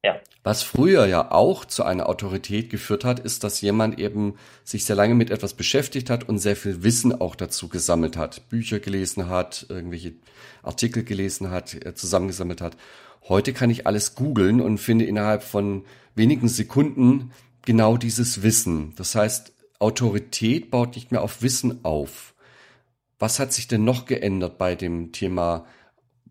Ja. 0.03 0.19
Was 0.47 0.63
früher 0.63 1.07
ja 1.07 1.33
auch 1.33 1.65
zu 1.65 1.83
einer 1.83 2.09
Autorität 2.09 2.71
geführt 2.71 3.05
hat, 3.05 3.19
ist, 3.19 3.43
dass 3.43 3.63
jemand 3.63 3.99
eben 3.99 4.37
sich 4.63 4.85
sehr 4.85 4.95
lange 4.95 5.17
mit 5.17 5.31
etwas 5.31 5.55
beschäftigt 5.55 6.09
hat 6.09 6.29
und 6.29 6.39
sehr 6.39 6.55
viel 6.55 6.85
Wissen 6.85 7.21
auch 7.21 7.35
dazu 7.35 7.69
gesammelt 7.69 8.17
hat, 8.17 8.49
Bücher 8.49 8.79
gelesen 8.79 9.29
hat, 9.29 9.67
irgendwelche 9.69 10.13
Artikel 10.63 11.03
gelesen 11.03 11.51
hat, 11.51 11.75
äh, 11.85 11.97
zusammengesammelt 11.97 12.61
hat. 12.61 12.77
Heute 13.29 13.53
kann 13.53 13.71
ich 13.71 13.89
alles 13.89 14.15
googeln 14.15 14.61
und 14.61 14.79
finde 14.79 15.05
innerhalb 15.05 15.43
von 15.43 15.85
wenigen 16.15 16.47
Sekunden 16.47 17.33
genau 17.63 17.97
dieses 17.97 18.45
Wissen. 18.45 18.95
Das 18.95 19.17
heißt, 19.17 19.53
Autorität 19.81 20.71
baut 20.71 20.95
nicht 20.95 21.11
mehr 21.11 21.23
auf 21.23 21.43
Wissen 21.43 21.85
auf. 21.85 22.35
Was 23.19 23.41
hat 23.41 23.53
sich 23.53 23.67
denn 23.67 23.83
noch 23.83 24.07
geändert 24.07 24.59
bei 24.59 24.77
dem 24.77 25.11
Thema, 25.11 25.67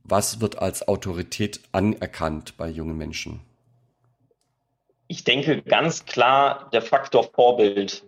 was 0.06 0.40
wird 0.40 0.60
als 0.60 0.88
Autorität 0.88 1.60
anerkannt 1.74 2.56
bei 2.56 2.70
jungen 2.70 2.98
Menschen? 2.98 3.42
Ich 5.08 5.24
denke 5.24 5.62
ganz 5.62 6.06
klar 6.06 6.70
der 6.74 6.82
Faktor 6.82 7.24
Vorbild. 7.24 8.04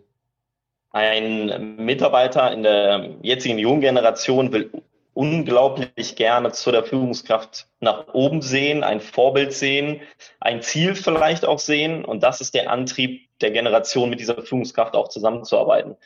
Ein 0.92 1.76
Mitarbeiter 1.78 2.52
in 2.52 2.64
der 2.64 3.18
jetzigen 3.22 3.60
jungen 3.60 3.82
Generation 3.82 4.52
will 4.52 4.72
unglaublich 5.14 6.16
gerne 6.16 6.52
zu 6.52 6.72
der 6.72 6.84
Führungskraft 6.84 7.68
nach 7.80 8.14
oben 8.14 8.42
sehen, 8.42 8.84
ein 8.84 9.00
Vorbild 9.02 9.52
sehen, 9.52 10.02
ein 10.40 10.62
Ziel 10.62 10.96
vielleicht 10.96 11.46
auch 11.46 11.60
sehen. 11.60 12.06
Und 12.06 12.24
das 12.24 12.40
ist 12.40 12.54
der 12.54 12.70
Antrieb 12.72 13.28
der 13.42 13.52
Generation, 13.52 14.10
mit 14.10 14.20
dieser 14.20 14.42
Führungskraft 14.42 14.96
auch 14.96 15.10
zusammenzuarbeiten. 15.10 15.98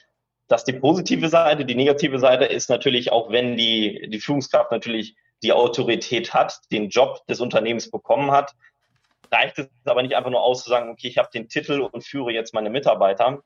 Das 0.47 0.61
ist 0.61 0.67
die 0.67 0.79
positive 0.79 1.29
Seite. 1.29 1.65
Die 1.65 1.75
negative 1.75 2.19
Seite 2.19 2.45
ist 2.45 2.69
natürlich 2.69 3.11
auch, 3.11 3.31
wenn 3.31 3.55
die, 3.55 4.07
die 4.09 4.19
Führungskraft 4.19 4.71
natürlich 4.71 5.15
die 5.43 5.53
Autorität 5.53 6.33
hat, 6.33 6.59
den 6.71 6.89
Job 6.89 7.25
des 7.27 7.39
Unternehmens 7.39 7.89
bekommen 7.89 8.31
hat, 8.31 8.53
reicht 9.31 9.59
es 9.59 9.69
aber 9.85 10.01
nicht 10.01 10.15
einfach 10.15 10.31
nur 10.31 10.41
aus 10.41 10.63
zu 10.63 10.69
sagen, 10.69 10.89
okay, 10.89 11.07
ich 11.07 11.17
habe 11.17 11.29
den 11.33 11.47
Titel 11.47 11.81
und 11.81 12.03
führe 12.03 12.31
jetzt 12.31 12.53
meine 12.53 12.69
Mitarbeiter. 12.69 13.43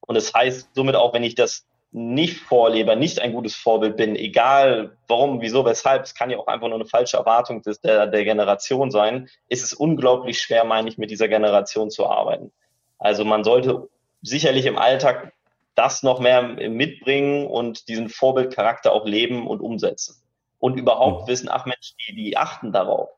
Und 0.00 0.16
es 0.16 0.32
das 0.32 0.34
heißt 0.34 0.74
somit 0.74 0.96
auch, 0.96 1.12
wenn 1.12 1.24
ich 1.24 1.34
das 1.34 1.66
nicht 1.90 2.40
vorlebe, 2.40 2.96
nicht 2.96 3.20
ein 3.20 3.32
gutes 3.32 3.56
Vorbild 3.56 3.96
bin, 3.96 4.14
egal 4.14 4.96
warum, 5.06 5.40
wieso, 5.40 5.64
weshalb, 5.64 6.02
es 6.02 6.14
kann 6.14 6.30
ja 6.30 6.38
auch 6.38 6.46
einfach 6.46 6.68
nur 6.68 6.76
eine 6.76 6.86
falsche 6.86 7.16
Erwartung 7.16 7.62
des, 7.62 7.80
der, 7.80 8.06
der 8.06 8.24
Generation 8.24 8.90
sein, 8.90 9.28
ist 9.48 9.62
es 9.62 9.72
unglaublich 9.72 10.40
schwer, 10.40 10.64
meine 10.64 10.88
ich, 10.88 10.98
mit 10.98 11.10
dieser 11.10 11.28
Generation 11.28 11.90
zu 11.90 12.06
arbeiten. 12.06 12.52
Also 12.98 13.24
man 13.24 13.42
sollte 13.42 13.88
sicherlich 14.20 14.66
im 14.66 14.76
Alltag 14.76 15.32
das 15.74 16.02
noch 16.02 16.18
mehr 16.20 16.42
mitbringen 16.42 17.46
und 17.46 17.88
diesen 17.88 18.08
Vorbildcharakter 18.08 18.92
auch 18.92 19.06
leben 19.06 19.46
und 19.46 19.60
umsetzen. 19.60 20.20
Und 20.58 20.76
überhaupt 20.76 21.22
mhm. 21.22 21.28
wissen, 21.28 21.48
ach 21.48 21.66
Mensch, 21.66 21.94
die, 22.08 22.14
die 22.14 22.36
achten 22.36 22.72
darauf. 22.72 23.10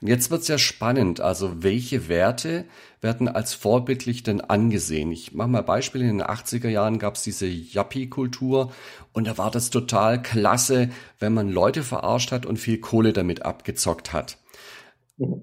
Jetzt 0.00 0.30
wird's 0.30 0.48
ja 0.48 0.58
spannend. 0.58 1.20
Also 1.20 1.62
welche 1.62 2.08
Werte 2.08 2.64
werden 3.00 3.28
als 3.28 3.54
vorbildlich 3.54 4.22
denn 4.22 4.40
angesehen? 4.40 5.12
Ich 5.12 5.32
mache 5.32 5.48
mal 5.48 5.62
Beispiele. 5.62 6.08
In 6.08 6.18
den 6.18 6.26
80er 6.26 6.68
Jahren 6.68 6.98
gab's 6.98 7.22
diese 7.22 7.46
Yuppie-Kultur 7.46 8.72
und 9.12 9.26
da 9.26 9.38
war 9.38 9.50
das 9.50 9.70
total 9.70 10.20
klasse, 10.20 10.90
wenn 11.18 11.32
man 11.32 11.48
Leute 11.50 11.82
verarscht 11.82 12.32
hat 12.32 12.46
und 12.46 12.58
viel 12.58 12.78
Kohle 12.78 13.12
damit 13.12 13.42
abgezockt 13.42 14.12
hat. 14.12 14.38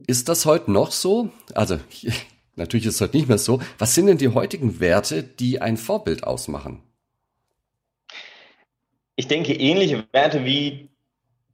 Ist 0.07 0.27
das 0.27 0.45
heute 0.45 0.71
noch 0.71 0.91
so? 0.91 1.29
Also 1.53 1.79
natürlich 2.55 2.85
ist 2.85 2.95
es 2.95 3.01
heute 3.01 3.17
nicht 3.17 3.29
mehr 3.29 3.37
so. 3.37 3.61
Was 3.77 3.95
sind 3.95 4.07
denn 4.07 4.17
die 4.17 4.29
heutigen 4.29 4.79
Werte, 4.79 5.23
die 5.23 5.61
ein 5.61 5.77
Vorbild 5.77 6.23
ausmachen? 6.25 6.83
Ich 9.15 9.27
denke 9.27 9.53
ähnliche 9.53 10.07
Werte 10.11 10.45
wie 10.45 10.89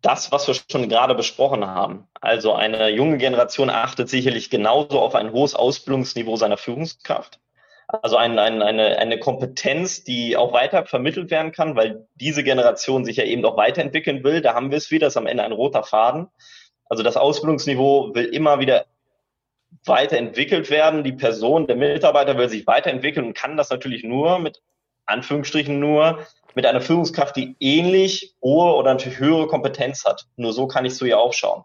das, 0.06 0.32
was 0.32 0.48
wir 0.48 0.54
schon 0.54 0.88
gerade 0.88 1.16
besprochen 1.16 1.66
haben. 1.66 2.08
Also 2.22 2.54
eine 2.54 2.90
junge 2.90 3.18
Generation 3.18 3.72
achtet 3.72 4.08
sicherlich 4.08 4.52
genauso 4.52 5.00
auf 5.00 5.16
ein 5.16 5.32
hohes 5.32 5.56
Ausbildungsniveau 5.56 6.36
seiner 6.36 6.58
Führungskraft. 6.58 7.40
Also 7.88 8.18
ein, 8.18 8.38
ein, 8.38 8.62
eine, 8.62 8.98
eine 8.98 9.20
Kompetenz, 9.20 10.04
die 10.04 10.38
auch 10.38 10.54
weiter 10.54 10.86
vermittelt 10.86 11.32
werden 11.32 11.52
kann, 11.52 11.76
weil 11.76 12.08
diese 12.16 12.44
Generation 12.44 13.04
sich 13.04 13.18
ja 13.18 13.24
eben 13.24 13.44
auch 13.46 13.58
weiterentwickeln 13.58 14.24
will. 14.24 14.42
Da 14.42 14.54
haben 14.54 14.70
wir 14.70 14.78
es 14.78 14.92
wieder, 14.92 15.08
das 15.08 15.14
ist 15.14 15.18
am 15.18 15.28
Ende 15.28 15.44
ein 15.44 15.52
roter 15.52 15.84
Faden. 15.84 16.28
Also 16.88 17.02
das 17.02 17.18
Ausbildungsniveau 17.18 18.14
will 18.14 18.26
immer 18.26 18.60
wieder 18.60 18.86
weiterentwickelt 19.86 20.70
werden. 20.70 21.04
Die 21.04 21.14
Person, 21.14 21.66
der 21.68 21.76
Mitarbeiter 21.76 22.38
will 22.38 22.50
sich 22.50 22.68
weiterentwickeln 22.68 23.28
und 23.28 23.38
kann 23.38 23.58
das 23.58 23.70
natürlich 23.72 24.04
nur 24.04 24.38
mit 24.40 24.62
Anführungsstrichen 25.08 25.80
nur 25.80 26.20
mit 26.56 26.66
einer 26.66 26.82
Führungskraft, 26.82 27.36
die 27.36 27.56
ähnlich 27.60 28.34
hohe 28.42 28.74
oder 28.74 28.94
natürlich 28.94 29.20
höhere 29.20 29.48
Kompetenz 29.48 30.06
hat. 30.06 30.26
Nur 30.38 30.54
so 30.54 30.68
kann 30.68 30.86
ich 30.86 30.96
zu 30.96 31.06
ihr 31.06 31.20
aufschauen. 31.20 31.64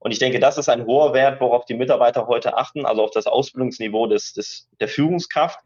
Und 0.00 0.10
ich 0.10 0.18
denke, 0.18 0.38
das 0.38 0.58
ist 0.58 0.68
ein 0.68 0.84
hoher 0.84 1.14
Wert, 1.14 1.40
worauf 1.40 1.64
die 1.64 1.74
Mitarbeiter 1.74 2.26
heute 2.26 2.58
achten, 2.58 2.84
also 2.84 3.02
auf 3.02 3.10
das 3.10 3.26
Ausbildungsniveau 3.26 4.06
des, 4.06 4.34
des, 4.34 4.68
der 4.78 4.88
Führungskraft, 4.88 5.58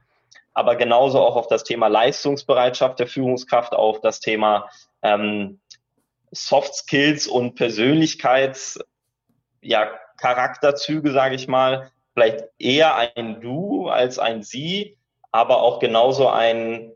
aber 0.55 0.77
genauso 0.77 1.21
auch 1.21 1.35
auf 1.35 1.49
das 1.49 1.65
Thema 1.65 1.89
Leistungsbereitschaft 1.89 3.01
der 3.01 3.09
Führungskraft, 3.09 3.75
auf 3.75 4.01
das 4.01 4.21
Thema 4.21 4.69
ähm, 5.03 5.61
Soft 6.31 6.75
Skills 6.75 7.27
und 7.27 7.55
Persönlichkeits, 7.55 8.79
ja, 9.61 9.91
Charakterzüge, 10.19 11.13
sage 11.13 11.35
ich 11.35 11.49
mal, 11.49 11.91
vielleicht 12.13 12.45
eher 12.59 12.97
ein 12.97 13.41
Du 13.41 13.89
als 13.89 14.19
ein 14.19 14.43
Sie, 14.43 14.97
aber 15.33 15.63
auch 15.63 15.79
genauso 15.79 16.29
ein 16.29 16.93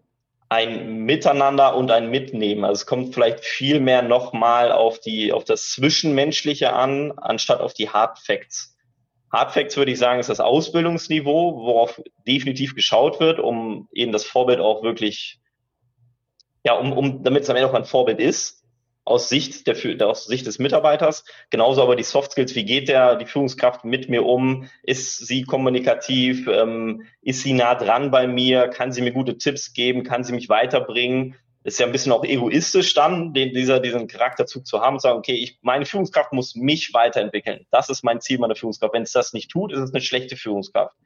ein 0.52 1.04
Miteinander 1.04 1.74
und 1.74 1.90
ein 1.90 2.10
Mitnehmen. 2.10 2.64
Also 2.64 2.82
es 2.82 2.86
kommt 2.86 3.14
vielleicht 3.14 3.40
viel 3.40 3.80
mehr 3.80 4.02
nochmal 4.02 4.70
auf 4.70 5.00
die, 5.00 5.32
auf 5.32 5.44
das 5.44 5.70
Zwischenmenschliche 5.70 6.74
an, 6.74 7.12
anstatt 7.16 7.60
auf 7.60 7.72
die 7.72 7.88
Hard 7.88 8.18
Facts. 8.18 8.76
Hard 9.32 9.52
Facts 9.52 9.78
würde 9.78 9.92
ich 9.92 9.98
sagen, 9.98 10.20
ist 10.20 10.28
das 10.28 10.40
Ausbildungsniveau, 10.40 11.56
worauf 11.56 12.02
definitiv 12.26 12.74
geschaut 12.74 13.18
wird, 13.18 13.40
um 13.40 13.88
eben 13.92 14.12
das 14.12 14.24
Vorbild 14.24 14.60
auch 14.60 14.82
wirklich, 14.82 15.40
ja, 16.64 16.74
um, 16.74 16.92
um 16.92 17.22
damit 17.22 17.44
es 17.44 17.50
am 17.50 17.56
Ende 17.56 17.70
auch 17.70 17.74
ein 17.74 17.86
Vorbild 17.86 18.20
ist 18.20 18.61
aus 19.04 19.28
Sicht 19.28 19.66
der, 19.66 20.08
aus 20.08 20.26
Sicht 20.26 20.46
des 20.46 20.58
Mitarbeiters. 20.58 21.24
Genauso 21.50 21.82
aber 21.82 21.96
die 21.96 22.02
Soft 22.02 22.32
Skills. 22.32 22.54
Wie 22.54 22.64
geht 22.64 22.88
der, 22.88 23.16
die 23.16 23.26
Führungskraft 23.26 23.84
mit 23.84 24.08
mir 24.08 24.24
um? 24.24 24.68
Ist 24.82 25.26
sie 25.26 25.42
kommunikativ? 25.42 26.46
Ähm, 26.46 27.02
ist 27.20 27.42
sie 27.42 27.52
nah 27.52 27.74
dran 27.74 28.10
bei 28.10 28.26
mir? 28.26 28.68
Kann 28.68 28.92
sie 28.92 29.02
mir 29.02 29.12
gute 29.12 29.38
Tipps 29.38 29.72
geben? 29.72 30.04
Kann 30.04 30.24
sie 30.24 30.32
mich 30.32 30.48
weiterbringen? 30.48 31.36
ist 31.64 31.78
ja 31.78 31.86
ein 31.86 31.92
bisschen 31.92 32.12
auch 32.12 32.24
egoistisch 32.24 32.94
dann, 32.94 33.34
den, 33.34 33.54
dieser, 33.54 33.80
diesen 33.80 34.08
Charakterzug 34.08 34.66
zu 34.66 34.80
haben 34.80 34.94
und 34.94 35.00
sagen, 35.00 35.18
okay, 35.18 35.34
ich, 35.34 35.58
meine 35.62 35.86
Führungskraft 35.86 36.32
muss 36.32 36.56
mich 36.56 36.92
weiterentwickeln. 36.92 37.66
Das 37.70 37.88
ist 37.88 38.02
mein 38.02 38.20
Ziel 38.20 38.38
meiner 38.38 38.56
Führungskraft. 38.56 38.94
Wenn 38.94 39.02
es 39.02 39.12
das 39.12 39.32
nicht 39.32 39.50
tut, 39.50 39.72
ist 39.72 39.78
es 39.78 39.92
eine 39.92 40.00
schlechte 40.00 40.36
Führungskraft. 40.36 40.96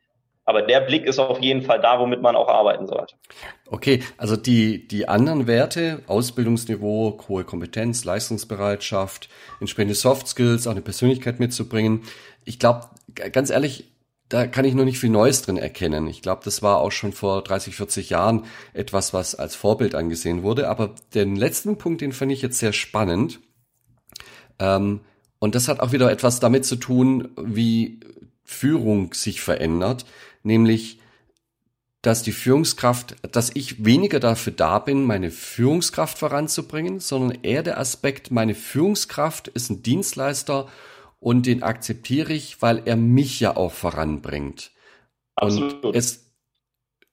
Aber 0.49 0.63
der 0.63 0.81
Blick 0.81 1.05
ist 1.05 1.19
auf 1.19 1.41
jeden 1.43 1.63
Fall 1.63 1.81
da, 1.81 1.99
womit 1.99 2.23
man 2.23 2.37
auch 2.37 2.49
arbeiten 2.49 2.87
sollte. 2.87 3.17
Okay, 3.67 4.03
also 4.17 4.37
die, 4.37 4.87
die 4.87 5.09
anderen 5.09 5.49
Werte, 5.49 6.03
Ausbildungsniveau, 6.07 7.19
hohe 7.29 7.43
Kompetenz, 7.43 8.05
Leistungsbereitschaft, 8.05 9.29
entsprechende 9.59 9.97
Soft 9.97 10.29
Skills, 10.29 10.69
auch 10.69 10.71
eine 10.71 10.83
Persönlichkeit 10.83 11.41
mitzubringen. 11.41 12.05
Ich 12.45 12.61
glaube, 12.61 12.87
ganz 13.33 13.51
ehrlich, 13.51 13.91
da 14.29 14.47
kann 14.47 14.65
ich 14.65 14.75
noch 14.75 14.85
nicht 14.85 15.01
viel 15.01 15.11
Neues 15.11 15.43
drin 15.43 15.57
erkennen. 15.57 16.07
Ich 16.07 16.23
glaube, 16.23 16.43
das 16.45 16.63
war 16.63 16.79
auch 16.79 16.93
schon 16.93 17.13
vor 17.13 17.43
30, 17.43 17.75
40 17.75 18.11
Jahren 18.11 18.45
etwas, 18.73 19.13
was 19.13 19.35
als 19.35 19.57
Vorbild 19.57 19.97
angesehen 19.97 20.45
wurde. 20.45 20.69
Aber 20.69 20.95
den 21.13 21.35
letzten 21.35 21.77
Punkt, 21.77 22.01
den 22.01 22.13
fand 22.13 22.31
ich 22.31 22.43
jetzt 22.43 22.59
sehr 22.59 22.73
spannend. 22.73 23.41
Ähm, 24.61 25.01
und 25.41 25.57
das 25.57 25.67
hat 25.67 25.81
auch 25.81 25.91
wieder 25.91 26.11
etwas 26.11 26.39
damit 26.39 26.65
zu 26.65 26.77
tun, 26.77 27.31
wie 27.37 27.99
Führung 28.45 29.13
sich 29.13 29.41
verändert 29.41 30.07
nämlich 30.47 31.01
dass 32.07 32.23
die 32.23 32.33
Führungskraft, 32.33 33.17
dass 33.33 33.51
ich 33.55 33.85
weniger 33.85 34.21
dafür 34.21 34.53
da 34.53 34.79
bin, 34.79 35.03
meine 35.03 35.33
Führungskraft 35.33 36.19
voranzubringen, 36.19 37.01
sondern 37.01 37.43
eher 37.43 37.65
der 37.65 37.81
Aspekt, 37.81 38.31
meine 38.31 38.55
Führungskraft 38.55 39.49
ist 39.49 39.71
ein 39.71 39.83
Dienstleister 39.83 40.69
und 41.19 41.47
den 41.47 41.65
akzeptiere 41.65 42.33
ich, 42.33 42.63
weil 42.63 42.83
er 42.85 42.95
mich 42.95 43.41
ja 43.41 43.57
auch 43.57 43.73
voranbringt. 43.73 44.71
Absolut. 45.35 45.85
Und 45.85 45.97
es 45.97 46.31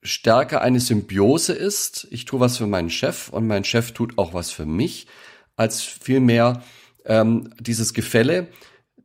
stärker 0.04 0.60
eine 0.60 0.78
Symbiose 0.78 1.54
ist, 1.54 2.06
ich 2.12 2.24
tue 2.24 2.38
was 2.38 2.58
für 2.58 2.68
meinen 2.68 2.90
Chef 2.90 3.30
und 3.30 3.48
mein 3.48 3.64
Chef 3.64 3.90
tut 3.90 4.16
auch 4.16 4.32
was 4.32 4.52
für 4.52 4.66
mich, 4.66 5.08
als 5.56 5.82
vielmehr 5.82 6.62
ähm, 7.04 7.50
dieses 7.58 7.94
Gefälle, 7.94 8.46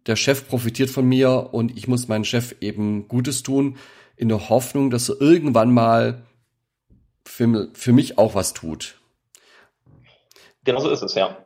der 0.06 0.16
Chef 0.16 0.48
profitiert 0.48 0.92
von 0.92 1.08
mir 1.08 1.50
und 1.52 1.76
ich 1.76 1.88
muss 1.88 2.08
meinem 2.08 2.26
Chef 2.26 2.56
eben 2.62 3.08
Gutes 3.08 3.42
tun 3.42 3.78
in 4.20 4.28
der 4.28 4.50
Hoffnung, 4.50 4.90
dass 4.90 5.08
er 5.08 5.22
irgendwann 5.22 5.74
mal 5.74 6.22
für, 7.26 7.70
für 7.74 7.94
mich 7.94 8.18
auch 8.18 8.36
was 8.36 8.54
tut. 8.54 9.00
Genau 10.66 10.82
so 10.82 10.90
ist 10.90 11.02
es, 11.02 11.16
ja. 11.16 11.46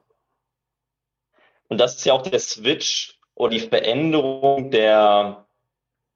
Und 1.67 1.77
das 1.77 1.97
ist 1.97 2.05
ja 2.05 2.13
auch 2.13 2.23
der 2.23 2.39
Switch 2.39 3.19
oder 3.35 3.51
die 3.51 3.59
Veränderung 3.59 4.71
der, 4.71 5.45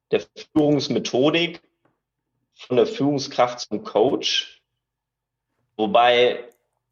der 0.09 0.23
Führungsmethodik 0.51 1.61
von 2.55 2.77
der 2.77 2.87
Führungskraft 2.87 3.59
zum 3.59 3.83
Coach. 3.83 4.59
Wobei 5.75 6.43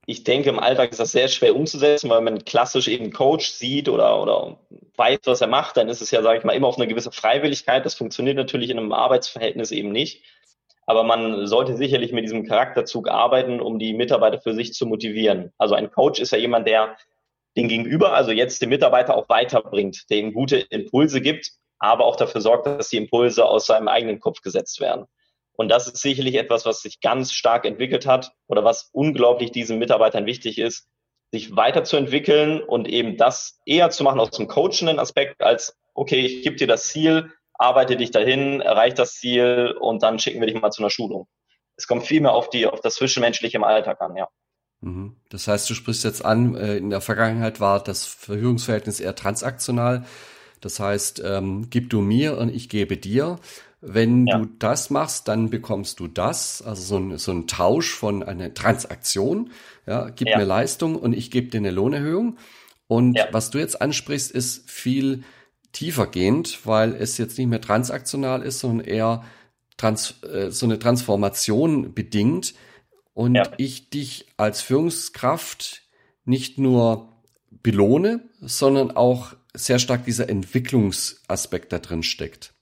ich 0.05 0.23
denke, 0.23 0.49
im 0.49 0.59
Alltag 0.59 0.91
ist 0.91 0.99
das 0.99 1.11
sehr 1.11 1.27
schwer 1.27 1.55
umzusetzen, 1.55 2.09
weil 2.09 2.21
man 2.21 2.45
klassisch 2.45 2.87
eben 2.87 3.11
Coach 3.11 3.47
sieht 3.47 3.89
oder, 3.89 4.21
oder 4.21 4.59
weiß, 4.97 5.19
was 5.25 5.41
er 5.41 5.47
macht, 5.47 5.77
dann 5.77 5.89
ist 5.89 6.01
es 6.01 6.11
ja, 6.11 6.21
sage 6.21 6.39
ich 6.39 6.43
mal, 6.43 6.53
immer 6.53 6.67
auf 6.67 6.77
eine 6.77 6.87
gewisse 6.87 7.11
Freiwilligkeit. 7.11 7.85
Das 7.85 7.95
funktioniert 7.95 8.37
natürlich 8.37 8.69
in 8.69 8.77
einem 8.77 8.93
Arbeitsverhältnis 8.93 9.71
eben 9.71 9.91
nicht. 9.91 10.23
Aber 10.85 11.03
man 11.03 11.47
sollte 11.47 11.75
sicherlich 11.75 12.11
mit 12.11 12.23
diesem 12.23 12.45
Charakterzug 12.45 13.09
arbeiten, 13.09 13.59
um 13.59 13.79
die 13.79 13.93
Mitarbeiter 13.93 14.39
für 14.39 14.53
sich 14.53 14.73
zu 14.73 14.85
motivieren. 14.85 15.51
Also 15.57 15.73
ein 15.73 15.89
Coach 15.91 16.19
ist 16.19 16.31
ja 16.31 16.37
jemand, 16.37 16.67
der 16.67 16.95
den 17.57 17.67
Gegenüber, 17.67 18.13
also 18.13 18.31
jetzt 18.31 18.61
den 18.61 18.69
Mitarbeiter 18.69 19.15
auch 19.15 19.27
weiterbringt, 19.29 20.09
der 20.09 20.17
ihm 20.17 20.33
gute 20.33 20.57
Impulse 20.57 21.21
gibt, 21.21 21.51
aber 21.79 22.05
auch 22.05 22.17
dafür 22.17 22.41
sorgt, 22.41 22.67
dass 22.67 22.89
die 22.89 22.97
Impulse 22.97 23.45
aus 23.45 23.65
seinem 23.65 23.87
eigenen 23.87 24.19
Kopf 24.19 24.41
gesetzt 24.41 24.79
werden. 24.79 25.05
Und 25.57 25.69
das 25.69 25.87
ist 25.87 25.97
sicherlich 25.97 26.35
etwas, 26.35 26.65
was 26.65 26.81
sich 26.81 26.99
ganz 27.01 27.31
stark 27.31 27.65
entwickelt 27.65 28.05
hat 28.05 28.33
oder 28.47 28.63
was 28.63 28.89
unglaublich 28.91 29.51
diesen 29.51 29.79
Mitarbeitern 29.79 30.25
wichtig 30.25 30.59
ist, 30.59 30.87
sich 31.31 31.55
weiterzuentwickeln 31.55 32.61
und 32.61 32.87
eben 32.87 33.17
das 33.17 33.59
eher 33.65 33.89
zu 33.89 34.03
machen 34.03 34.19
aus 34.19 34.31
dem 34.31 34.47
coachenden 34.47 34.99
Aspekt 34.99 35.41
als, 35.41 35.75
okay, 35.93 36.19
ich 36.19 36.43
gebe 36.43 36.55
dir 36.55 36.67
das 36.67 36.87
Ziel, 36.87 37.31
arbeite 37.53 37.95
dich 37.95 38.11
dahin, 38.11 38.61
erreich 38.61 38.93
das 38.93 39.15
Ziel 39.15 39.75
und 39.79 40.03
dann 40.03 40.19
schicken 40.19 40.39
wir 40.39 40.47
dich 40.47 40.59
mal 40.59 40.71
zu 40.71 40.81
einer 40.81 40.89
Schulung. 40.89 41.27
Es 41.77 41.87
kommt 41.87 42.03
viel 42.03 42.21
mehr 42.21 42.33
auf 42.33 42.49
die, 42.49 42.67
auf 42.67 42.81
das 42.81 42.95
Zwischenmenschliche 42.95 43.57
im 43.57 43.63
Alltag 43.63 44.01
an, 44.01 44.15
ja. 44.15 44.27
Mhm. 44.81 45.15
Das 45.29 45.47
heißt, 45.47 45.69
du 45.69 45.73
sprichst 45.73 46.03
jetzt 46.03 46.23
an, 46.23 46.55
äh, 46.55 46.77
in 46.77 46.89
der 46.89 47.01
Vergangenheit 47.01 47.59
war 47.59 47.83
das 47.83 48.05
Verhörungsverhältnis 48.05 48.99
eher 48.99 49.15
transaktional. 49.15 50.05
Das 50.61 50.79
heißt, 50.79 51.21
ähm, 51.23 51.67
gib 51.69 51.89
du 51.89 52.01
mir 52.01 52.37
und 52.37 52.49
ich 52.49 52.69
gebe 52.69 52.97
dir. 52.97 53.39
Wenn 53.81 54.25
ja. 54.25 54.39
du 54.39 54.45
das 54.59 54.89
machst, 54.89 55.27
dann 55.27 55.49
bekommst 55.49 55.99
du 55.99 56.07
das, 56.07 56.61
also 56.61 56.81
so 56.81 56.97
ein, 56.97 57.17
so 57.17 57.31
ein 57.31 57.47
Tausch 57.47 57.93
von 57.93 58.23
einer 58.23 58.53
Transaktion. 58.53 59.51
Ja, 59.85 60.09
gib 60.09 60.27
ja. 60.27 60.37
mir 60.37 60.45
Leistung 60.45 60.95
und 60.95 61.13
ich 61.13 61.29
gebe 61.29 61.49
dir 61.49 61.59
eine 61.59 61.71
Lohnerhöhung. 61.71 62.37
Und 62.87 63.15
ja. 63.15 63.27
was 63.31 63.49
du 63.51 63.59
jetzt 63.59 63.81
ansprichst, 63.81 64.31
ist 64.31 64.69
viel 64.69 65.23
tiefergehend, 65.71 66.65
weil 66.65 66.95
es 66.95 67.17
jetzt 67.17 67.37
nicht 67.37 67.47
mehr 67.47 67.61
transaktional 67.61 68.41
ist, 68.41 68.59
sondern 68.59 68.87
eher 68.87 69.23
trans, 69.77 70.23
äh, 70.23 70.49
so 70.51 70.65
eine 70.65 70.79
Transformation 70.79 71.93
bedingt 71.93 72.53
und 73.13 73.39
ich 73.57 73.89
dich 73.89 74.27
als 74.37 74.61
Führungskraft 74.61 75.83
nicht 76.23 76.57
nur 76.57 77.13
belohne, 77.63 78.29
sondern 78.41 78.91
auch 78.91 79.33
sehr 79.53 79.79
stark 79.79 80.05
dieser 80.05 80.29
Entwicklungsaspekt 80.29 81.71
da 81.71 81.79
drin 81.79 82.03
steckt. 82.03 82.54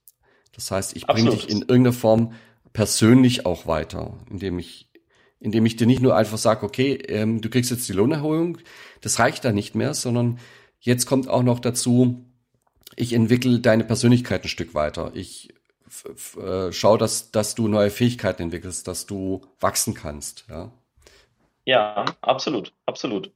Das 0.55 0.71
heißt, 0.71 0.95
ich 0.95 1.07
bringe 1.07 1.31
dich 1.31 1.49
in 1.49 1.59
irgendeiner 1.61 1.93
Form 1.93 2.33
persönlich 2.73 3.45
auch 3.45 3.67
weiter, 3.67 4.17
indem 4.29 4.59
ich, 4.59 4.89
indem 5.39 5.65
ich 5.65 5.75
dir 5.75 5.87
nicht 5.87 6.01
nur 6.01 6.15
einfach 6.15 6.37
sage, 6.37 6.65
okay, 6.65 6.93
ähm, 6.93 7.41
du 7.41 7.49
kriegst 7.49 7.71
jetzt 7.71 7.87
die 7.87 7.93
Lohnerhöhung, 7.93 8.57
das 9.01 9.19
reicht 9.19 9.45
da 9.45 9.51
nicht 9.51 9.75
mehr, 9.75 9.93
sondern 9.93 10.39
jetzt 10.79 11.05
kommt 11.05 11.27
auch 11.27 11.43
noch 11.43 11.59
dazu, 11.59 12.25
ich 12.95 13.13
entwickle 13.13 13.59
deine 13.59 13.83
Persönlichkeit 13.83 14.43
ein 14.43 14.49
Stück 14.49 14.73
weiter. 14.73 15.11
Ich 15.15 15.53
äh, 16.37 16.71
schau, 16.71 16.97
dass, 16.97 17.31
dass 17.31 17.55
du 17.55 17.67
neue 17.67 17.91
Fähigkeiten 17.91 18.43
entwickelst, 18.43 18.87
dass 18.87 19.05
du 19.05 19.41
wachsen 19.59 19.93
kannst. 19.93 20.45
Ja, 20.49 20.71
ja 21.65 22.05
absolut, 22.21 22.73
absolut. 22.85 23.31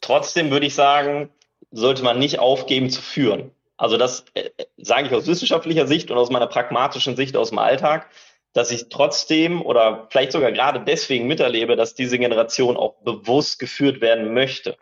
Trotzdem 0.00 0.50
würde 0.50 0.66
ich 0.66 0.74
sagen, 0.74 1.30
sollte 1.70 2.02
man 2.02 2.18
nicht 2.18 2.38
aufgeben 2.38 2.90
zu 2.90 3.02
führen. 3.02 3.50
Also 3.78 3.96
das 3.96 4.24
äh, 4.34 4.50
sage 4.76 5.06
ich 5.06 5.14
aus 5.14 5.26
wissenschaftlicher 5.26 5.86
Sicht 5.86 6.10
und 6.10 6.18
aus 6.18 6.30
meiner 6.30 6.48
pragmatischen 6.48 7.16
Sicht 7.16 7.36
aus 7.36 7.50
dem 7.50 7.58
Alltag, 7.58 8.10
dass 8.52 8.70
ich 8.70 8.88
trotzdem 8.90 9.62
oder 9.62 10.08
vielleicht 10.10 10.32
sogar 10.32 10.52
gerade 10.52 10.80
deswegen 10.80 11.26
miterlebe, 11.26 11.76
dass 11.76 11.94
diese 11.94 12.18
Generation 12.18 12.76
auch 12.76 12.96
bewusst 13.02 13.58
geführt 13.58 14.00
werden 14.00 14.34
möchte. 14.34 14.76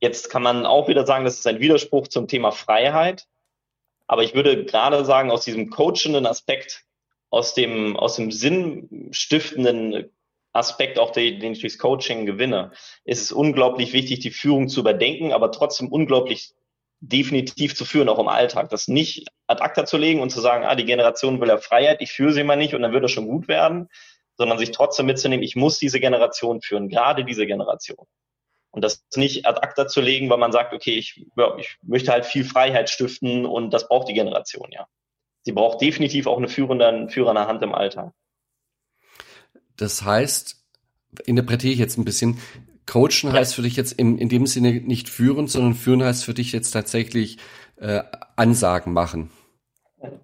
Jetzt 0.00 0.28
kann 0.28 0.42
man 0.42 0.66
auch 0.66 0.86
wieder 0.86 1.06
sagen, 1.06 1.24
das 1.24 1.38
ist 1.38 1.46
ein 1.46 1.60
Widerspruch 1.60 2.08
zum 2.08 2.28
Thema 2.28 2.52
Freiheit. 2.52 3.26
Aber 4.06 4.22
ich 4.22 4.34
würde 4.34 4.66
gerade 4.66 5.02
sagen, 5.06 5.30
aus 5.30 5.46
diesem 5.46 5.70
coachenden 5.70 6.26
Aspekt, 6.26 6.84
aus 7.30 7.54
dem, 7.54 7.96
aus 7.96 8.16
dem 8.16 8.30
sinnstiftenden 8.30 10.10
Aspekt, 10.52 10.98
auch 10.98 11.10
den, 11.10 11.40
den 11.40 11.52
ich 11.52 11.60
durchs 11.60 11.78
Coaching 11.78 12.26
gewinne, 12.26 12.72
ist 13.04 13.22
es 13.22 13.32
unglaublich 13.32 13.94
wichtig, 13.94 14.20
die 14.20 14.30
Führung 14.30 14.68
zu 14.68 14.80
überdenken, 14.80 15.32
aber 15.32 15.50
trotzdem 15.52 15.88
unglaublich 15.88 16.54
definitiv 17.08 17.74
zu 17.74 17.84
führen, 17.84 18.08
auch 18.08 18.18
im 18.18 18.28
Alltag. 18.28 18.70
Das 18.70 18.88
nicht 18.88 19.26
ad 19.46 19.62
acta 19.62 19.84
zu 19.84 19.96
legen 19.96 20.20
und 20.20 20.30
zu 20.30 20.40
sagen, 20.40 20.64
ah, 20.64 20.74
die 20.74 20.84
Generation 20.84 21.40
will 21.40 21.48
ja 21.48 21.58
Freiheit, 21.58 22.00
ich 22.00 22.12
führe 22.12 22.32
sie 22.32 22.44
mal 22.44 22.56
nicht 22.56 22.74
und 22.74 22.82
dann 22.82 22.92
wird 22.92 23.04
das 23.04 23.10
schon 23.10 23.28
gut 23.28 23.48
werden, 23.48 23.88
sondern 24.36 24.58
sich 24.58 24.70
trotzdem 24.70 25.06
mitzunehmen, 25.06 25.44
ich 25.44 25.56
muss 25.56 25.78
diese 25.78 26.00
Generation 26.00 26.60
führen, 26.60 26.88
gerade 26.88 27.24
diese 27.24 27.46
Generation. 27.46 28.06
Und 28.70 28.82
das 28.82 29.04
nicht 29.14 29.46
ad 29.46 29.60
acta 29.60 29.86
zu 29.86 30.00
legen, 30.00 30.30
weil 30.30 30.38
man 30.38 30.50
sagt, 30.50 30.72
okay, 30.72 30.98
ich, 30.98 31.24
ja, 31.36 31.56
ich 31.58 31.76
möchte 31.82 32.10
halt 32.10 32.26
viel 32.26 32.44
Freiheit 32.44 32.90
stiften 32.90 33.46
und 33.46 33.72
das 33.72 33.86
braucht 33.86 34.08
die 34.08 34.14
Generation, 34.14 34.68
ja. 34.72 34.86
Sie 35.42 35.52
braucht 35.52 35.80
definitiv 35.80 36.26
auch 36.26 36.38
eine 36.38 36.48
führende, 36.48 36.88
einen 36.88 37.38
Hand 37.46 37.62
im 37.62 37.74
Alltag. 37.74 38.12
Das 39.76 40.02
heißt, 40.02 40.64
interpretiere 41.26 41.74
ich 41.74 41.78
jetzt 41.78 41.98
ein 41.98 42.04
bisschen, 42.04 42.40
coachen 42.86 43.30
ja. 43.30 43.32
heißt 43.32 43.54
für 43.54 43.62
dich 43.62 43.76
jetzt 43.76 43.92
im, 43.92 44.18
in 44.18 44.28
dem 44.28 44.46
Sinne 44.46 44.72
nicht 44.72 45.08
führen, 45.08 45.46
sondern 45.46 45.74
führen 45.74 46.02
heißt 46.02 46.24
für 46.24 46.34
dich 46.34 46.52
jetzt 46.52 46.70
tatsächlich 46.70 47.38
äh, 47.76 48.02
Ansagen 48.36 48.92
machen. 48.92 49.30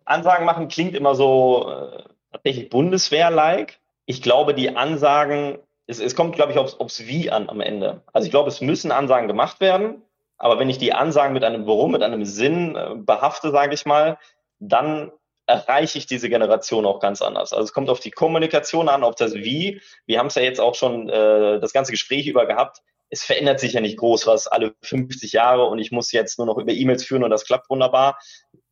Ansagen 0.04 0.46
machen 0.46 0.68
klingt 0.68 0.94
immer 0.94 1.14
so 1.14 1.70
äh, 1.70 2.02
tatsächlich 2.32 2.70
Bundeswehr-like. 2.70 3.80
Ich 4.06 4.22
glaube, 4.22 4.54
die 4.54 4.76
Ansagen, 4.76 5.58
es, 5.86 6.00
es 6.00 6.14
kommt, 6.14 6.34
glaube 6.34 6.52
ich, 6.52 6.58
aufs, 6.58 6.74
aufs 6.74 7.06
Wie 7.06 7.30
an 7.30 7.48
am 7.48 7.60
Ende. 7.60 8.02
Also 8.12 8.26
ich 8.26 8.30
glaube, 8.30 8.48
es 8.48 8.60
müssen 8.60 8.92
Ansagen 8.92 9.28
gemacht 9.28 9.60
werden, 9.60 10.02
aber 10.36 10.58
wenn 10.58 10.70
ich 10.70 10.78
die 10.78 10.92
Ansagen 10.92 11.34
mit 11.34 11.44
einem 11.44 11.66
Warum, 11.66 11.92
mit 11.92 12.02
einem 12.02 12.24
Sinn 12.24 12.76
äh, 12.76 12.94
behafte, 12.96 13.50
sage 13.50 13.74
ich 13.74 13.86
mal, 13.86 14.18
dann 14.58 15.12
erreiche 15.50 15.98
ich 15.98 16.06
diese 16.06 16.28
Generation 16.28 16.86
auch 16.86 17.00
ganz 17.00 17.22
anders. 17.22 17.52
Also 17.52 17.64
es 17.64 17.72
kommt 17.72 17.90
auf 17.90 18.00
die 18.00 18.12
Kommunikation 18.12 18.88
an, 18.88 19.02
auf 19.02 19.16
das 19.16 19.34
Wie. 19.34 19.80
Wir 20.06 20.18
haben 20.18 20.28
es 20.28 20.36
ja 20.36 20.42
jetzt 20.42 20.60
auch 20.60 20.74
schon 20.74 21.08
äh, 21.08 21.60
das 21.60 21.72
ganze 21.72 21.90
Gespräch 21.90 22.26
über 22.26 22.46
gehabt. 22.46 22.78
Es 23.10 23.24
verändert 23.24 23.58
sich 23.58 23.72
ja 23.72 23.80
nicht 23.80 23.98
groß 23.98 24.28
was 24.28 24.46
alle 24.46 24.74
50 24.82 25.32
Jahre 25.32 25.64
und 25.64 25.80
ich 25.80 25.90
muss 25.90 26.12
jetzt 26.12 26.38
nur 26.38 26.46
noch 26.46 26.58
über 26.58 26.72
E-Mails 26.72 27.04
führen 27.04 27.24
und 27.24 27.30
das 27.30 27.44
klappt 27.44 27.68
wunderbar. 27.68 28.18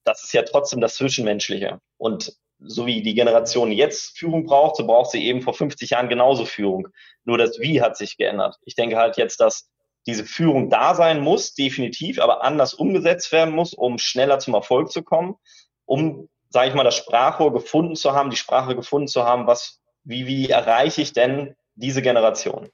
Das 0.05 0.23
ist 0.23 0.33
ja 0.33 0.43
trotzdem 0.43 0.81
das 0.81 0.95
Zwischenmenschliche. 0.95 1.81
Und 1.97 2.33
so 2.61 2.87
wie 2.87 3.03
die 3.03 3.15
Generation 3.15 3.73
jetzt 3.73 4.17
Führung 4.17 4.45
braucht, 4.45 4.77
so 4.77 4.87
braucht 4.87 5.11
sie 5.11 5.25
eben 5.27 5.43
vor 5.43 5.55
50 5.55 5.91
Jahren 5.91 6.09
genauso 6.09 6.45
Führung. 6.45 6.89
Nur 7.25 7.39
das 7.39 7.59
Wie 7.59 7.83
hat 7.83 7.97
sich 7.97 8.17
geändert. 8.17 8.57
Ich 8.65 8.77
denke 8.77 8.97
halt 8.97 9.17
jetzt, 9.17 9.41
dass 9.41 9.69
diese 10.07 10.25
Führung 10.25 10.71
da 10.71 10.95
sein 10.95 11.21
muss, 11.21 11.55
definitiv, 11.55 12.21
aber 12.21 12.43
anders 12.43 12.73
umgesetzt 12.75 13.33
werden 13.33 13.55
muss, 13.55 13.75
um 13.75 13.99
schneller 13.99 14.39
zum 14.39 14.55
Erfolg 14.55 14.91
zu 14.91 15.03
kommen 15.03 15.37
um, 15.89 16.29
sage 16.51 16.69
ich 16.69 16.75
mal, 16.75 16.85
das 16.85 16.97
Sprachrohr 16.97 17.53
gefunden 17.53 17.97
zu 17.97 18.13
haben, 18.13 18.31
die 18.31 18.37
Sprache 18.37 18.75
gefunden 18.75 19.09
zu 19.09 19.25
haben, 19.25 19.47
was, 19.47 19.81
wie, 20.05 20.27
wie 20.27 20.49
erreiche 20.49 21.03
ich 21.03 21.13
denn 21.13 21.55
diese 21.75 22.03
Generation? 22.03 22.71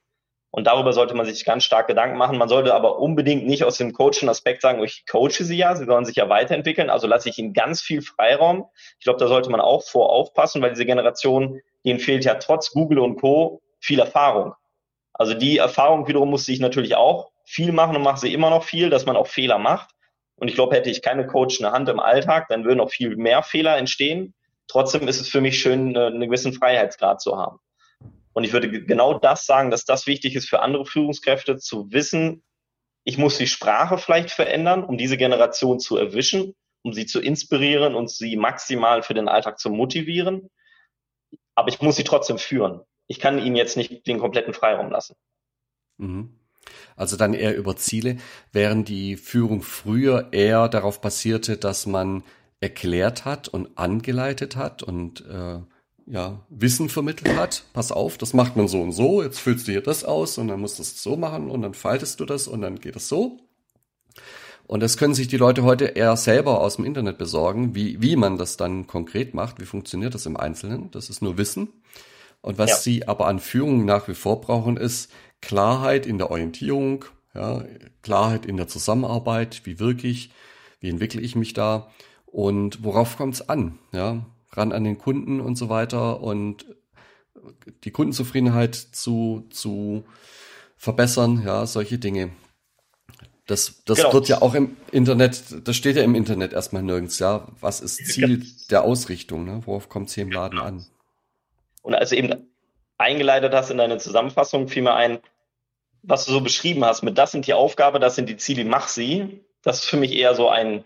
Und 0.51 0.69
darüber 0.69 0.93
sollte 0.93 1.15
man 1.15 1.27
sich 1.27 1.45
ganz 1.45 1.65
stark 1.65 1.89
Gedanken 1.89 2.17
machen. 2.17 2.39
Man 2.39 2.49
sollte 2.49 2.75
aber 2.75 3.01
unbedingt 3.01 3.45
nicht 3.45 3.65
aus 3.65 3.77
dem 3.77 3.93
Coaching-Aspekt 3.93 4.63
sagen, 4.63 4.85
ich 4.85 5.05
coache 5.11 5.43
sie 5.43 5.57
ja, 5.57 5.75
sie 5.75 5.85
sollen 5.85 6.05
sich 6.05 6.15
ja 6.15 6.29
weiterentwickeln. 6.29 6.91
Also 6.91 7.09
lasse 7.09 7.29
ich 7.29 7.39
ihnen 7.39 7.55
ganz 7.55 7.83
viel 7.83 8.03
Freiraum. 8.03 8.67
Ich 9.01 9.05
glaube, 9.05 9.19
da 9.19 9.27
sollte 9.27 9.51
man 9.51 9.61
auch 9.61 9.83
vor 9.83 10.11
aufpassen, 10.11 10.63
weil 10.63 10.71
diese 10.71 10.87
Generation, 10.87 11.61
denen 11.85 11.99
fehlt 11.99 12.25
ja 12.25 12.37
trotz 12.37 12.71
Google 12.71 13.01
und 13.01 13.21
Co. 13.21 13.63
viel 13.81 13.99
Erfahrung. 13.99 14.55
Also 15.13 15.35
die 15.35 15.59
Erfahrung 15.59 16.07
wiederum 16.07 16.31
musste 16.31 16.53
ich 16.53 16.61
natürlich 16.61 16.95
auch 16.95 17.33
viel 17.45 17.73
machen 17.73 17.97
und 17.97 18.03
mache 18.03 18.21
sie 18.21 18.33
immer 18.33 18.51
noch 18.51 18.63
viel, 18.63 18.91
dass 18.91 19.07
man 19.07 19.17
auch 19.17 19.27
Fehler 19.27 19.59
macht. 19.59 19.91
Und 20.37 20.49
ich 20.49 20.55
glaube, 20.55 20.75
hätte 20.75 20.91
ich 20.91 21.03
keine 21.03 21.27
coachende 21.27 21.73
Hand 21.73 21.89
im 21.89 22.01
Alltag, 22.01 22.49
dann 22.49 22.65
würden 22.65 22.81
auch 22.81 22.91
viel 22.91 23.17
mehr 23.17 23.43
Fehler 23.43 23.77
entstehen. 23.77 24.35
Trotzdem 24.67 25.07
ist 25.09 25.21
es 25.21 25.29
für 25.29 25.41
mich 25.41 25.59
schön, 25.61 25.97
einen 25.97 26.21
gewissen 26.21 26.53
Freiheitsgrad 26.53 27.21
zu 27.21 27.37
haben. 27.37 27.59
Und 28.33 28.45
ich 28.45 28.53
würde 28.53 28.69
genau 28.85 29.19
das 29.19 29.47
sagen, 29.47 29.71
dass 29.71 29.85
das 29.85 30.07
wichtig 30.07 30.35
ist 30.35 30.49
für 30.49 30.61
andere 30.61 30.85
Führungskräfte, 30.87 31.57
zu 31.57 31.93
wissen, 31.93 32.43
ich 33.05 33.19
muss 33.19 33.37
die 33.37 33.47
Sprache 33.47 33.99
vielleicht 33.99 34.31
verändern, 34.31 34.83
um 34.83 34.97
diese 34.97 35.19
Generation 35.19 35.79
zu 35.79 35.97
erwischen, 35.97 36.55
um 36.83 36.95
sie 36.95 37.07
zu 37.07 37.21
inspirieren 37.21 37.95
und 37.95 38.11
sie 38.11 38.37
maximal 38.37 39.03
für 39.03 39.15
den 39.15 39.29
Alltag 39.29 39.59
zu 39.59 39.71
motivieren. 39.71 40.51
Aber 41.55 41.69
ich 41.69 41.81
muss 41.81 41.97
sie 41.97 42.05
trotzdem 42.05 42.39
führen. 42.39 42.81
Ich 43.07 43.21
kann 43.21 43.39
ihnen 43.39 43.57
jetzt 43.57 43.77
nicht 43.77 44.07
den 44.07 44.19
kompletten 44.19 44.55
Freiraum 44.55 44.91
lassen. 44.91 45.15
Mhm. 45.99 46.41
Also 46.97 47.17
dann 47.17 47.35
eher 47.35 47.57
über 47.57 47.77
Ziele, 47.77 48.17
während 48.53 48.89
die 48.89 49.17
Führung 49.17 49.63
früher 49.63 50.29
eher 50.33 50.69
darauf 50.69 51.01
basierte, 51.01 51.57
dass 51.57 51.87
man 51.87 52.23
erklärt 52.61 53.25
hat 53.25 53.49
und 53.49 53.77
angeleitet 53.77 54.57
hat 54.57 54.83
und 54.83 55.25
äh, 55.27 55.59
ja, 56.07 56.41
Wissen 56.49 56.89
vermittelt 56.89 57.37
hat. 57.37 57.65
Pass 57.73 57.93
auf, 57.93 58.19
das 58.19 58.35
macht 58.35 58.57
man 58.57 58.69
so 58.69 58.81
und 58.81 58.93
so, 58.93 59.23
jetzt 59.23 59.39
füllst 59.39 59.69
du 59.69 59.73
hier 59.73 59.83
das 59.83 60.05
aus 60.05 60.39
und 60.39 60.49
dann 60.49 60.61
musst 60.61 60.79
du 60.79 60.83
es 60.83 61.03
so 61.03 61.17
machen 61.17 61.51
und 61.51 61.63
dann 61.63 61.75
faltest 61.75 62.21
du 62.21 62.25
das 62.25 62.49
und 62.49 62.61
dann 62.63 62.81
geht 62.81 62.97
es 62.97 63.09
so. 63.09 63.39
Und 64.67 64.83
das 64.83 64.97
können 64.97 65.15
sich 65.15 65.29
die 65.29 65.37
Leute 65.37 65.63
heute 65.63 65.85
eher 65.85 66.17
selber 66.17 66.61
aus 66.61 66.77
dem 66.77 66.87
Internet 66.87 67.19
besorgen, 67.19 67.75
wie, 67.75 68.01
wie 68.01 68.17
man 68.17 68.39
das 68.39 68.57
dann 68.57 68.87
konkret 68.87 69.35
macht, 69.35 69.61
wie 69.61 69.67
funktioniert 69.67 70.15
das 70.15 70.25
im 70.25 70.39
Einzelnen. 70.39 70.91
Das 70.91 71.11
ist 71.11 71.21
nur 71.21 71.37
Wissen. 71.37 71.69
Und 72.41 72.59
was 72.59 72.71
ja. 72.71 72.77
sie 72.77 73.09
aber 73.09 73.27
an 73.27 73.41
Führung 73.41 73.85
nach 73.85 74.09
wie 74.09 74.15
vor 74.15 74.41
brauchen, 74.41 74.77
ist 74.77 75.11
Klarheit 75.45 76.07
in 76.07 76.17
der 76.17 76.31
Orientierung, 76.31 77.05
ja, 77.35 77.65
Klarheit 78.03 78.47
in 78.47 78.57
der 78.57 78.67
Zusammenarbeit, 78.67 79.61
wie 79.65 79.79
wirke 79.79 80.07
ich, 80.07 80.31
wie 80.81 80.89
entwickle 80.89 81.21
ich 81.21 81.37
mich 81.37 81.53
da 81.53 81.91
und 82.25 82.83
worauf 82.83 83.19
kommt 83.19 83.35
es 83.35 83.49
an, 83.49 83.79
ja, 83.93 84.25
ran 84.53 84.73
an 84.73 84.85
den 84.85 84.97
Kunden 84.97 85.41
und 85.41 85.57
so 85.57 85.69
weiter 85.69 86.21
und 86.23 86.65
die 87.85 87.91
Kundenzufriedenheit 87.91 88.75
zu, 88.75 89.47
zu 89.51 90.05
verbessern, 90.77 91.43
ja, 91.45 91.67
solche 91.67 91.99
Dinge. 91.99 92.31
Das, 93.47 93.85
das 93.85 93.99
genau. 93.99 94.15
wird 94.15 94.29
ja 94.29 94.41
auch 94.41 94.55
im 94.55 94.79
Internet, 94.91 95.69
das 95.69 95.77
steht 95.77 95.97
ja 95.97 96.03
im 96.03 96.15
Internet 96.15 96.55
erstmal 96.55 96.83
nirgends, 96.83 97.19
ja. 97.19 97.47
Was 97.61 97.83
ist 97.83 98.07
Ziel 98.07 98.47
der 98.71 98.85
Ausrichtung, 98.85 99.45
ne? 99.45 99.61
Worauf 99.67 99.91
kommt 99.91 100.09
es 100.09 100.15
hier 100.15 100.25
im 100.25 100.33
Laden 100.33 100.57
genau. 100.57 100.65
an? 100.65 100.87
Und 101.83 101.95
als 101.95 102.13
eben 102.13 102.49
eingeleitet 102.97 103.53
hast 103.53 103.71
in 103.71 103.77
deine 103.77 103.99
Zusammenfassung, 103.99 104.69
fiel 104.69 104.83
mir 104.83 104.95
ein, 104.95 105.19
was 106.07 106.27
du 106.27 106.33
so 106.33 106.41
beschrieben 106.41 106.85
hast, 106.85 107.03
mit 107.03 107.19
das 107.19 107.33
sind 107.33 107.47
die 107.47 107.55
Aufgabe, 107.55 107.99
das 107.99 108.15
sind 108.15 108.29
die 108.29 108.37
Ziele, 108.37 108.65
mach 108.65 108.89
sie. 108.89 109.45
Das 109.63 109.81
ist 109.81 109.87
für 109.87 109.97
mich 109.97 110.13
eher 110.13 110.35
so 110.35 110.49
ein, 110.49 110.85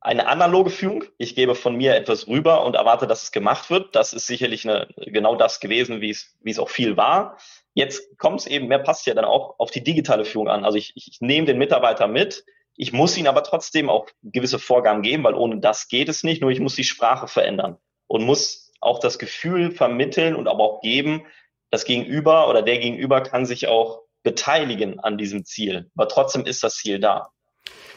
eine 0.00 0.28
analoge 0.28 0.70
Führung. 0.70 1.04
Ich 1.18 1.34
gebe 1.34 1.54
von 1.54 1.76
mir 1.76 1.94
etwas 1.96 2.28
rüber 2.28 2.64
und 2.64 2.76
erwarte, 2.76 3.06
dass 3.06 3.24
es 3.24 3.32
gemacht 3.32 3.70
wird. 3.70 3.94
Das 3.96 4.12
ist 4.12 4.26
sicherlich 4.26 4.68
eine, 4.68 4.88
genau 4.96 5.34
das 5.34 5.60
gewesen, 5.60 6.00
wie 6.00 6.10
es, 6.10 6.36
wie 6.40 6.50
es 6.50 6.58
auch 6.58 6.68
viel 6.68 6.96
war. 6.96 7.36
Jetzt 7.74 8.18
kommt 8.18 8.40
es 8.40 8.46
eben, 8.46 8.68
mehr 8.68 8.78
passt 8.78 9.06
ja 9.06 9.14
dann 9.14 9.24
auch 9.24 9.58
auf 9.58 9.70
die 9.70 9.82
digitale 9.82 10.24
Führung 10.24 10.48
an. 10.48 10.64
Also 10.64 10.78
ich, 10.78 10.92
ich 10.94 11.18
nehme 11.20 11.46
den 11.46 11.58
Mitarbeiter 11.58 12.06
mit. 12.06 12.44
Ich 12.76 12.92
muss 12.92 13.16
ihn 13.16 13.26
aber 13.26 13.42
trotzdem 13.42 13.90
auch 13.90 14.06
gewisse 14.22 14.58
Vorgaben 14.58 15.02
geben, 15.02 15.24
weil 15.24 15.34
ohne 15.34 15.58
das 15.58 15.88
geht 15.88 16.08
es 16.08 16.22
nicht. 16.22 16.40
Nur 16.40 16.50
ich 16.50 16.60
muss 16.60 16.76
die 16.76 16.84
Sprache 16.84 17.26
verändern 17.26 17.76
und 18.06 18.24
muss 18.24 18.72
auch 18.80 19.00
das 19.00 19.18
Gefühl 19.18 19.72
vermitteln 19.72 20.34
und 20.34 20.48
aber 20.48 20.64
auch 20.64 20.80
geben, 20.80 21.26
das 21.70 21.84
Gegenüber 21.84 22.48
oder 22.48 22.62
der 22.62 22.78
Gegenüber 22.78 23.20
kann 23.20 23.44
sich 23.46 23.68
auch 23.68 24.02
beteiligen 24.22 25.00
an 25.00 25.18
diesem 25.18 25.44
Ziel. 25.44 25.90
Aber 25.96 26.08
trotzdem 26.08 26.44
ist 26.44 26.62
das 26.62 26.76
Ziel 26.76 27.00
da. 27.00 27.30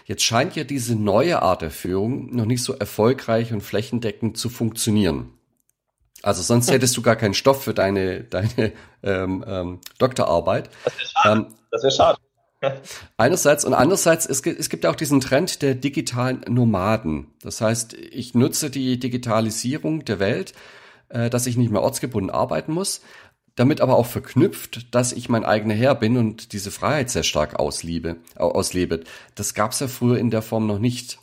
Jetzt 0.06 0.24
scheint 0.24 0.56
ja 0.56 0.64
diese 0.64 0.96
neue 0.96 1.42
Art 1.42 1.62
der 1.62 1.72
Führung 1.72 2.36
noch 2.36 2.46
nicht 2.46 2.64
so 2.64 2.74
erfolgreich 2.74 3.54
und 3.54 3.62
flächendeckend 3.62 4.38
zu 4.38 4.50
funktionieren. 4.50 5.32
Also 6.22 6.42
sonst 6.42 6.72
hättest 6.72 6.96
du 6.98 7.02
gar 7.02 7.16
keinen 7.16 7.34
Stoff 7.34 7.64
für 7.64 7.74
deine, 7.74 8.24
deine 8.24 8.74
ähm, 9.04 9.44
ähm, 9.48 9.80
Doktorarbeit. 10.00 10.70
Das 10.84 10.94
wäre 10.96 11.08
schade. 11.08 11.40
Ähm, 11.40 11.56
das 11.72 11.84
wär 11.84 11.92
schade. 11.92 12.20
Einerseits 13.18 13.66
und 13.66 13.74
andererseits, 13.74 14.26
es 14.26 14.42
gibt, 14.42 14.60
es 14.60 14.70
gibt 14.70 14.86
auch 14.86 14.96
diesen 14.96 15.20
Trend 15.20 15.62
der 15.62 15.76
digitalen 15.76 16.42
Nomaden. 16.48 17.28
Das 17.42 17.62
heißt, 17.62 17.94
ich 17.94 18.34
nutze 18.36 18.70
die 18.70 19.00
Digitalisierung 19.00 20.06
der 20.06 20.20
Welt, 20.20 20.54
äh, 21.10 21.30
dass 21.30 21.46
ich 21.46 21.58
nicht 21.58 21.72
mehr 21.72 21.82
ortsgebunden 21.82 22.30
arbeiten 22.30 22.74
muss, 22.74 23.02
damit 23.56 23.82
aber 23.82 23.98
auch 23.98 24.06
verknüpft, 24.06 24.94
dass 24.94 25.12
ich 25.12 25.30
mein 25.30 25.46
eigener 25.46 25.74
Herr 25.74 25.96
bin 25.96 26.18
und 26.18 26.54
diese 26.54 26.72
Freiheit 26.72 27.10
sehr 27.10 27.24
stark 27.24 27.60
ausliebe, 27.60 28.18
auslebe. 28.36 29.02
Das 29.36 29.54
gab 29.54 29.72
es 29.72 29.80
ja 29.80 29.88
früher 29.88 30.18
in 30.18 30.32
der 30.32 30.42
Form 30.42 30.66
noch 30.66 30.80
nicht. 30.80 31.20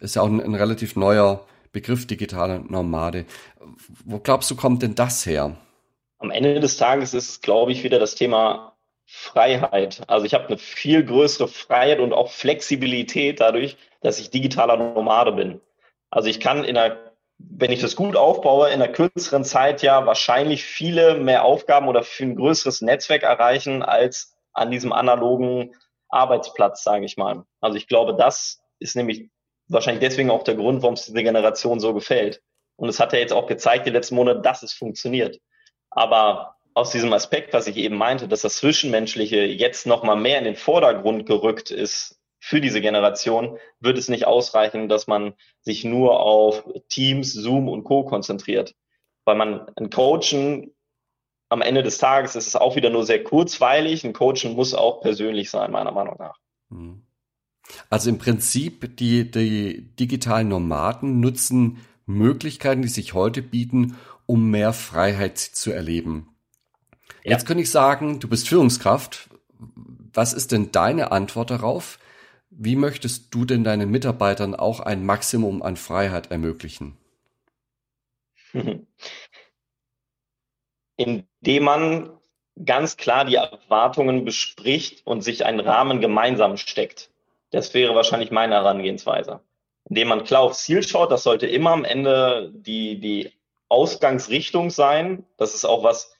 Ist 0.00 0.16
ja 0.16 0.22
auch 0.22 0.26
ein, 0.26 0.40
ein 0.40 0.54
relativ 0.54 0.96
neuer 0.96 1.46
Begriff 1.72 2.06
digitale 2.06 2.60
Nomade. 2.60 3.26
Wo 4.04 4.18
glaubst 4.18 4.50
du, 4.50 4.56
kommt 4.56 4.82
denn 4.82 4.94
das 4.94 5.26
her? 5.26 5.56
Am 6.18 6.30
Ende 6.30 6.58
des 6.58 6.76
Tages 6.76 7.14
ist 7.14 7.28
es, 7.28 7.40
glaube 7.40 7.72
ich, 7.72 7.84
wieder 7.84 7.98
das 7.98 8.16
Thema 8.16 8.74
Freiheit. 9.06 10.02
Also 10.08 10.26
ich 10.26 10.34
habe 10.34 10.48
eine 10.48 10.58
viel 10.58 11.04
größere 11.04 11.48
Freiheit 11.48 12.00
und 12.00 12.12
auch 12.12 12.30
Flexibilität 12.30 13.40
dadurch, 13.40 13.76
dass 14.02 14.18
ich 14.18 14.30
digitaler 14.30 14.76
Nomade 14.76 15.32
bin. 15.32 15.60
Also 16.10 16.28
ich 16.28 16.40
kann 16.40 16.64
in 16.64 16.76
einer 16.76 17.07
wenn 17.38 17.70
ich 17.70 17.80
das 17.80 17.96
gut 17.96 18.16
aufbaue, 18.16 18.68
in 18.68 18.82
einer 18.82 18.92
kürzeren 18.92 19.44
Zeit 19.44 19.82
ja 19.82 20.06
wahrscheinlich 20.06 20.64
viele 20.64 21.16
mehr 21.16 21.44
Aufgaben 21.44 21.88
oder 21.88 22.02
für 22.02 22.24
ein 22.24 22.36
größeres 22.36 22.82
Netzwerk 22.82 23.22
erreichen 23.22 23.82
als 23.82 24.36
an 24.52 24.70
diesem 24.70 24.92
analogen 24.92 25.74
Arbeitsplatz, 26.08 26.82
sage 26.82 27.04
ich 27.04 27.16
mal. 27.16 27.44
Also 27.60 27.76
ich 27.76 27.86
glaube, 27.86 28.14
das 28.14 28.60
ist 28.80 28.96
nämlich 28.96 29.30
wahrscheinlich 29.68 30.00
deswegen 30.00 30.30
auch 30.30 30.42
der 30.42 30.56
Grund, 30.56 30.82
warum 30.82 30.94
es 30.94 31.06
dieser 31.06 31.22
Generation 31.22 31.80
so 31.80 31.94
gefällt. 31.94 32.42
Und 32.76 32.88
es 32.88 32.98
hat 32.98 33.12
ja 33.12 33.18
jetzt 33.18 33.32
auch 33.32 33.46
gezeigt, 33.46 33.86
die 33.86 33.90
letzten 33.90 34.14
Monate, 34.14 34.40
dass 34.40 34.62
es 34.62 34.72
funktioniert. 34.72 35.40
Aber 35.90 36.56
aus 36.74 36.90
diesem 36.90 37.12
Aspekt, 37.12 37.52
was 37.52 37.66
ich 37.66 37.76
eben 37.76 37.96
meinte, 37.96 38.28
dass 38.28 38.42
das 38.42 38.56
Zwischenmenschliche 38.56 39.44
jetzt 39.44 39.86
nochmal 39.86 40.16
mehr 40.16 40.38
in 40.38 40.44
den 40.44 40.56
Vordergrund 40.56 41.26
gerückt 41.26 41.70
ist 41.70 42.17
für 42.40 42.60
diese 42.60 42.80
Generation, 42.80 43.58
wird 43.80 43.98
es 43.98 44.08
nicht 44.08 44.26
ausreichen, 44.26 44.88
dass 44.88 45.06
man 45.06 45.34
sich 45.60 45.84
nur 45.84 46.20
auf 46.20 46.64
Teams, 46.88 47.32
Zoom 47.32 47.68
und 47.68 47.84
Co. 47.84 48.04
konzentriert. 48.04 48.74
Weil 49.24 49.36
man 49.36 49.66
ein 49.76 49.90
Coachen 49.90 50.72
am 51.48 51.62
Ende 51.62 51.82
des 51.82 51.98
Tages 51.98 52.36
ist 52.36 52.46
es 52.46 52.56
auch 52.56 52.76
wieder 52.76 52.90
nur 52.90 53.04
sehr 53.04 53.24
kurzweilig. 53.24 54.04
Ein 54.04 54.12
Coachen 54.12 54.54
muss 54.54 54.74
auch 54.74 55.00
persönlich 55.00 55.50
sein, 55.50 55.70
meiner 55.70 55.92
Meinung 55.92 56.16
nach. 56.18 56.36
Hm. 56.70 57.02
Also 57.90 58.10
im 58.10 58.18
Prinzip 58.18 58.96
die, 58.96 59.30
die 59.30 59.94
digitalen 59.96 60.48
Nomaden 60.48 61.20
nutzen 61.20 61.84
Möglichkeiten, 62.06 62.82
die 62.82 62.88
sich 62.88 63.14
heute 63.14 63.42
bieten, 63.42 63.96
um 64.26 64.50
mehr 64.50 64.72
Freiheit 64.72 65.38
zu 65.38 65.70
erleben. 65.70 66.34
Ja. 67.24 67.32
Jetzt 67.32 67.46
könnte 67.46 67.62
ich 67.62 67.70
sagen, 67.70 68.20
du 68.20 68.28
bist 68.28 68.48
Führungskraft. 68.48 69.28
Was 70.14 70.32
ist 70.32 70.52
denn 70.52 70.72
deine 70.72 71.12
Antwort 71.12 71.50
darauf? 71.50 71.98
Wie 72.60 72.74
möchtest 72.74 73.32
du 73.32 73.44
denn 73.44 73.62
deinen 73.62 73.88
Mitarbeitern 73.88 74.56
auch 74.56 74.80
ein 74.80 75.06
Maximum 75.06 75.62
an 75.62 75.76
Freiheit 75.76 76.32
ermöglichen? 76.32 76.98
Indem 80.96 81.62
man 81.62 82.10
ganz 82.64 82.96
klar 82.96 83.24
die 83.24 83.36
Erwartungen 83.36 84.24
bespricht 84.24 85.06
und 85.06 85.20
sich 85.20 85.46
einen 85.46 85.60
Rahmen 85.60 86.00
gemeinsam 86.00 86.56
steckt. 86.56 87.10
Das 87.50 87.74
wäre 87.74 87.94
wahrscheinlich 87.94 88.32
meine 88.32 88.54
Herangehensweise. 88.54 89.38
Indem 89.88 90.08
man 90.08 90.24
klar 90.24 90.42
aufs 90.42 90.64
Ziel 90.64 90.82
schaut, 90.82 91.12
das 91.12 91.22
sollte 91.22 91.46
immer 91.46 91.70
am 91.70 91.84
Ende 91.84 92.50
die, 92.52 92.98
die 92.98 93.32
Ausgangsrichtung 93.68 94.70
sein. 94.70 95.24
Das 95.36 95.54
ist 95.54 95.64
auch 95.64 95.84
was, 95.84 96.12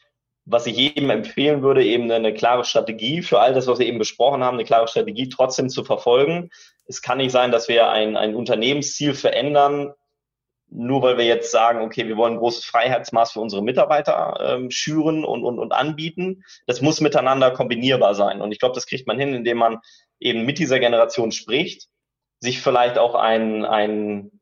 was 0.50 0.66
ich 0.66 0.76
jedem 0.76 1.10
empfehlen 1.10 1.62
würde, 1.62 1.84
eben 1.84 2.10
eine 2.10 2.32
klare 2.32 2.64
Strategie 2.64 3.20
für 3.22 3.40
all 3.40 3.52
das, 3.52 3.66
was 3.66 3.78
wir 3.78 3.86
eben 3.86 3.98
besprochen 3.98 4.42
haben, 4.42 4.56
eine 4.56 4.64
klare 4.64 4.88
Strategie 4.88 5.28
trotzdem 5.28 5.68
zu 5.68 5.84
verfolgen. 5.84 6.50
Es 6.86 7.02
kann 7.02 7.18
nicht 7.18 7.32
sein, 7.32 7.52
dass 7.52 7.68
wir 7.68 7.90
ein, 7.90 8.16
ein 8.16 8.34
Unternehmensziel 8.34 9.14
verändern, 9.14 9.92
nur 10.70 11.02
weil 11.02 11.18
wir 11.18 11.26
jetzt 11.26 11.50
sagen, 11.50 11.82
okay, 11.82 12.08
wir 12.08 12.16
wollen 12.16 12.34
ein 12.34 12.38
großes 12.38 12.64
Freiheitsmaß 12.64 13.32
für 13.32 13.40
unsere 13.40 13.62
Mitarbeiter 13.62 14.38
ähm, 14.40 14.70
schüren 14.70 15.24
und, 15.24 15.44
und, 15.44 15.58
und 15.58 15.72
anbieten. 15.72 16.44
Das 16.66 16.80
muss 16.80 17.00
miteinander 17.00 17.50
kombinierbar 17.50 18.14
sein. 18.14 18.40
Und 18.40 18.52
ich 18.52 18.58
glaube, 18.58 18.74
das 18.74 18.86
kriegt 18.86 19.06
man 19.06 19.18
hin, 19.18 19.34
indem 19.34 19.58
man 19.58 19.78
eben 20.18 20.46
mit 20.46 20.58
dieser 20.58 20.78
Generation 20.78 21.30
spricht, 21.30 21.88
sich 22.40 22.60
vielleicht 22.60 22.98
auch 22.98 23.14
ein, 23.14 23.66
ein, 23.66 24.37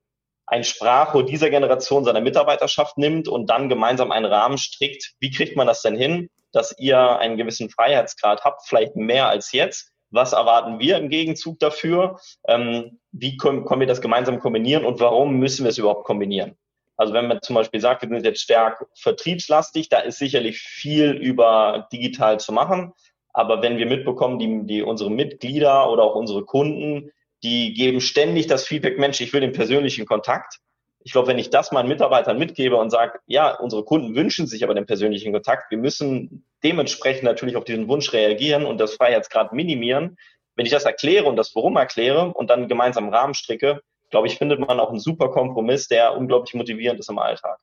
ein 0.47 0.65
Sprachrohr 0.65 1.25
dieser 1.25 1.51
Generation 1.51 2.05
seiner 2.05 2.21
Mitarbeiterschaft 2.21 2.99
nimmt 2.99 3.29
und 3.29 3.51
dann 3.51 3.69
gemeinsam 3.69 4.13
einen 4.13 4.27
Rahmen 4.27 4.59
strickt. 4.59 5.15
Wie 5.19 5.31
kriegt 5.31 5.57
man 5.57 5.67
das 5.67 5.83
denn 5.83 5.97
hin, 5.97 6.31
dass 6.53 6.79
ihr 6.79 7.19
einen 7.19 7.37
gewissen 7.37 7.69
Freiheitsgrad 7.69 8.45
habt, 8.45 8.67
vielleicht 8.67 8.97
mehr 8.97 9.29
als 9.29 9.53
jetzt? 9.53 9.93
Was 10.11 10.33
erwarten 10.33 10.79
wir 10.79 10.99
im 10.99 11.09
Gegenzug 11.09 11.59
dafür? 11.59 12.21
Ähm, 12.47 13.01
wie 13.11 13.37
können, 13.37 13.65
können 13.65 13.81
wir 13.81 13.89
das 13.89 14.01
gemeinsam 14.01 14.39
kombinieren 14.39 14.85
und 14.85 15.01
warum 15.01 15.35
müssen 15.35 15.65
wir 15.65 15.71
es 15.71 15.79
überhaupt 15.79 16.05
kombinieren? 16.05 16.57
Also 16.97 17.13
wenn 17.13 17.27
man 17.27 17.43
zum 17.43 17.57
Beispiel 17.57 17.81
sagt, 17.81 18.03
wir 18.03 18.09
sind 18.09 18.25
jetzt 18.25 18.41
stark 18.41 18.87
vertriebslastig, 18.95 19.89
da 19.89 19.99
ist 19.99 20.19
sicherlich 20.19 20.59
viel 20.59 21.11
über 21.11 21.89
digital 21.93 22.41
zu 22.41 22.53
machen. 22.53 22.95
Aber 23.35 23.61
wenn 23.61 23.77
wir 23.77 23.85
mitbekommen, 23.85 24.39
die, 24.39 24.67
die 24.67 24.83
unsere 24.83 25.11
Mitglieder 25.11 25.91
oder 25.91 26.05
auch 26.05 26.15
unsere 26.15 26.45
Kunden, 26.45 27.11
die 27.47 27.75
geben 27.75 28.01
ständig 28.01 28.49
das 28.49 28.67
Feedback, 28.67 28.99
Mensch, 28.99 29.21
ich 29.21 29.33
will 29.33 29.41
den 29.41 29.53
persönlichen 29.53 30.05
Kontakt. 30.05 30.59
Ich 31.05 31.13
glaube, 31.13 31.29
wenn 31.29 31.39
ich 31.39 31.51
das 31.51 31.71
meinen 31.71 31.89
Mitarbeitern 31.89 32.37
mitgebe 32.37 32.75
und 32.75 32.91
sage, 32.91 33.21
ja, 33.27 33.55
unsere 33.55 33.85
Kunden 33.85 34.17
wünschen 34.17 34.49
sich 34.49 34.65
aber 34.65 34.75
den 34.75 34.87
persönlichen 34.87 35.33
Kontakt, 35.33 35.71
wir 35.71 35.79
müssen 35.79 36.45
dementsprechend 36.65 37.23
natürlich 37.23 37.55
auf 37.55 37.63
diesen 37.63 37.87
Wunsch 37.87 38.13
reagieren 38.13 38.67
und 38.67 38.79
das 38.79 38.95
Freiheitsgrad 38.95 39.53
minimieren. 39.53 40.17
Wenn 40.57 40.67
ich 40.67 40.73
das 40.73 40.85
erkläre 40.85 41.27
und 41.27 41.37
das 41.37 41.55
Warum 41.55 41.77
erkläre 41.77 42.35
und 42.35 42.51
dann 42.51 42.67
gemeinsam 42.67 43.05
einen 43.05 43.15
Rahmen 43.15 43.35
stricke, 43.35 43.81
glaube 44.11 44.27
ich, 44.27 44.39
findet 44.39 44.59
man 44.59 44.81
auch 44.81 44.91
einen 44.91 44.99
super 44.99 45.31
Kompromiss, 45.31 45.87
der 45.87 46.17
unglaublich 46.17 46.55
motivierend 46.55 46.99
ist 46.99 47.11
im 47.11 47.19
Alltag. 47.19 47.59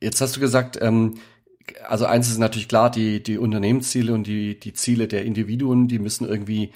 Jetzt 0.00 0.20
hast 0.20 0.34
du 0.34 0.40
gesagt, 0.40 0.76
ähm, 0.80 1.20
also 1.86 2.06
eins 2.06 2.28
ist 2.28 2.38
natürlich 2.38 2.68
klar, 2.68 2.90
die, 2.90 3.22
die 3.22 3.38
Unternehmensziele 3.38 4.12
und 4.12 4.26
die, 4.26 4.58
die 4.58 4.72
Ziele 4.72 5.06
der 5.06 5.24
Individuen, 5.24 5.86
die 5.86 6.00
müssen 6.00 6.28
irgendwie 6.28 6.72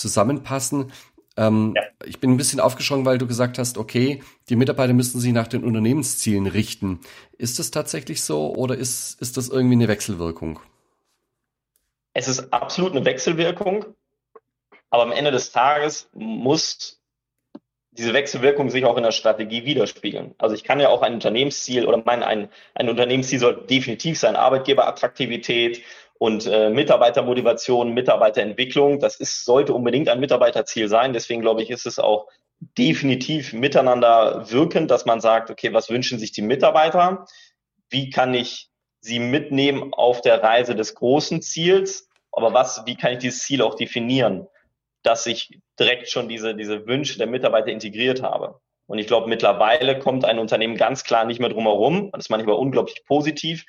zusammenpassen. 0.00 0.92
Ähm, 1.36 1.74
ja. 1.76 1.82
Ich 2.04 2.20
bin 2.20 2.30
ein 2.30 2.36
bisschen 2.36 2.60
aufgeschrien, 2.60 3.04
weil 3.04 3.18
du 3.18 3.26
gesagt 3.26 3.58
hast, 3.58 3.78
okay, 3.78 4.22
die 4.48 4.56
Mitarbeiter 4.56 4.92
müssen 4.92 5.20
sich 5.20 5.32
nach 5.32 5.48
den 5.48 5.64
Unternehmenszielen 5.64 6.46
richten. 6.46 7.00
Ist 7.38 7.58
das 7.58 7.70
tatsächlich 7.70 8.22
so 8.22 8.54
oder 8.54 8.76
ist, 8.76 9.20
ist 9.20 9.36
das 9.36 9.48
irgendwie 9.48 9.74
eine 9.74 9.88
Wechselwirkung? 9.88 10.60
Es 12.12 12.28
ist 12.28 12.52
absolut 12.52 12.92
eine 12.92 13.04
Wechselwirkung, 13.04 13.84
aber 14.90 15.04
am 15.04 15.12
Ende 15.12 15.30
des 15.30 15.52
Tages 15.52 16.08
muss 16.12 17.00
diese 17.92 18.12
Wechselwirkung 18.12 18.70
sich 18.70 18.84
auch 18.84 18.96
in 18.96 19.02
der 19.02 19.12
Strategie 19.12 19.64
widerspiegeln. 19.64 20.34
Also 20.38 20.54
ich 20.54 20.64
kann 20.64 20.80
ja 20.80 20.88
auch 20.88 21.02
ein 21.02 21.14
Unternehmensziel 21.14 21.86
oder 21.86 22.02
mein 22.04 22.22
ein, 22.22 22.48
ein 22.74 22.88
Unternehmensziel 22.88 23.38
soll 23.38 23.66
definitiv 23.66 24.18
sein, 24.18 24.36
Arbeitgeberattraktivität 24.36 25.82
und 26.20 26.46
äh, 26.46 26.70
Mitarbeitermotivation, 26.70 27.92
Mitarbeiterentwicklung. 27.92 29.00
Das 29.00 29.16
ist, 29.16 29.44
sollte 29.44 29.74
unbedingt 29.74 30.08
ein 30.08 30.20
Mitarbeiterziel 30.20 30.88
sein. 30.88 31.12
Deswegen 31.12 31.40
glaube 31.40 31.62
ich, 31.62 31.70
ist 31.70 31.86
es 31.86 31.98
auch 31.98 32.28
definitiv 32.78 33.52
miteinander 33.52 34.50
wirkend, 34.50 34.90
dass 34.90 35.06
man 35.06 35.20
sagt, 35.20 35.50
okay, 35.50 35.72
was 35.72 35.90
wünschen 35.90 36.18
sich 36.18 36.30
die 36.30 36.42
Mitarbeiter? 36.42 37.26
Wie 37.88 38.10
kann 38.10 38.34
ich 38.34 38.68
sie 39.00 39.18
mitnehmen 39.18 39.94
auf 39.94 40.20
der 40.20 40.42
Reise 40.42 40.76
des 40.76 40.94
großen 40.94 41.42
Ziels? 41.42 42.08
Aber 42.32 42.52
was, 42.52 42.82
wie 42.86 42.96
kann 42.96 43.12
ich 43.12 43.18
dieses 43.18 43.42
Ziel 43.42 43.62
auch 43.62 43.74
definieren? 43.74 44.46
dass 45.02 45.26
ich 45.26 45.58
direkt 45.78 46.08
schon 46.08 46.28
diese, 46.28 46.54
diese 46.54 46.86
Wünsche 46.86 47.18
der 47.18 47.26
Mitarbeiter 47.26 47.68
integriert 47.68 48.22
habe. 48.22 48.60
Und 48.86 48.98
ich 48.98 49.06
glaube, 49.06 49.28
mittlerweile 49.28 49.98
kommt 49.98 50.24
ein 50.24 50.38
Unternehmen 50.38 50.76
ganz 50.76 51.04
klar 51.04 51.24
nicht 51.24 51.40
mehr 51.40 51.48
drum 51.48 51.64
herum. 51.64 52.10
Das 52.12 52.24
ist 52.24 52.30
manchmal 52.30 52.56
unglaublich 52.56 53.04
positiv. 53.06 53.64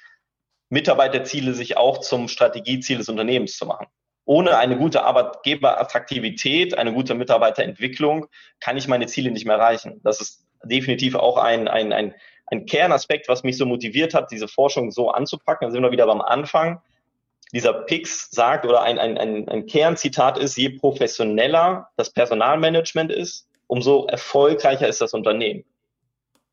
Mitarbeiterziele 0.72 1.54
sich 1.54 1.78
auch 1.78 2.00
zum 2.00 2.30
Strategieziel 2.30 2.98
des 2.98 3.10
Unternehmens 3.10 3.58
zu 3.58 3.66
machen. 3.66 3.88
Ohne 4.24 4.58
eine 4.58 4.78
gute 4.78 5.04
Arbeitgeberattraktivität, 5.04 6.78
eine 6.78 6.94
gute 6.94 7.14
Mitarbeiterentwicklung 7.14 8.28
kann 8.62 8.78
ich 8.78 8.88
meine 8.88 9.08
Ziele 9.08 9.32
nicht 9.32 9.46
mehr 9.46 9.58
erreichen. 9.58 10.00
Das 10.04 10.22
ist 10.22 10.46
definitiv 10.64 11.16
auch 11.16 11.38
ein, 11.38 11.68
ein, 11.68 11.92
ein, 11.92 12.16
ein 12.46 12.66
Kernaspekt, 12.66 13.28
was 13.28 13.44
mich 13.44 13.58
so 13.58 13.66
motiviert 13.66 14.14
hat, 14.14 14.32
diese 14.32 14.48
Forschung 14.48 14.92
so 14.92 15.10
anzupacken. 15.10 15.68
Da 15.68 15.72
sind 15.72 15.84
wir 15.84 15.92
wieder 15.92 16.06
beim 16.06 16.22
Anfang 16.22 16.82
dieser 17.52 17.74
Pix 17.74 18.30
sagt 18.32 18.66
oder 18.66 18.82
ein, 18.82 18.98
ein, 18.98 19.18
ein, 19.18 19.50
ein 19.50 19.66
Kernzitat 19.66 20.38
ist, 20.38 20.56
je 20.56 20.70
professioneller 20.70 21.90
das 21.98 22.12
Personalmanagement 22.14 23.12
ist, 23.12 23.50
umso 23.68 24.06
erfolgreicher 24.06 24.88
ist 24.88 25.02
das 25.02 25.14
Unternehmen. 25.14 25.66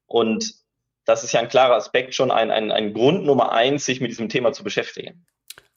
Und 0.09 0.55
das 1.09 1.25
ist 1.25 1.33
ja 1.33 1.41
ein 1.41 1.49
klarer 1.49 1.75
Aspekt 1.75 2.15
schon, 2.15 2.31
ein, 2.31 2.51
ein, 2.51 2.71
ein 2.71 2.93
Grund 2.93 3.25
Nummer 3.25 3.53
eins, 3.53 3.87
sich 3.87 4.01
mit 4.01 4.11
diesem 4.11 4.29
Thema 4.29 4.53
zu 4.53 4.63
beschäftigen. 4.63 5.25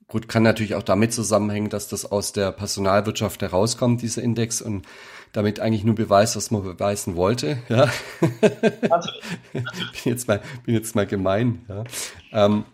Gut, 0.08 0.28
kann 0.28 0.44
natürlich 0.44 0.76
auch 0.76 0.84
damit 0.84 1.14
zusammenhängen, 1.14 1.70
dass 1.70 1.88
das 1.88 2.12
aus 2.12 2.34
der 2.34 2.52
Personalwirtschaft 2.52 3.42
herauskommt, 3.42 4.02
dieser 4.02 4.22
Index, 4.22 4.62
und 4.62 4.86
damit 5.32 5.62
eigentlich 5.62 5.86
nur 5.86 5.96
beweist, 5.96 6.36
was 6.36 6.52
man 6.52 6.64
beweisen 6.64 7.16
wollte. 7.16 7.60
Ja. 7.70 7.90
Natürlich. 8.82 9.22
bin 9.54 9.64
jetzt 10.04 10.28
mal, 10.28 10.42
bin 10.66 10.76
jetzt 10.76 10.96
mal 10.96 11.08
gemein. 11.08 11.66
Ja. 11.70 11.84
Ähm, 12.34 12.66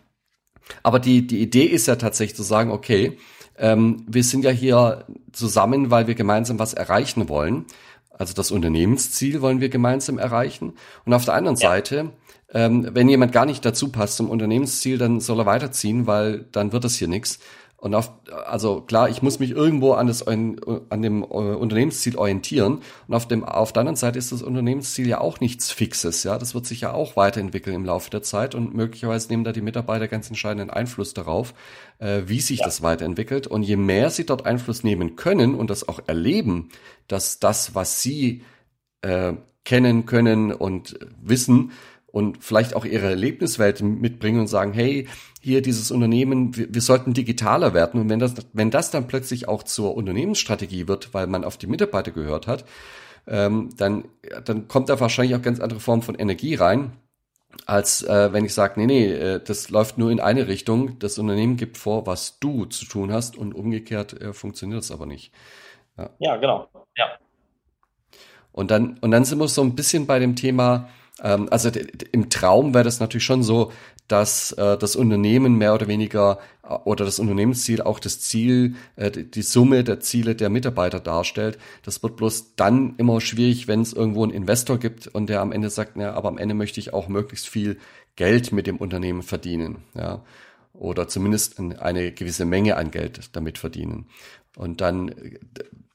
aber 0.82 1.00
die, 1.00 1.28
die 1.28 1.44
Idee 1.44 1.66
ist 1.66 1.86
ja 1.86 1.96
tatsächlich 1.96 2.36
zu 2.36 2.42
sagen, 2.42 2.72
okay, 2.72 3.20
ähm, 3.60 4.04
wir 4.08 4.24
sind 4.24 4.44
ja 4.44 4.52
hier 4.52 5.06
zusammen, 5.32 5.92
weil 5.92 6.08
wir 6.08 6.16
gemeinsam 6.16 6.58
was 6.58 6.74
erreichen 6.74 7.30
wollen. 7.30 7.66
Also 8.10 8.34
das 8.34 8.50
Unternehmensziel 8.50 9.42
wollen 9.42 9.62
wir 9.62 9.70
gemeinsam 9.70 10.18
erreichen. 10.18 10.74
Und 11.06 11.14
auf 11.14 11.26
der 11.26 11.36
anderen 11.36 11.58
ja. 11.58 11.70
Seite, 11.70 12.12
ähm, 12.54 12.88
wenn 12.94 13.10
jemand 13.10 13.32
gar 13.32 13.46
nicht 13.46 13.66
dazu 13.66 13.90
passt 13.90 14.18
zum 14.18 14.30
Unternehmensziel, 14.30 14.98
dann 14.98 15.20
soll 15.20 15.40
er 15.40 15.46
weiterziehen, 15.46 16.08
weil 16.08 16.46
dann 16.52 16.72
wird 16.72 16.84
das 16.84 16.96
hier 16.96 17.08
nichts. 17.08 17.40
Und 17.80 17.94
auf, 17.94 18.12
also 18.48 18.82
klar, 18.82 19.08
ich 19.08 19.22
muss 19.22 19.38
mich 19.38 19.52
irgendwo 19.52 19.94
an, 19.94 20.08
das, 20.08 20.26
an 20.28 20.58
dem 20.92 21.22
äh, 21.22 21.26
Unternehmensziel 21.26 22.18
orientieren. 22.18 22.82
Und 23.08 23.14
auf, 23.14 23.28
dem, 23.28 23.44
auf 23.44 23.72
der 23.72 23.82
anderen 23.82 23.96
Seite 23.96 24.18
ist 24.18 24.32
das 24.32 24.42
Unternehmensziel 24.42 25.08
ja 25.08 25.22
auch 25.22 25.40
nichts 25.40 25.70
Fixes. 25.70 26.24
Ja, 26.24 26.40
das 26.40 26.56
wird 26.56 26.66
sich 26.66 26.82
ja 26.82 26.94
auch 26.94 27.16
weiterentwickeln 27.16 27.76
im 27.76 27.86
Laufe 27.86 28.10
der 28.10 28.24
Zeit 28.24 28.56
und 28.56 28.74
möglicherweise 28.74 29.30
nehmen 29.30 29.44
da 29.44 29.52
die 29.52 29.62
Mitarbeiter 29.62 30.08
ganz 30.08 30.28
entscheidenden 30.28 30.72
Einfluss 30.72 31.14
darauf, 31.14 31.54
äh, 32.00 32.24
wie 32.26 32.40
sich 32.40 32.60
ja. 32.60 32.66
das 32.66 32.82
weiterentwickelt. 32.82 33.46
Und 33.46 33.62
je 33.62 33.76
mehr 33.76 34.10
sie 34.10 34.26
dort 34.26 34.48
Einfluss 34.48 34.84
nehmen 34.84 35.16
können 35.16 35.54
und 35.54 35.70
das 35.70 35.88
auch 35.88 36.00
erleben, 36.08 36.70
dass 37.08 37.38
das, 37.38 37.76
was 37.76 38.02
sie 38.02 38.42
äh, 39.04 39.34
kennen 39.66 40.08
können 40.08 40.52
und 40.52 40.98
wissen, 41.22 41.72
und 42.18 42.44
vielleicht 42.44 42.76
auch 42.76 42.84
ihre 42.84 43.12
Erlebniswelt 43.12 43.80
mitbringen 43.84 44.40
und 44.40 44.48
sagen, 44.48 44.74
hey, 44.74 45.08
hier 45.40 45.62
dieses 45.62 45.92
Unternehmen, 45.92 46.58
wir, 46.58 46.74
wir, 46.74 46.82
sollten 46.82 47.14
digitaler 47.14 47.76
werden. 47.76 48.02
Und 48.02 48.10
wenn 48.10 48.18
das, 48.18 48.34
wenn 48.54 48.72
das 48.72 48.90
dann 48.90 49.08
plötzlich 49.08 49.48
auch 49.48 49.62
zur 49.62 49.96
Unternehmensstrategie 49.96 50.88
wird, 50.88 51.14
weil 51.14 51.28
man 51.28 51.44
auf 51.44 51.58
die 51.58 51.68
Mitarbeiter 51.68 52.10
gehört 52.10 52.48
hat, 52.48 52.66
ähm, 53.28 53.70
dann, 53.78 54.06
dann 54.46 54.68
kommt 54.68 54.90
da 54.90 55.00
wahrscheinlich 55.00 55.36
auch 55.36 55.44
ganz 55.44 55.60
andere 55.60 55.80
Form 55.80 56.02
von 56.02 56.16
Energie 56.16 56.56
rein. 56.56 56.94
als 57.68 58.02
äh, 58.02 58.34
wenn 58.34 58.46
ich 58.46 58.56
sage, 58.56 58.80
nee, 58.80 58.88
nee, 58.88 59.12
äh, 59.12 59.40
das 59.40 59.70
läuft 59.70 60.00
nur 60.00 60.10
in 60.10 60.20
eine 60.20 60.48
Richtung. 60.48 60.98
Das 60.98 61.20
Unternehmen 61.20 61.56
gibt 61.56 61.78
vor, 61.78 62.08
was 62.08 62.40
du 62.40 62.66
zu 62.66 62.86
tun 62.86 63.14
hast 63.14 63.38
und 63.38 63.54
umgekehrt 63.54 64.20
äh, 64.20 64.34
funktioniert 64.34 64.82
es 64.82 64.90
aber 64.90 65.06
nicht. 65.06 65.32
Ja. 66.00 66.10
ja, 66.18 66.36
genau. 66.38 66.68
Ja. 66.98 67.06
Und 68.52 68.72
dann, 68.72 68.98
und 69.02 69.12
dann 69.12 69.24
sind 69.24 69.38
wir 69.38 69.48
so 69.48 69.62
ein 69.62 69.76
bisschen 69.76 70.08
bei 70.08 70.18
dem 70.18 70.36
Thema, 70.36 70.90
ähm, 71.24 71.48
also 71.52 71.70
im 72.12 72.30
Traum 72.30 72.74
wäre 72.74 72.84
das 72.84 73.00
natürlich 73.00 73.26
schon 73.26 73.44
so, 73.44 73.72
dass 74.08 74.54
äh, 74.54 74.78
das 74.78 74.96
Unternehmen 74.96 75.58
mehr 75.58 75.74
oder 75.74 75.88
weniger 75.88 76.40
äh, 76.64 76.74
oder 76.86 77.06
das 77.06 77.20
Unternehmensziel 77.20 77.82
auch 77.82 78.00
das 78.00 78.20
Ziel, 78.20 78.76
äh, 78.96 79.12
die 79.12 79.42
Summe 79.42 79.84
der 79.84 80.00
Ziele 80.00 80.36
der 80.36 80.50
Mitarbeiter 80.50 81.00
darstellt. 81.00 81.58
Das 81.84 82.04
wird 82.04 82.16
bloß 82.16 82.56
dann 82.56 82.96
immer 82.98 83.20
schwierig, 83.20 83.68
wenn 83.68 83.82
es 83.82 83.94
irgendwo 83.94 84.24
einen 84.24 84.34
Investor 84.34 84.78
gibt 84.78 85.08
und 85.08 85.28
der 85.28 85.42
am 85.42 85.52
Ende 85.52 85.70
sagt, 85.70 85.94
na, 85.96 86.14
aber 86.14 86.30
am 86.30 86.38
Ende 86.38 86.56
möchte 86.56 86.80
ich 86.80 86.94
auch 86.94 87.08
möglichst 87.08 87.48
viel 87.48 87.78
Geld 88.16 88.52
mit 88.52 88.66
dem 88.66 88.78
Unternehmen 88.78 89.22
verdienen, 89.22 89.84
ja, 89.94 90.24
oder 90.74 91.08
zumindest 91.08 91.60
eine 91.60 92.12
gewisse 92.12 92.46
Menge 92.46 92.78
an 92.78 92.92
Geld 92.92 93.30
damit 93.34 93.58
verdienen. 93.58 94.08
Und 94.56 94.82
dann 94.82 95.14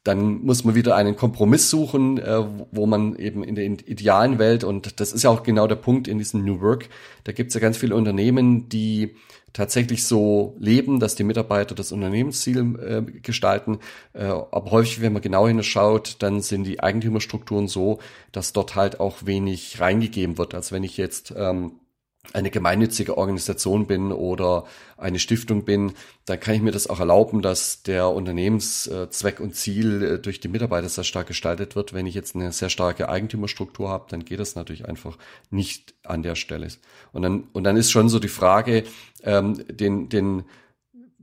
dann 0.04 0.42
muss 0.42 0.64
man 0.64 0.74
wieder 0.74 0.96
einen 0.96 1.16
Kompromiss 1.16 1.70
suchen, 1.70 2.18
äh, 2.18 2.44
wo 2.70 2.86
man 2.86 3.16
eben 3.16 3.44
in 3.44 3.54
der 3.54 3.64
idealen 3.64 4.38
Welt, 4.38 4.64
und 4.64 5.00
das 5.00 5.12
ist 5.12 5.22
ja 5.22 5.30
auch 5.30 5.42
genau 5.42 5.66
der 5.66 5.76
Punkt 5.76 6.08
in 6.08 6.18
diesem 6.18 6.44
New 6.44 6.60
Work, 6.60 6.88
da 7.24 7.32
gibt 7.32 7.48
es 7.48 7.54
ja 7.54 7.60
ganz 7.60 7.76
viele 7.76 7.94
Unternehmen, 7.94 8.68
die 8.68 9.14
tatsächlich 9.52 10.06
so 10.06 10.56
leben, 10.58 10.98
dass 10.98 11.14
die 11.14 11.24
Mitarbeiter 11.24 11.74
das 11.74 11.92
Unternehmensziel 11.92 12.78
äh, 12.80 13.20
gestalten. 13.20 13.78
Äh, 14.14 14.24
aber 14.24 14.70
häufig, 14.70 15.02
wenn 15.02 15.12
man 15.12 15.22
genau 15.22 15.46
hinschaut, 15.46 16.16
dann 16.20 16.40
sind 16.40 16.64
die 16.64 16.80
Eigentümerstrukturen 16.80 17.68
so, 17.68 17.98
dass 18.32 18.52
dort 18.52 18.74
halt 18.76 18.98
auch 19.00 19.26
wenig 19.26 19.78
reingegeben 19.80 20.38
wird. 20.38 20.54
Als 20.54 20.72
wenn 20.72 20.84
ich 20.84 20.96
jetzt 20.96 21.34
ähm, 21.36 21.72
eine 22.32 22.50
gemeinnützige 22.50 23.18
Organisation 23.18 23.86
bin 23.86 24.12
oder 24.12 24.64
eine 24.96 25.18
Stiftung 25.18 25.64
bin, 25.64 25.92
dann 26.24 26.38
kann 26.38 26.54
ich 26.54 26.62
mir 26.62 26.70
das 26.70 26.86
auch 26.86 27.00
erlauben, 27.00 27.42
dass 27.42 27.82
der 27.82 28.08
Unternehmenszweck 28.08 29.40
und 29.40 29.56
Ziel 29.56 30.02
äh, 30.02 30.18
durch 30.18 30.38
die 30.38 30.48
Mitarbeiter 30.48 30.88
sehr 30.88 31.04
stark 31.04 31.26
gestaltet 31.26 31.74
wird. 31.74 31.92
Wenn 31.92 32.06
ich 32.06 32.14
jetzt 32.14 32.36
eine 32.36 32.52
sehr 32.52 32.70
starke 32.70 33.08
Eigentümerstruktur 33.08 33.88
habe, 33.88 34.06
dann 34.08 34.24
geht 34.24 34.38
das 34.38 34.54
natürlich 34.54 34.88
einfach 34.88 35.18
nicht 35.50 35.94
an 36.04 36.22
der 36.22 36.36
Stelle. 36.36 36.68
Und 37.12 37.22
dann, 37.22 37.48
und 37.52 37.64
dann 37.64 37.76
ist 37.76 37.90
schon 37.90 38.08
so 38.08 38.20
die 38.20 38.28
Frage, 38.28 38.84
ähm, 39.24 39.64
den, 39.68 40.08
den, 40.08 40.44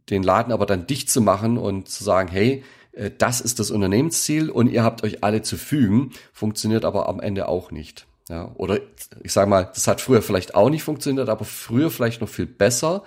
den 0.09 0.21
Laden 0.21 0.51
aber 0.51 0.65
dann 0.65 0.85
dicht 0.85 1.09
zu 1.09 1.21
machen 1.21 1.57
und 1.57 1.87
zu 1.87 2.03
sagen, 2.03 2.27
hey, 2.29 2.63
äh, 2.91 3.09
das 3.17 3.39
ist 3.39 3.59
das 3.59 3.71
Unternehmensziel 3.71 4.49
und 4.49 4.67
ihr 4.67 4.83
habt 4.83 5.03
euch 5.03 5.23
alle 5.23 5.43
zu 5.43 5.55
fügen, 5.55 6.11
funktioniert 6.33 6.83
aber 6.83 7.07
am 7.07 7.21
Ende 7.21 7.47
auch 7.47 7.71
nicht. 7.71 8.05
Ja, 8.29 8.51
oder 8.55 8.79
ich 9.23 9.33
sage 9.33 9.49
mal, 9.49 9.65
das 9.73 9.87
hat 9.87 10.01
früher 10.01 10.21
vielleicht 10.21 10.53
auch 10.53 10.69
nicht 10.69 10.83
funktioniert, 10.83 11.29
aber 11.29 11.45
früher 11.45 11.89
vielleicht 11.89 12.21
noch 12.21 12.29
viel 12.29 12.45
besser, 12.45 13.03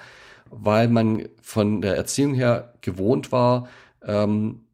weil 0.50 0.88
man 0.88 1.28
von 1.40 1.80
der 1.80 1.96
Erziehung 1.96 2.34
her 2.34 2.74
gewohnt 2.80 3.30
war, 3.30 3.68
ähm, 4.04 4.66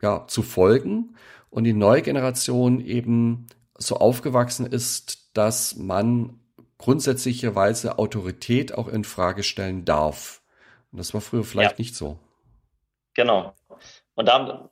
ja, 0.00 0.24
zu 0.28 0.42
folgen 0.42 1.16
und 1.50 1.64
die 1.64 1.72
neue 1.72 2.02
Generation 2.02 2.80
eben 2.80 3.46
so 3.76 3.96
aufgewachsen 3.96 4.66
ist, 4.66 5.36
dass 5.36 5.74
man 5.74 6.38
grundsätzlicherweise 6.78 7.98
Autorität 7.98 8.72
auch 8.72 8.86
in 8.86 9.02
Frage 9.02 9.42
stellen 9.42 9.84
darf. 9.84 10.42
Und 10.92 10.98
das 10.98 11.12
war 11.12 11.20
früher 11.20 11.44
vielleicht 11.44 11.72
ja. 11.72 11.78
nicht 11.78 11.96
so. 11.96 12.18
Genau. 13.14 13.54
Und 14.14 14.26
da 14.26 14.70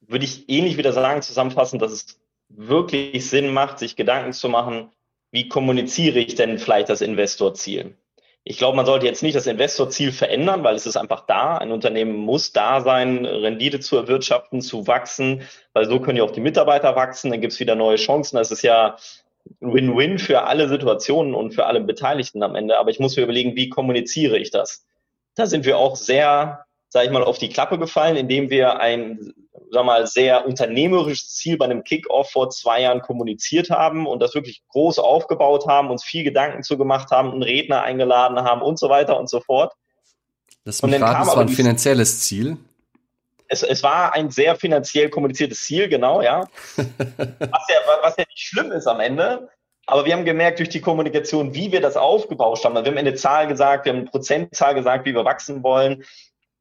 würde 0.00 0.24
ich 0.24 0.48
ähnlich 0.48 0.76
wieder 0.76 0.92
sagen, 0.92 1.22
zusammenfassen, 1.22 1.78
dass 1.78 1.92
es 1.92 2.18
wirklich 2.48 3.28
Sinn 3.28 3.52
macht, 3.52 3.78
sich 3.78 3.96
Gedanken 3.96 4.32
zu 4.32 4.48
machen, 4.48 4.90
wie 5.30 5.48
kommuniziere 5.48 6.18
ich 6.18 6.34
denn 6.34 6.58
vielleicht 6.58 6.88
das 6.88 7.00
Investorziel? 7.00 7.96
Ich 8.48 8.58
glaube, 8.58 8.76
man 8.76 8.86
sollte 8.86 9.06
jetzt 9.06 9.24
nicht 9.24 9.34
das 9.34 9.48
Investorziel 9.48 10.12
verändern, 10.12 10.62
weil 10.62 10.76
es 10.76 10.86
ist 10.86 10.96
einfach 10.96 11.26
da. 11.26 11.58
Ein 11.58 11.72
Unternehmen 11.72 12.14
muss 12.14 12.52
da 12.52 12.80
sein, 12.80 13.26
Rendite 13.26 13.80
zu 13.80 13.96
erwirtschaften, 13.96 14.60
zu 14.60 14.86
wachsen, 14.86 15.42
weil 15.72 15.86
so 15.86 15.98
können 15.98 16.18
ja 16.18 16.22
auch 16.22 16.30
die 16.30 16.40
Mitarbeiter 16.40 16.94
wachsen, 16.94 17.32
dann 17.32 17.40
gibt 17.40 17.54
es 17.54 17.60
wieder 17.60 17.74
neue 17.74 17.96
Chancen. 17.96 18.36
Das 18.36 18.52
ist 18.52 18.62
ja 18.62 18.96
Win-Win 19.58 20.20
für 20.20 20.44
alle 20.44 20.68
Situationen 20.68 21.34
und 21.34 21.54
für 21.54 21.66
alle 21.66 21.80
Beteiligten 21.80 22.44
am 22.44 22.54
Ende. 22.54 22.78
Aber 22.78 22.90
ich 22.90 23.00
muss 23.00 23.16
mir 23.16 23.24
überlegen, 23.24 23.56
wie 23.56 23.68
kommuniziere 23.68 24.38
ich 24.38 24.52
das? 24.52 24.86
Da 25.34 25.46
sind 25.46 25.64
wir 25.64 25.78
auch 25.78 25.96
sehr, 25.96 26.66
sage 26.88 27.06
ich 27.06 27.12
mal, 27.12 27.24
auf 27.24 27.38
die 27.38 27.48
Klappe 27.48 27.78
gefallen, 27.78 28.16
indem 28.16 28.48
wir 28.48 28.78
ein 28.78 29.34
sag 29.70 29.84
mal, 29.84 30.06
sehr 30.06 30.46
unternehmerisches 30.46 31.34
Ziel 31.34 31.56
bei 31.56 31.64
einem 31.64 31.84
Kickoff 31.84 32.30
vor 32.30 32.50
zwei 32.50 32.82
Jahren 32.82 33.00
kommuniziert 33.00 33.70
haben 33.70 34.06
und 34.06 34.20
das 34.20 34.34
wirklich 34.34 34.62
groß 34.68 34.98
aufgebaut 34.98 35.66
haben, 35.66 35.90
uns 35.90 36.04
viel 36.04 36.24
Gedanken 36.24 36.62
zu 36.62 36.78
gemacht 36.78 37.10
haben, 37.10 37.32
einen 37.32 37.42
Redner 37.42 37.82
eingeladen 37.82 38.40
haben 38.42 38.62
und 38.62 38.78
so 38.78 38.88
weiter 38.88 39.18
und 39.18 39.28
so 39.28 39.40
fort. 39.40 39.72
Das, 40.64 40.80
und 40.80 40.90
dann 40.92 41.02
raten, 41.02 41.14
kam 41.14 41.26
das 41.26 41.36
war 41.36 41.42
ein 41.42 41.48
finanzielles 41.48 42.20
Ziel. 42.20 42.56
Es, 43.48 43.62
es 43.62 43.82
war 43.82 44.14
ein 44.14 44.30
sehr 44.30 44.56
finanziell 44.56 45.08
kommuniziertes 45.08 45.62
Ziel, 45.62 45.88
genau, 45.88 46.20
ja. 46.22 46.48
was, 46.76 46.88
ja 46.88 47.76
was 48.02 48.16
ja 48.16 48.24
nicht 48.28 48.40
schlimm 48.40 48.72
ist 48.72 48.86
am 48.86 49.00
Ende. 49.00 49.48
Aber 49.86 50.04
wir 50.04 50.14
haben 50.14 50.24
gemerkt 50.24 50.58
durch 50.58 50.68
die 50.68 50.80
Kommunikation, 50.80 51.54
wie 51.54 51.70
wir 51.70 51.80
das 51.80 51.96
aufgebaut 51.96 52.64
haben. 52.64 52.74
Wir 52.74 52.84
haben 52.84 52.98
eine 52.98 53.14
Zahl 53.14 53.46
gesagt, 53.46 53.84
wir 53.84 53.92
haben 53.92 54.00
eine 54.00 54.10
Prozentzahl 54.10 54.74
gesagt, 54.74 55.06
wie 55.06 55.14
wir 55.14 55.24
wachsen 55.24 55.62
wollen. 55.62 56.04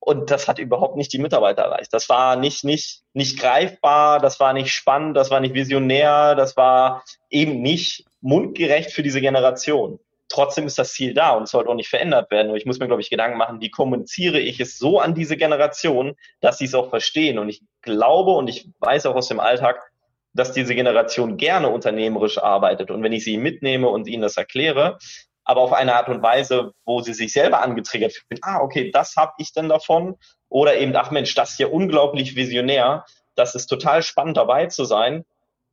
Und 0.06 0.30
das 0.30 0.47
hat 0.47 0.60
überhaupt 0.60 0.97
nicht 0.97 1.12
die 1.14 1.18
Mitarbeiter 1.18 1.64
erreicht. 1.64 1.91
Das 1.91 2.10
war 2.10 2.36
nicht, 2.36 2.64
nicht, 2.64 3.01
nicht 3.14 3.39
greifbar, 3.39 4.20
das 4.20 4.39
war 4.39 4.53
nicht 4.53 4.72
spannend, 4.72 5.18
das 5.18 5.32
war 5.32 5.39
nicht 5.39 5.56
visionär, 5.56 6.36
das 6.36 6.56
war 6.56 7.03
eben 7.32 7.64
nicht 7.64 8.06
mundgerecht 8.22 8.91
für 8.91 9.01
diese 9.01 9.20
Generation. 9.20 9.99
Trotzdem 10.30 10.68
ist 10.68 10.78
das 10.78 10.93
Ziel 10.93 11.16
da 11.16 11.32
und 11.32 11.43
es 11.43 11.49
sollte 11.49 11.72
auch 11.72 11.76
nicht 11.76 11.89
verändert 11.89 12.30
werden. 12.30 12.51
Und 12.51 12.58
ich 12.58 12.68
muss 12.68 12.78
mir, 12.78 12.86
glaube 12.86 13.01
ich, 13.01 13.10
Gedanken 13.10 13.39
machen, 13.39 13.62
wie 13.62 13.72
kommuniziere 13.72 14.39
ich 14.39 14.60
es 14.60 14.78
so 14.78 14.99
an 14.99 15.16
diese 15.16 15.38
Generation, 15.38 16.16
dass 16.39 16.60
sie 16.60 16.66
es 16.66 16.76
auch 16.76 16.91
verstehen. 16.91 17.39
Und 17.39 17.49
ich 17.49 17.64
glaube 17.82 18.30
und 18.34 18.47
ich 18.47 18.70
weiß 18.82 19.08
auch 19.08 19.16
aus 19.16 19.28
dem 19.28 19.39
Alltag, 19.39 19.91
dass 20.36 20.51
diese 20.51 20.76
Generation 20.76 21.38
gerne 21.38 21.70
unternehmerisch 21.70 22.38
arbeitet. 22.38 22.91
Und 22.91 23.01
wenn 23.01 23.14
ich 23.14 23.24
sie 23.24 23.38
mitnehme 23.38 23.89
und 23.89 24.08
ihnen 24.08 24.22
das 24.22 24.38
erkläre, 24.38 24.99
aber 25.46 25.62
auf 25.62 25.74
eine 25.74 25.96
Art 25.96 26.10
und 26.10 26.22
Weise, 26.22 26.74
wo 26.86 27.02
sie 27.02 27.14
sich 27.14 27.32
selber 27.32 27.62
angetriggert 27.62 28.14
fühlen. 28.14 28.39
Ah, 28.41 28.60
okay, 28.62 28.91
das 28.91 29.16
habe 29.16 29.34
ich 29.38 29.54
denn 29.54 29.70
davon. 29.70 30.16
Oder 30.50 30.78
eben, 30.78 30.96
ach 30.96 31.12
Mensch, 31.12 31.34
das 31.36 31.58
ja 31.58 31.68
unglaublich 31.68 32.36
visionär. 32.36 33.06
Das 33.36 33.56
ist 33.56 33.68
total 33.68 34.02
spannend 34.02 34.38
dabei 34.38 34.66
zu 34.66 34.86
sein. 34.86 35.24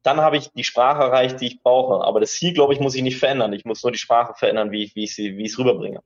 Dann 0.02 0.20
habe 0.20 0.36
ich 0.36 0.50
die 0.52 0.64
Sprache 0.64 1.02
erreicht, 1.02 1.40
die 1.40 1.46
ich 1.46 1.62
brauche. 1.62 2.04
Aber 2.04 2.20
das 2.20 2.32
Ziel, 2.32 2.52
glaube 2.52 2.74
ich, 2.74 2.80
muss 2.80 2.94
ich 2.94 3.02
nicht 3.02 3.18
verändern. 3.18 3.52
Ich 3.52 3.64
muss 3.64 3.82
nur 3.82 3.92
die 3.92 3.98
Sprache 3.98 4.34
verändern, 4.34 4.72
wie 4.72 4.84
ich, 4.84 4.94
wie 4.94 5.04
ich 5.04 5.14
sie, 5.14 5.36
wie 5.36 5.44
ich 5.44 5.52
es 5.52 5.58
rüberbringe. 5.58 6.00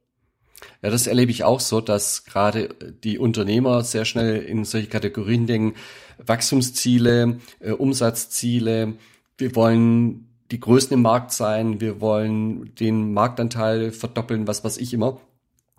Ja, 0.83 0.91
das 0.91 1.07
erlebe 1.07 1.33
ich 1.33 1.45
auch 1.45 1.61
so, 1.61 1.81
dass 1.81 2.25
gerade 2.25 2.69
die 3.03 3.19
Unternehmer 3.19 3.83
sehr 3.83 4.05
schnell 4.05 4.43
in 4.43 4.64
solche 4.64 4.89
Kategorien 4.89 5.47
denken. 5.47 5.75
Wachstumsziele, 6.19 7.41
äh, 7.61 7.73
Umsatzziele. 7.73 8.95
Wir 9.39 9.55
wollen 9.57 10.26
die 10.51 10.61
Größten 10.61 10.94
im 10.94 11.03
Markt 11.03 11.32
sein, 11.32 11.80
wir 11.80 12.01
wollen 12.01 12.74
den 12.76 13.12
Marktanteil 13.12 13.90
verdoppeln, 13.90 14.47
was 14.47 14.64
weiß 14.64 14.78
ich 14.78 14.92
immer. 14.94 15.20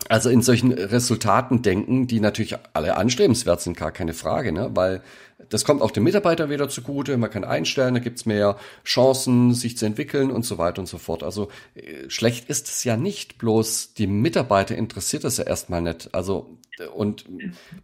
Also 0.09 0.29
in 0.29 0.41
solchen 0.41 0.71
Resultaten 0.71 1.63
denken, 1.63 2.07
die 2.07 2.19
natürlich 2.19 2.55
alle 2.73 2.97
anstrebenswert 2.97 3.61
sind, 3.61 3.75
gar 3.75 3.91
keine 3.91 4.13
Frage, 4.13 4.51
ne? 4.51 4.69
weil 4.73 5.01
das 5.49 5.65
kommt 5.65 5.81
auch 5.81 5.91
dem 5.91 6.03
Mitarbeiter 6.03 6.49
wieder 6.49 6.69
zugute, 6.69 7.17
man 7.17 7.29
kann 7.29 7.43
einstellen, 7.43 7.95
da 7.95 7.99
gibt's 7.99 8.25
mehr 8.25 8.57
Chancen, 8.85 9.53
sich 9.53 9.77
zu 9.77 9.85
entwickeln 9.85 10.29
und 10.31 10.45
so 10.45 10.57
weiter 10.57 10.79
und 10.79 10.87
so 10.87 10.97
fort. 10.97 11.23
Also 11.23 11.49
äh, 11.75 12.09
schlecht 12.09 12.49
ist 12.49 12.67
es 12.67 12.83
ja 12.83 12.95
nicht, 12.95 13.37
bloß 13.37 13.93
die 13.95 14.07
Mitarbeiter 14.07 14.75
interessiert 14.75 15.23
das 15.23 15.37
ja 15.37 15.45
erstmal 15.45 15.81
nicht. 15.81 16.13
Also 16.13 16.57
und 16.93 17.25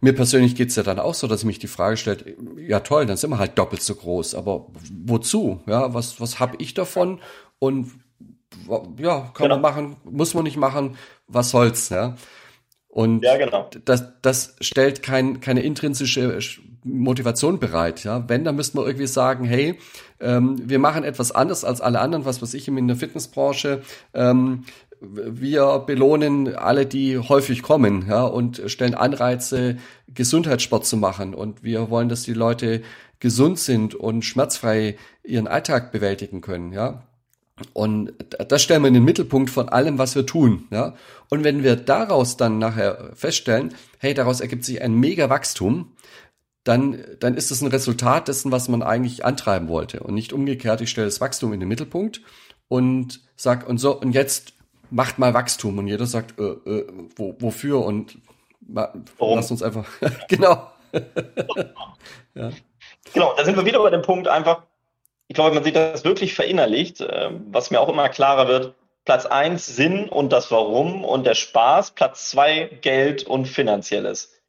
mir 0.00 0.14
persönlich 0.14 0.54
geht's 0.54 0.76
ja 0.76 0.84
dann 0.84 1.00
auch 1.00 1.14
so, 1.14 1.26
dass 1.26 1.40
ich 1.40 1.46
mich 1.46 1.58
die 1.58 1.66
Frage 1.66 1.96
stellt, 1.96 2.24
ja 2.56 2.80
toll, 2.80 3.06
dann 3.06 3.16
sind 3.16 3.30
wir 3.30 3.38
halt 3.38 3.58
doppelt 3.58 3.82
so 3.82 3.96
groß, 3.96 4.36
aber 4.36 4.66
wozu? 5.04 5.62
Ja, 5.66 5.94
was, 5.94 6.20
was 6.20 6.38
habe 6.38 6.56
ich 6.58 6.74
davon? 6.74 7.20
Und 7.58 7.90
ja, 8.98 9.30
kann 9.34 9.48
genau. 9.48 9.56
man 9.56 9.60
machen, 9.60 9.96
muss 10.04 10.34
man 10.34 10.44
nicht 10.44 10.56
machen, 10.56 10.96
was 11.26 11.50
soll's, 11.50 11.88
ja. 11.88 12.16
Und 12.88 13.24
ja, 13.24 13.36
genau. 13.36 13.68
das, 13.84 14.04
das 14.22 14.54
stellt 14.60 15.02
kein, 15.02 15.40
keine 15.40 15.62
intrinsische 15.62 16.38
Motivation 16.84 17.58
bereit. 17.58 18.04
Ja? 18.04 18.28
Wenn, 18.28 18.44
dann 18.44 18.54
müsste 18.54 18.76
man 18.76 18.86
irgendwie 18.86 19.08
sagen, 19.08 19.44
hey, 19.44 19.80
ähm, 20.20 20.56
wir 20.62 20.78
machen 20.78 21.02
etwas 21.02 21.32
anders 21.32 21.64
als 21.64 21.80
alle 21.80 21.98
anderen, 21.98 22.24
was 22.24 22.40
weiß 22.40 22.54
ich, 22.54 22.68
in 22.68 22.86
der 22.86 22.96
Fitnessbranche. 22.96 23.82
Ähm, 24.12 24.64
wir 25.00 25.80
belohnen 25.80 26.54
alle, 26.54 26.86
die 26.86 27.18
häufig 27.18 27.62
kommen, 27.62 28.06
ja, 28.08 28.22
und 28.22 28.62
stellen 28.66 28.94
Anreize, 28.94 29.76
Gesundheitssport 30.06 30.86
zu 30.86 30.96
machen. 30.96 31.34
Und 31.34 31.62
wir 31.62 31.90
wollen, 31.90 32.08
dass 32.08 32.22
die 32.22 32.32
Leute 32.32 32.82
gesund 33.18 33.58
sind 33.58 33.94
und 33.94 34.24
schmerzfrei 34.24 34.96
ihren 35.24 35.48
Alltag 35.48 35.92
bewältigen 35.92 36.40
können, 36.40 36.72
ja. 36.72 37.02
Und 37.72 38.12
das 38.48 38.62
stellen 38.62 38.82
wir 38.82 38.88
in 38.88 38.94
den 38.94 39.04
Mittelpunkt 39.04 39.48
von 39.48 39.68
allem, 39.68 39.98
was 39.98 40.16
wir 40.16 40.26
tun, 40.26 40.66
ja. 40.70 40.94
Und 41.30 41.44
wenn 41.44 41.62
wir 41.62 41.76
daraus 41.76 42.36
dann 42.36 42.58
nachher 42.58 43.10
feststellen, 43.14 43.74
hey, 43.98 44.12
daraus 44.12 44.40
ergibt 44.40 44.64
sich 44.64 44.82
ein 44.82 44.94
mega 44.94 45.30
Wachstum, 45.30 45.92
dann, 46.64 47.04
dann 47.20 47.36
ist 47.36 47.50
es 47.50 47.60
ein 47.60 47.68
Resultat 47.68 48.28
dessen, 48.28 48.50
was 48.50 48.68
man 48.68 48.82
eigentlich 48.82 49.24
antreiben 49.24 49.68
wollte. 49.68 50.00
Und 50.00 50.14
nicht 50.14 50.32
umgekehrt, 50.32 50.80
ich 50.80 50.90
stelle 50.90 51.06
das 51.06 51.20
Wachstum 51.20 51.52
in 51.52 51.60
den 51.60 51.68
Mittelpunkt 51.68 52.22
und 52.68 53.20
sag 53.36 53.68
und 53.68 53.78
so, 53.78 54.00
und 54.00 54.12
jetzt 54.12 54.54
macht 54.90 55.18
mal 55.18 55.34
Wachstum 55.34 55.78
und 55.78 55.86
jeder 55.86 56.06
sagt, 56.06 56.38
äh, 56.38 56.42
äh, 56.42 56.86
wo, 57.16 57.36
wofür 57.38 57.84
und 57.84 58.18
Warum? 58.60 59.36
lass 59.36 59.50
uns 59.50 59.62
einfach, 59.62 59.86
genau. 60.28 60.70
ja. 62.34 62.50
Genau, 63.12 63.34
da 63.36 63.44
sind 63.44 63.56
wir 63.56 63.64
wieder 63.64 63.82
bei 63.82 63.90
dem 63.90 64.02
Punkt 64.02 64.26
einfach, 64.26 64.62
ich 65.34 65.36
glaube, 65.36 65.50
wenn 65.50 65.56
man 65.56 65.64
sich 65.64 65.72
das 65.72 66.04
wirklich 66.04 66.32
verinnerlicht, 66.32 67.00
äh, 67.00 67.30
was 67.50 67.72
mir 67.72 67.80
auch 67.80 67.88
immer 67.88 68.08
klarer 68.08 68.46
wird, 68.46 68.76
Platz 69.04 69.26
eins 69.26 69.66
Sinn 69.66 70.08
und 70.08 70.32
das 70.32 70.52
Warum 70.52 71.04
und 71.04 71.26
der 71.26 71.34
Spaß, 71.34 71.90
Platz 71.90 72.30
zwei 72.30 72.70
Geld 72.82 73.24
und 73.24 73.46
Finanzielles. 73.46 74.40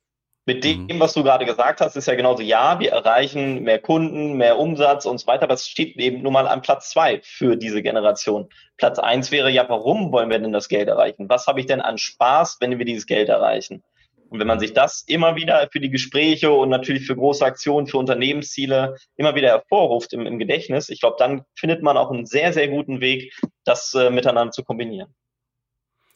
Mit 0.46 0.64
dem, 0.64 0.84
mhm. 0.84 1.00
was 1.00 1.14
du 1.14 1.24
gerade 1.24 1.48
gesagt 1.48 1.82
hast, 1.82 1.96
ist 1.96 2.06
ja 2.06 2.14
genauso, 2.14 2.44
ja, 2.44 2.80
wir 2.80 2.92
erreichen 2.92 3.64
mehr 3.64 3.80
Kunden, 3.80 4.34
mehr 4.38 4.60
Umsatz 4.60 5.08
und 5.08 5.18
so 5.18 5.26
weiter, 5.26 5.46
aber 5.46 5.56
es 5.56 5.68
steht 5.68 5.98
eben 5.98 6.22
nun 6.22 6.34
mal 6.34 6.48
an 6.48 6.62
Platz 6.62 6.92
zwei 6.92 7.20
für 7.24 7.56
diese 7.56 7.82
Generation. 7.82 8.48
Platz 8.78 9.00
eins 9.00 9.32
wäre 9.32 9.50
ja, 9.50 9.68
warum 9.68 10.12
wollen 10.12 10.30
wir 10.30 10.38
denn 10.38 10.54
das 10.54 10.70
Geld 10.70 10.88
erreichen? 10.88 11.30
Was 11.30 11.48
habe 11.48 11.62
ich 11.62 11.66
denn 11.66 11.82
an 11.82 11.98
Spaß, 11.98 12.58
wenn 12.60 12.78
wir 12.78 12.86
dieses 12.86 13.08
Geld 13.08 13.30
erreichen? 13.30 13.84
Und 14.30 14.40
wenn 14.40 14.48
man 14.48 14.60
sich 14.60 14.74
das 14.74 15.04
immer 15.08 15.36
wieder 15.36 15.68
für 15.72 15.80
die 15.80 15.90
Gespräche 15.90 16.52
und 16.52 16.70
natürlich 16.70 17.06
für 17.06 17.16
große 17.16 17.46
Aktionen, 17.46 17.88
für 17.88 17.98
Unternehmensziele 17.98 18.96
immer 19.16 19.36
wieder 19.36 19.50
hervorruft 19.50 20.14
im, 20.14 20.26
im 20.26 20.40
Gedächtnis, 20.40 20.90
ich 20.90 21.00
glaube, 21.00 21.16
dann 21.20 21.44
findet 21.56 21.84
man 21.84 21.98
auch 21.98 22.12
einen 22.12 22.26
sehr, 22.26 22.52
sehr 22.54 22.68
guten 22.68 23.02
Weg, 23.02 23.34
das 23.64 23.94
äh, 23.94 24.10
miteinander 24.10 24.52
zu 24.52 24.64
kombinieren. 24.64 25.14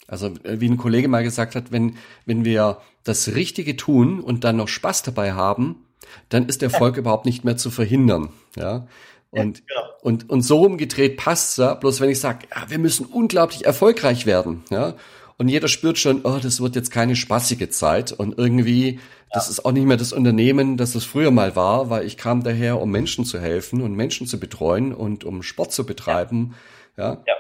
Also 0.07 0.28
äh, 0.43 0.60
wie 0.60 0.70
ein 0.70 0.78
Kollege 0.78 1.07
mal 1.07 1.24
gesagt 1.24 1.55
hat, 1.55 1.72
wenn, 1.72 1.97
wenn 2.26 2.45
wir 2.45 2.82
das 3.03 3.36
Richtige 3.36 3.76
tun 3.76 4.20
und 4.20 4.43
dann 4.43 4.57
noch 4.57 4.68
Spaß 4.68 5.03
dabei 5.03 5.34
haben, 5.34 5.86
dann 6.30 6.47
ist 6.47 6.62
der 6.62 6.72
Erfolg 6.72 6.95
ja. 6.95 7.01
überhaupt 7.01 7.26
nicht 7.26 7.43
mehr 7.43 7.57
zu 7.57 7.70
verhindern. 7.70 8.30
Ja. 8.55 8.88
Und, 9.32 9.60
ja, 9.60 9.64
genau. 9.68 9.93
und, 10.01 10.30
und 10.30 10.41
so 10.41 10.62
umgedreht 10.62 11.18
passt's 11.18 11.57
ja. 11.57 11.76
Bloß 11.76 12.01
wenn 12.01 12.10
ich 12.10 12.20
sage, 12.20 12.47
ja, 12.53 12.70
wir 12.70 12.80
müssen 12.80 13.05
unglaublich 13.05 13.66
erfolgreich 13.66 14.26
werden, 14.26 14.64
ja. 14.70 14.95
Und 15.40 15.48
jeder 15.48 15.70
spürt 15.70 15.98
schon, 15.98 16.26
oh, 16.26 16.38
das 16.42 16.60
wird 16.60 16.76
jetzt 16.76 16.92
keine 16.92 17.16
spaßige 17.16 17.70
Zeit. 17.70 18.12
Und 18.12 18.38
irgendwie, 18.38 18.96
ja. 18.96 19.00
das 19.32 19.50
ist 19.50 19.64
auch 19.64 19.72
nicht 19.72 19.86
mehr 19.86 19.96
das 19.96 20.12
Unternehmen, 20.12 20.76
das 20.76 20.96
es 20.96 21.06
früher 21.06 21.32
mal 21.32 21.56
war, 21.56 21.90
weil 21.90 22.06
ich 22.06 22.18
kam 22.18 22.44
daher, 22.44 22.82
um 22.82 22.92
Menschen 22.92 23.24
zu 23.24 23.40
helfen 23.40 23.82
und 23.82 23.96
Menschen 23.96 24.28
zu 24.28 24.38
betreuen 24.38 24.94
und 24.94 25.24
um 25.24 25.42
Sport 25.42 25.72
zu 25.72 25.86
betreiben. 25.86 26.56
Ja. 26.98 27.24
ja. 27.26 27.34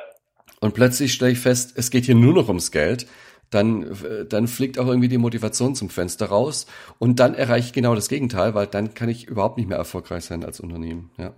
Und 0.61 0.73
plötzlich 0.73 1.11
stelle 1.11 1.33
ich 1.33 1.39
fest, 1.39 1.73
es 1.75 1.91
geht 1.91 2.05
hier 2.05 2.15
nur 2.15 2.33
noch 2.33 2.47
ums 2.47 2.71
Geld. 2.71 3.05
Dann, 3.49 3.97
dann 4.29 4.47
fliegt 4.47 4.79
auch 4.79 4.87
irgendwie 4.87 5.09
die 5.09 5.17
Motivation 5.17 5.75
zum 5.75 5.89
Fenster 5.89 6.27
raus. 6.27 6.67
Und 6.99 7.19
dann 7.19 7.33
erreiche 7.33 7.67
ich 7.67 7.73
genau 7.73 7.95
das 7.95 8.07
Gegenteil, 8.07 8.55
weil 8.55 8.67
dann 8.67 8.93
kann 8.93 9.09
ich 9.09 9.27
überhaupt 9.27 9.57
nicht 9.57 9.67
mehr 9.67 9.77
erfolgreich 9.77 10.23
sein 10.23 10.45
als 10.45 10.61
Unternehmen. 10.61 11.11
Ja. 11.17 11.33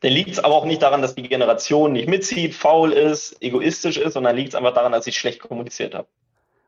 Dann 0.00 0.12
liegt 0.12 0.30
es 0.30 0.38
aber 0.38 0.54
auch 0.54 0.64
nicht 0.64 0.82
daran, 0.82 1.02
dass 1.02 1.14
die 1.14 1.22
Generation 1.22 1.92
nicht 1.92 2.08
mitzieht, 2.08 2.54
faul 2.54 2.92
ist, 2.92 3.36
egoistisch 3.42 3.96
ist, 3.96 4.14
sondern 4.14 4.36
liegt 4.36 4.50
es 4.50 4.54
einfach 4.54 4.74
daran, 4.74 4.92
dass 4.92 5.06
ich 5.06 5.18
schlecht 5.18 5.40
kommuniziert 5.40 5.94
habe. 5.94 6.06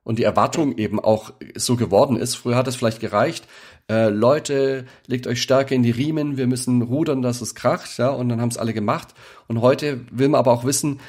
Und 0.02 0.18
die 0.18 0.24
Erwartung 0.24 0.78
eben 0.78 0.98
auch 0.98 1.32
so 1.54 1.76
geworden 1.76 2.16
ist. 2.16 2.34
Früher 2.34 2.56
hat 2.56 2.66
es 2.66 2.74
vielleicht 2.74 3.00
gereicht, 3.00 3.46
äh, 3.88 4.08
Leute, 4.08 4.86
legt 5.06 5.26
euch 5.26 5.42
stärker 5.42 5.74
in 5.74 5.82
die 5.82 5.90
Riemen, 5.90 6.36
wir 6.36 6.46
müssen 6.46 6.82
rudern, 6.82 7.22
dass 7.22 7.40
es 7.40 7.54
kracht, 7.54 7.98
ja, 7.98 8.08
und 8.08 8.28
dann 8.28 8.40
haben 8.40 8.48
es 8.48 8.58
alle 8.58 8.72
gemacht. 8.72 9.08
Und 9.46 9.60
heute 9.60 10.00
will 10.10 10.28
man 10.28 10.38
aber 10.38 10.52
auch 10.52 10.64
wissen, 10.64 11.00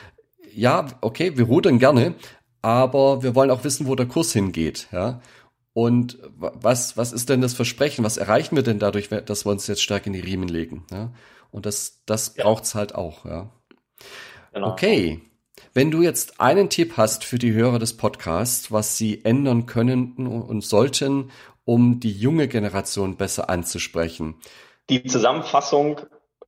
ja, 0.54 0.88
okay, 1.02 1.38
wir 1.38 1.46
rudern 1.46 1.80
gerne, 1.80 2.16
aber 2.62 3.24
wir 3.24 3.34
wollen 3.34 3.52
auch 3.52 3.64
wissen, 3.64 3.88
wo 3.88 3.96
der 3.96 4.08
Kurs 4.08 4.34
hingeht, 4.34 4.88
ja. 4.92 5.22
Und 5.74 6.20
was, 6.36 6.98
was 6.98 7.14
ist 7.14 7.30
denn 7.30 7.40
das 7.40 7.54
Versprechen? 7.54 8.04
Was 8.04 8.18
erreichen 8.18 8.58
wir 8.58 8.64
denn 8.64 8.78
dadurch, 8.78 9.08
dass 9.08 9.46
wir 9.46 9.52
uns 9.52 9.68
jetzt 9.68 9.82
stark 9.82 10.06
in 10.06 10.12
die 10.12 10.20
Riemen 10.20 10.50
legen? 10.50 10.84
Ja? 10.92 11.12
Und 11.52 11.66
das, 11.66 12.02
das 12.06 12.36
ja. 12.36 12.44
braucht's 12.44 12.76
halt 12.76 12.96
auch, 12.96 13.26
ja. 13.26 13.50
Genau. 14.54 14.72
Okay. 14.72 15.22
Wenn 15.74 15.92
du 15.92 16.02
jetzt 16.02 16.42
einen 16.42 16.70
Tipp 16.70 16.98
hast 16.98 17.24
für 17.24 17.38
die 17.38 17.54
Hörer 17.54 17.80
des 17.80 17.96
Podcasts, 17.96 18.72
was 18.72 18.98
sie 18.98 19.24
ändern 19.24 19.68
können 19.68 20.16
und 20.28 20.62
sollten, 20.64 21.32
um 21.64 22.00
die 22.00 22.12
junge 22.12 22.48
Generation 22.48 23.16
besser 23.16 23.50
anzusprechen. 23.50 24.36
Die 24.90 25.04
Zusammenfassung 25.04 26.02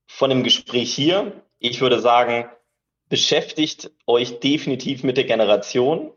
von 0.07 0.29
dem 0.29 0.43
Gespräch 0.43 0.93
hier, 0.93 1.41
ich 1.59 1.79
würde 1.79 1.99
sagen, 1.99 2.49
beschäftigt 3.07 3.91
euch 4.07 4.39
definitiv 4.39 5.03
mit 5.03 5.17
der 5.17 5.23
Generation. 5.23 6.11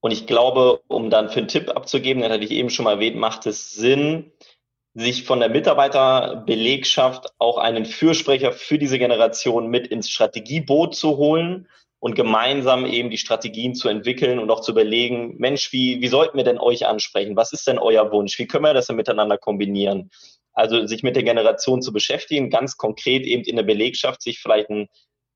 Und 0.00 0.10
ich 0.10 0.26
glaube, 0.26 0.82
um 0.88 1.10
dann 1.10 1.30
für 1.30 1.38
einen 1.38 1.48
Tipp 1.48 1.70
abzugeben, 1.70 2.22
den 2.22 2.32
hatte 2.32 2.44
ich 2.44 2.50
eben 2.50 2.70
schon 2.70 2.84
mal 2.84 2.94
erwähnt, 2.94 3.16
macht 3.16 3.46
es 3.46 3.72
Sinn, 3.72 4.32
sich 4.94 5.24
von 5.24 5.40
der 5.40 5.48
Mitarbeiterbelegschaft 5.48 7.32
auch 7.38 7.58
einen 7.58 7.86
Fürsprecher 7.86 8.52
für 8.52 8.78
diese 8.78 8.98
Generation 8.98 9.68
mit 9.68 9.86
ins 9.86 10.10
Strategieboot 10.10 10.94
zu 10.94 11.16
holen 11.16 11.68
und 11.98 12.14
gemeinsam 12.14 12.84
eben 12.84 13.10
die 13.10 13.18
Strategien 13.18 13.74
zu 13.74 13.88
entwickeln 13.88 14.38
und 14.38 14.50
auch 14.50 14.60
zu 14.60 14.72
überlegen, 14.72 15.36
Mensch, 15.38 15.72
wie, 15.72 16.02
wie 16.02 16.08
sollten 16.08 16.36
wir 16.36 16.44
denn 16.44 16.58
euch 16.58 16.86
ansprechen? 16.86 17.36
Was 17.36 17.52
ist 17.52 17.66
denn 17.66 17.78
euer 17.78 18.10
Wunsch? 18.12 18.38
Wie 18.38 18.46
können 18.46 18.64
wir 18.64 18.74
das 18.74 18.88
denn 18.88 18.96
miteinander 18.96 19.38
kombinieren? 19.38 20.10
Also 20.52 20.86
sich 20.86 21.02
mit 21.02 21.16
der 21.16 21.22
Generation 21.22 21.80
zu 21.80 21.92
beschäftigen, 21.92 22.50
ganz 22.50 22.76
konkret 22.76 23.24
eben 23.24 23.44
in 23.44 23.56
der 23.56 23.62
Belegschaft 23.62 24.20
sich 24.20 24.40
vielleicht 24.40 24.68
ein 24.68 24.88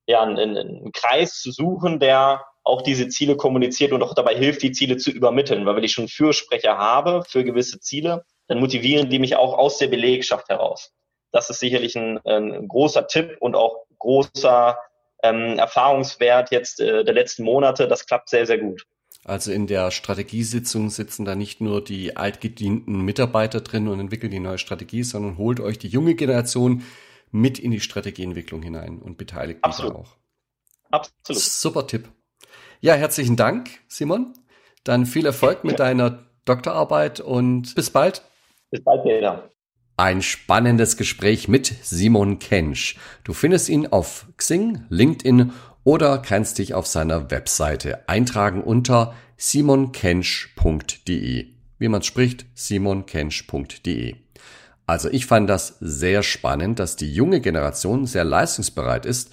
ja, 0.07 0.23
einen, 0.23 0.57
einen 0.57 0.91
Kreis 0.93 1.41
zu 1.41 1.51
suchen, 1.51 1.99
der 1.99 2.45
auch 2.63 2.81
diese 2.81 3.07
Ziele 3.09 3.35
kommuniziert 3.35 3.91
und 3.91 4.01
auch 4.03 4.13
dabei 4.13 4.35
hilft, 4.35 4.61
die 4.63 4.71
Ziele 4.71 4.97
zu 4.97 5.11
übermitteln. 5.11 5.65
Weil 5.65 5.75
wenn 5.75 5.83
ich 5.83 5.93
schon 5.93 6.07
Fürsprecher 6.07 6.77
habe 6.77 7.23
für 7.27 7.43
gewisse 7.43 7.79
Ziele, 7.79 8.25
dann 8.47 8.59
motivieren 8.59 9.09
die 9.09 9.19
mich 9.19 9.35
auch 9.35 9.57
aus 9.57 9.77
der 9.77 9.87
Belegschaft 9.87 10.49
heraus. 10.49 10.91
Das 11.31 11.49
ist 11.49 11.59
sicherlich 11.59 11.95
ein, 11.95 12.19
ein 12.25 12.67
großer 12.67 13.07
Tipp 13.07 13.37
und 13.39 13.55
auch 13.55 13.85
großer 13.99 14.77
ähm, 15.23 15.59
Erfahrungswert 15.59 16.51
jetzt 16.51 16.79
äh, 16.79 17.03
der 17.03 17.13
letzten 17.13 17.43
Monate. 17.43 17.87
Das 17.87 18.05
klappt 18.05 18.29
sehr, 18.29 18.45
sehr 18.45 18.57
gut. 18.57 18.85
Also 19.23 19.51
in 19.51 19.67
der 19.67 19.91
Strategiesitzung 19.91 20.89
sitzen 20.89 21.25
da 21.25 21.35
nicht 21.35 21.59
nur 21.59 21.83
die 21.83 22.15
altgedienten 22.15 23.01
Mitarbeiter 23.01 23.59
drin 23.59 23.89
und 23.89 23.99
entwickeln 23.99 24.31
die 24.31 24.39
neue 24.39 24.57
Strategie, 24.57 25.03
sondern 25.03 25.37
holt 25.37 25.59
euch 25.59 25.77
die 25.77 25.89
junge 25.89 26.15
Generation 26.15 26.83
mit 27.31 27.59
in 27.59 27.71
die 27.71 27.81
Strategieentwicklung 27.81 28.61
hinein 28.61 28.99
und 28.99 29.17
beteiligt 29.17 29.59
Absolut. 29.63 29.97
mich 29.97 30.01
auch. 30.01 30.15
Absolut. 30.91 31.41
Super 31.41 31.87
Tipp. 31.87 32.07
Ja, 32.79 32.93
herzlichen 32.93 33.35
Dank, 33.35 33.69
Simon. 33.89 34.33
Dann 34.85 35.05
viel 35.05 35.25
Erfolg 35.25 35.65
mit 35.65 35.79
deiner 35.79 36.23
Doktorarbeit 36.45 37.19
und 37.19 37.75
bis 37.75 37.89
bald. 37.89 38.21
Bis 38.69 38.83
bald, 38.83 39.03
Peter. 39.03 39.49
Ein 39.95 40.21
spannendes 40.21 40.97
Gespräch 40.97 41.47
mit 41.47 41.73
Simon 41.81 42.39
Kensch. 42.39 42.97
Du 43.23 43.31
findest 43.33 43.69
ihn 43.69 43.87
auf 43.87 44.27
Xing, 44.37 44.83
LinkedIn 44.89 45.53
oder 45.83 46.19
kannst 46.19 46.59
dich 46.59 46.75
auf 46.75 46.85
seiner 46.85 47.31
Webseite 47.31 48.07
eintragen 48.07 48.61
unter 48.61 49.15
simonkensch.de. 49.37 51.47
Wie 51.79 51.87
man 51.87 52.03
spricht, 52.03 52.45
simonkensch.de. 52.55 54.15
Also 54.85 55.09
ich 55.09 55.25
fand 55.25 55.49
das 55.49 55.77
sehr 55.79 56.21
spannend, 56.23 56.79
dass 56.79 56.95
die 56.95 57.11
junge 57.11 57.41
Generation 57.41 58.05
sehr 58.05 58.23
leistungsbereit 58.23 59.05
ist, 59.05 59.31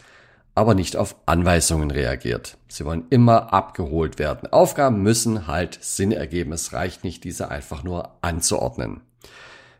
aber 0.55 0.75
nicht 0.75 0.97
auf 0.97 1.17
Anweisungen 1.27 1.91
reagiert. 1.91 2.57
Sie 2.69 2.85
wollen 2.85 3.07
immer 3.11 3.53
abgeholt 3.53 4.19
werden. 4.19 4.53
Aufgaben 4.53 5.03
müssen 5.03 5.47
halt 5.47 5.79
Sinn 5.81 6.13
ergeben. 6.13 6.53
Es 6.53 6.73
reicht 6.73 7.05
nicht, 7.05 7.25
diese 7.25 7.51
einfach 7.51 7.83
nur 7.83 8.11
anzuordnen. 8.23 9.01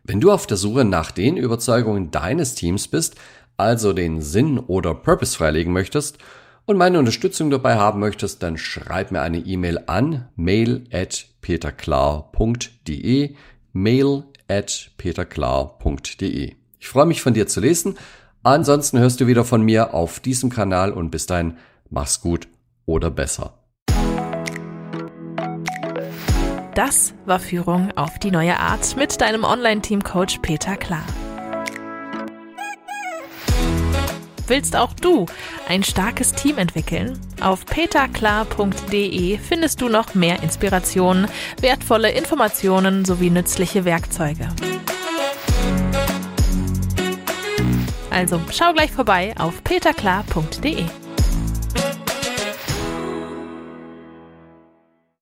Wenn 0.07 0.21
du 0.21 0.31
auf 0.31 0.45
der 0.45 0.57
Suche 0.57 0.85
nach 0.85 1.09
den 1.09 1.35
Überzeugungen 1.35 2.11
deines 2.11 2.53
Teams 2.53 2.87
bist, 2.87 3.15
also 3.57 3.91
den 3.91 4.21
Sinn 4.21 4.59
oder 4.59 4.93
Purpose 4.93 5.35
freilegen 5.35 5.73
möchtest 5.73 6.19
und 6.67 6.77
meine 6.77 6.99
Unterstützung 6.99 7.49
dabei 7.49 7.77
haben 7.77 8.01
möchtest, 8.01 8.43
dann 8.43 8.59
schreib 8.59 9.11
mir 9.11 9.21
eine 9.21 9.39
E-Mail 9.39 9.79
an 9.87 10.27
mail 10.35 10.83
at 10.93 11.25
peterklar.de 11.41 13.35
mail 13.73 14.23
at 14.47 14.91
peterklar.de. 14.97 16.53
Ich 16.79 16.87
freue 16.87 17.07
mich 17.07 17.23
von 17.23 17.33
dir 17.33 17.47
zu 17.47 17.59
lesen. 17.59 17.97
Ansonsten 18.43 18.99
hörst 18.99 19.21
du 19.21 19.25
wieder 19.25 19.43
von 19.43 19.63
mir 19.63 19.95
auf 19.95 20.19
diesem 20.19 20.51
Kanal 20.51 20.91
und 20.91 21.09
bis 21.09 21.25
dahin 21.25 21.57
mach's 21.89 22.21
gut 22.21 22.47
oder 22.85 23.09
besser. 23.09 23.64
Das 26.75 27.13
war 27.25 27.39
Führung 27.39 27.93
auf 27.95 28.19
die 28.19 28.31
neue 28.31 28.59
Art 28.59 28.97
mit 28.97 29.21
deinem 29.21 29.45
Online-Team-Coach 29.45 30.39
Peter 30.39 30.75
Klar. 30.75 31.05
Willst 34.47 34.75
auch 34.75 34.93
du 34.93 35.25
ein 35.69 35.83
starkes 35.83 36.33
Team 36.33 36.57
entwickeln? 36.57 37.17
Auf 37.39 37.65
peterklar.de 37.65 39.37
findest 39.37 39.79
du 39.79 39.87
noch 39.87 40.15
mehr 40.15 40.43
Inspirationen, 40.43 41.27
wertvolle 41.61 42.11
Informationen 42.11 43.05
sowie 43.05 43.29
nützliche 43.29 43.85
Werkzeuge. 43.85 44.49
Also 48.11 48.41
schau 48.51 48.73
gleich 48.73 48.91
vorbei 48.91 49.33
auf 49.39 49.63
peterklar.de. 49.63 50.83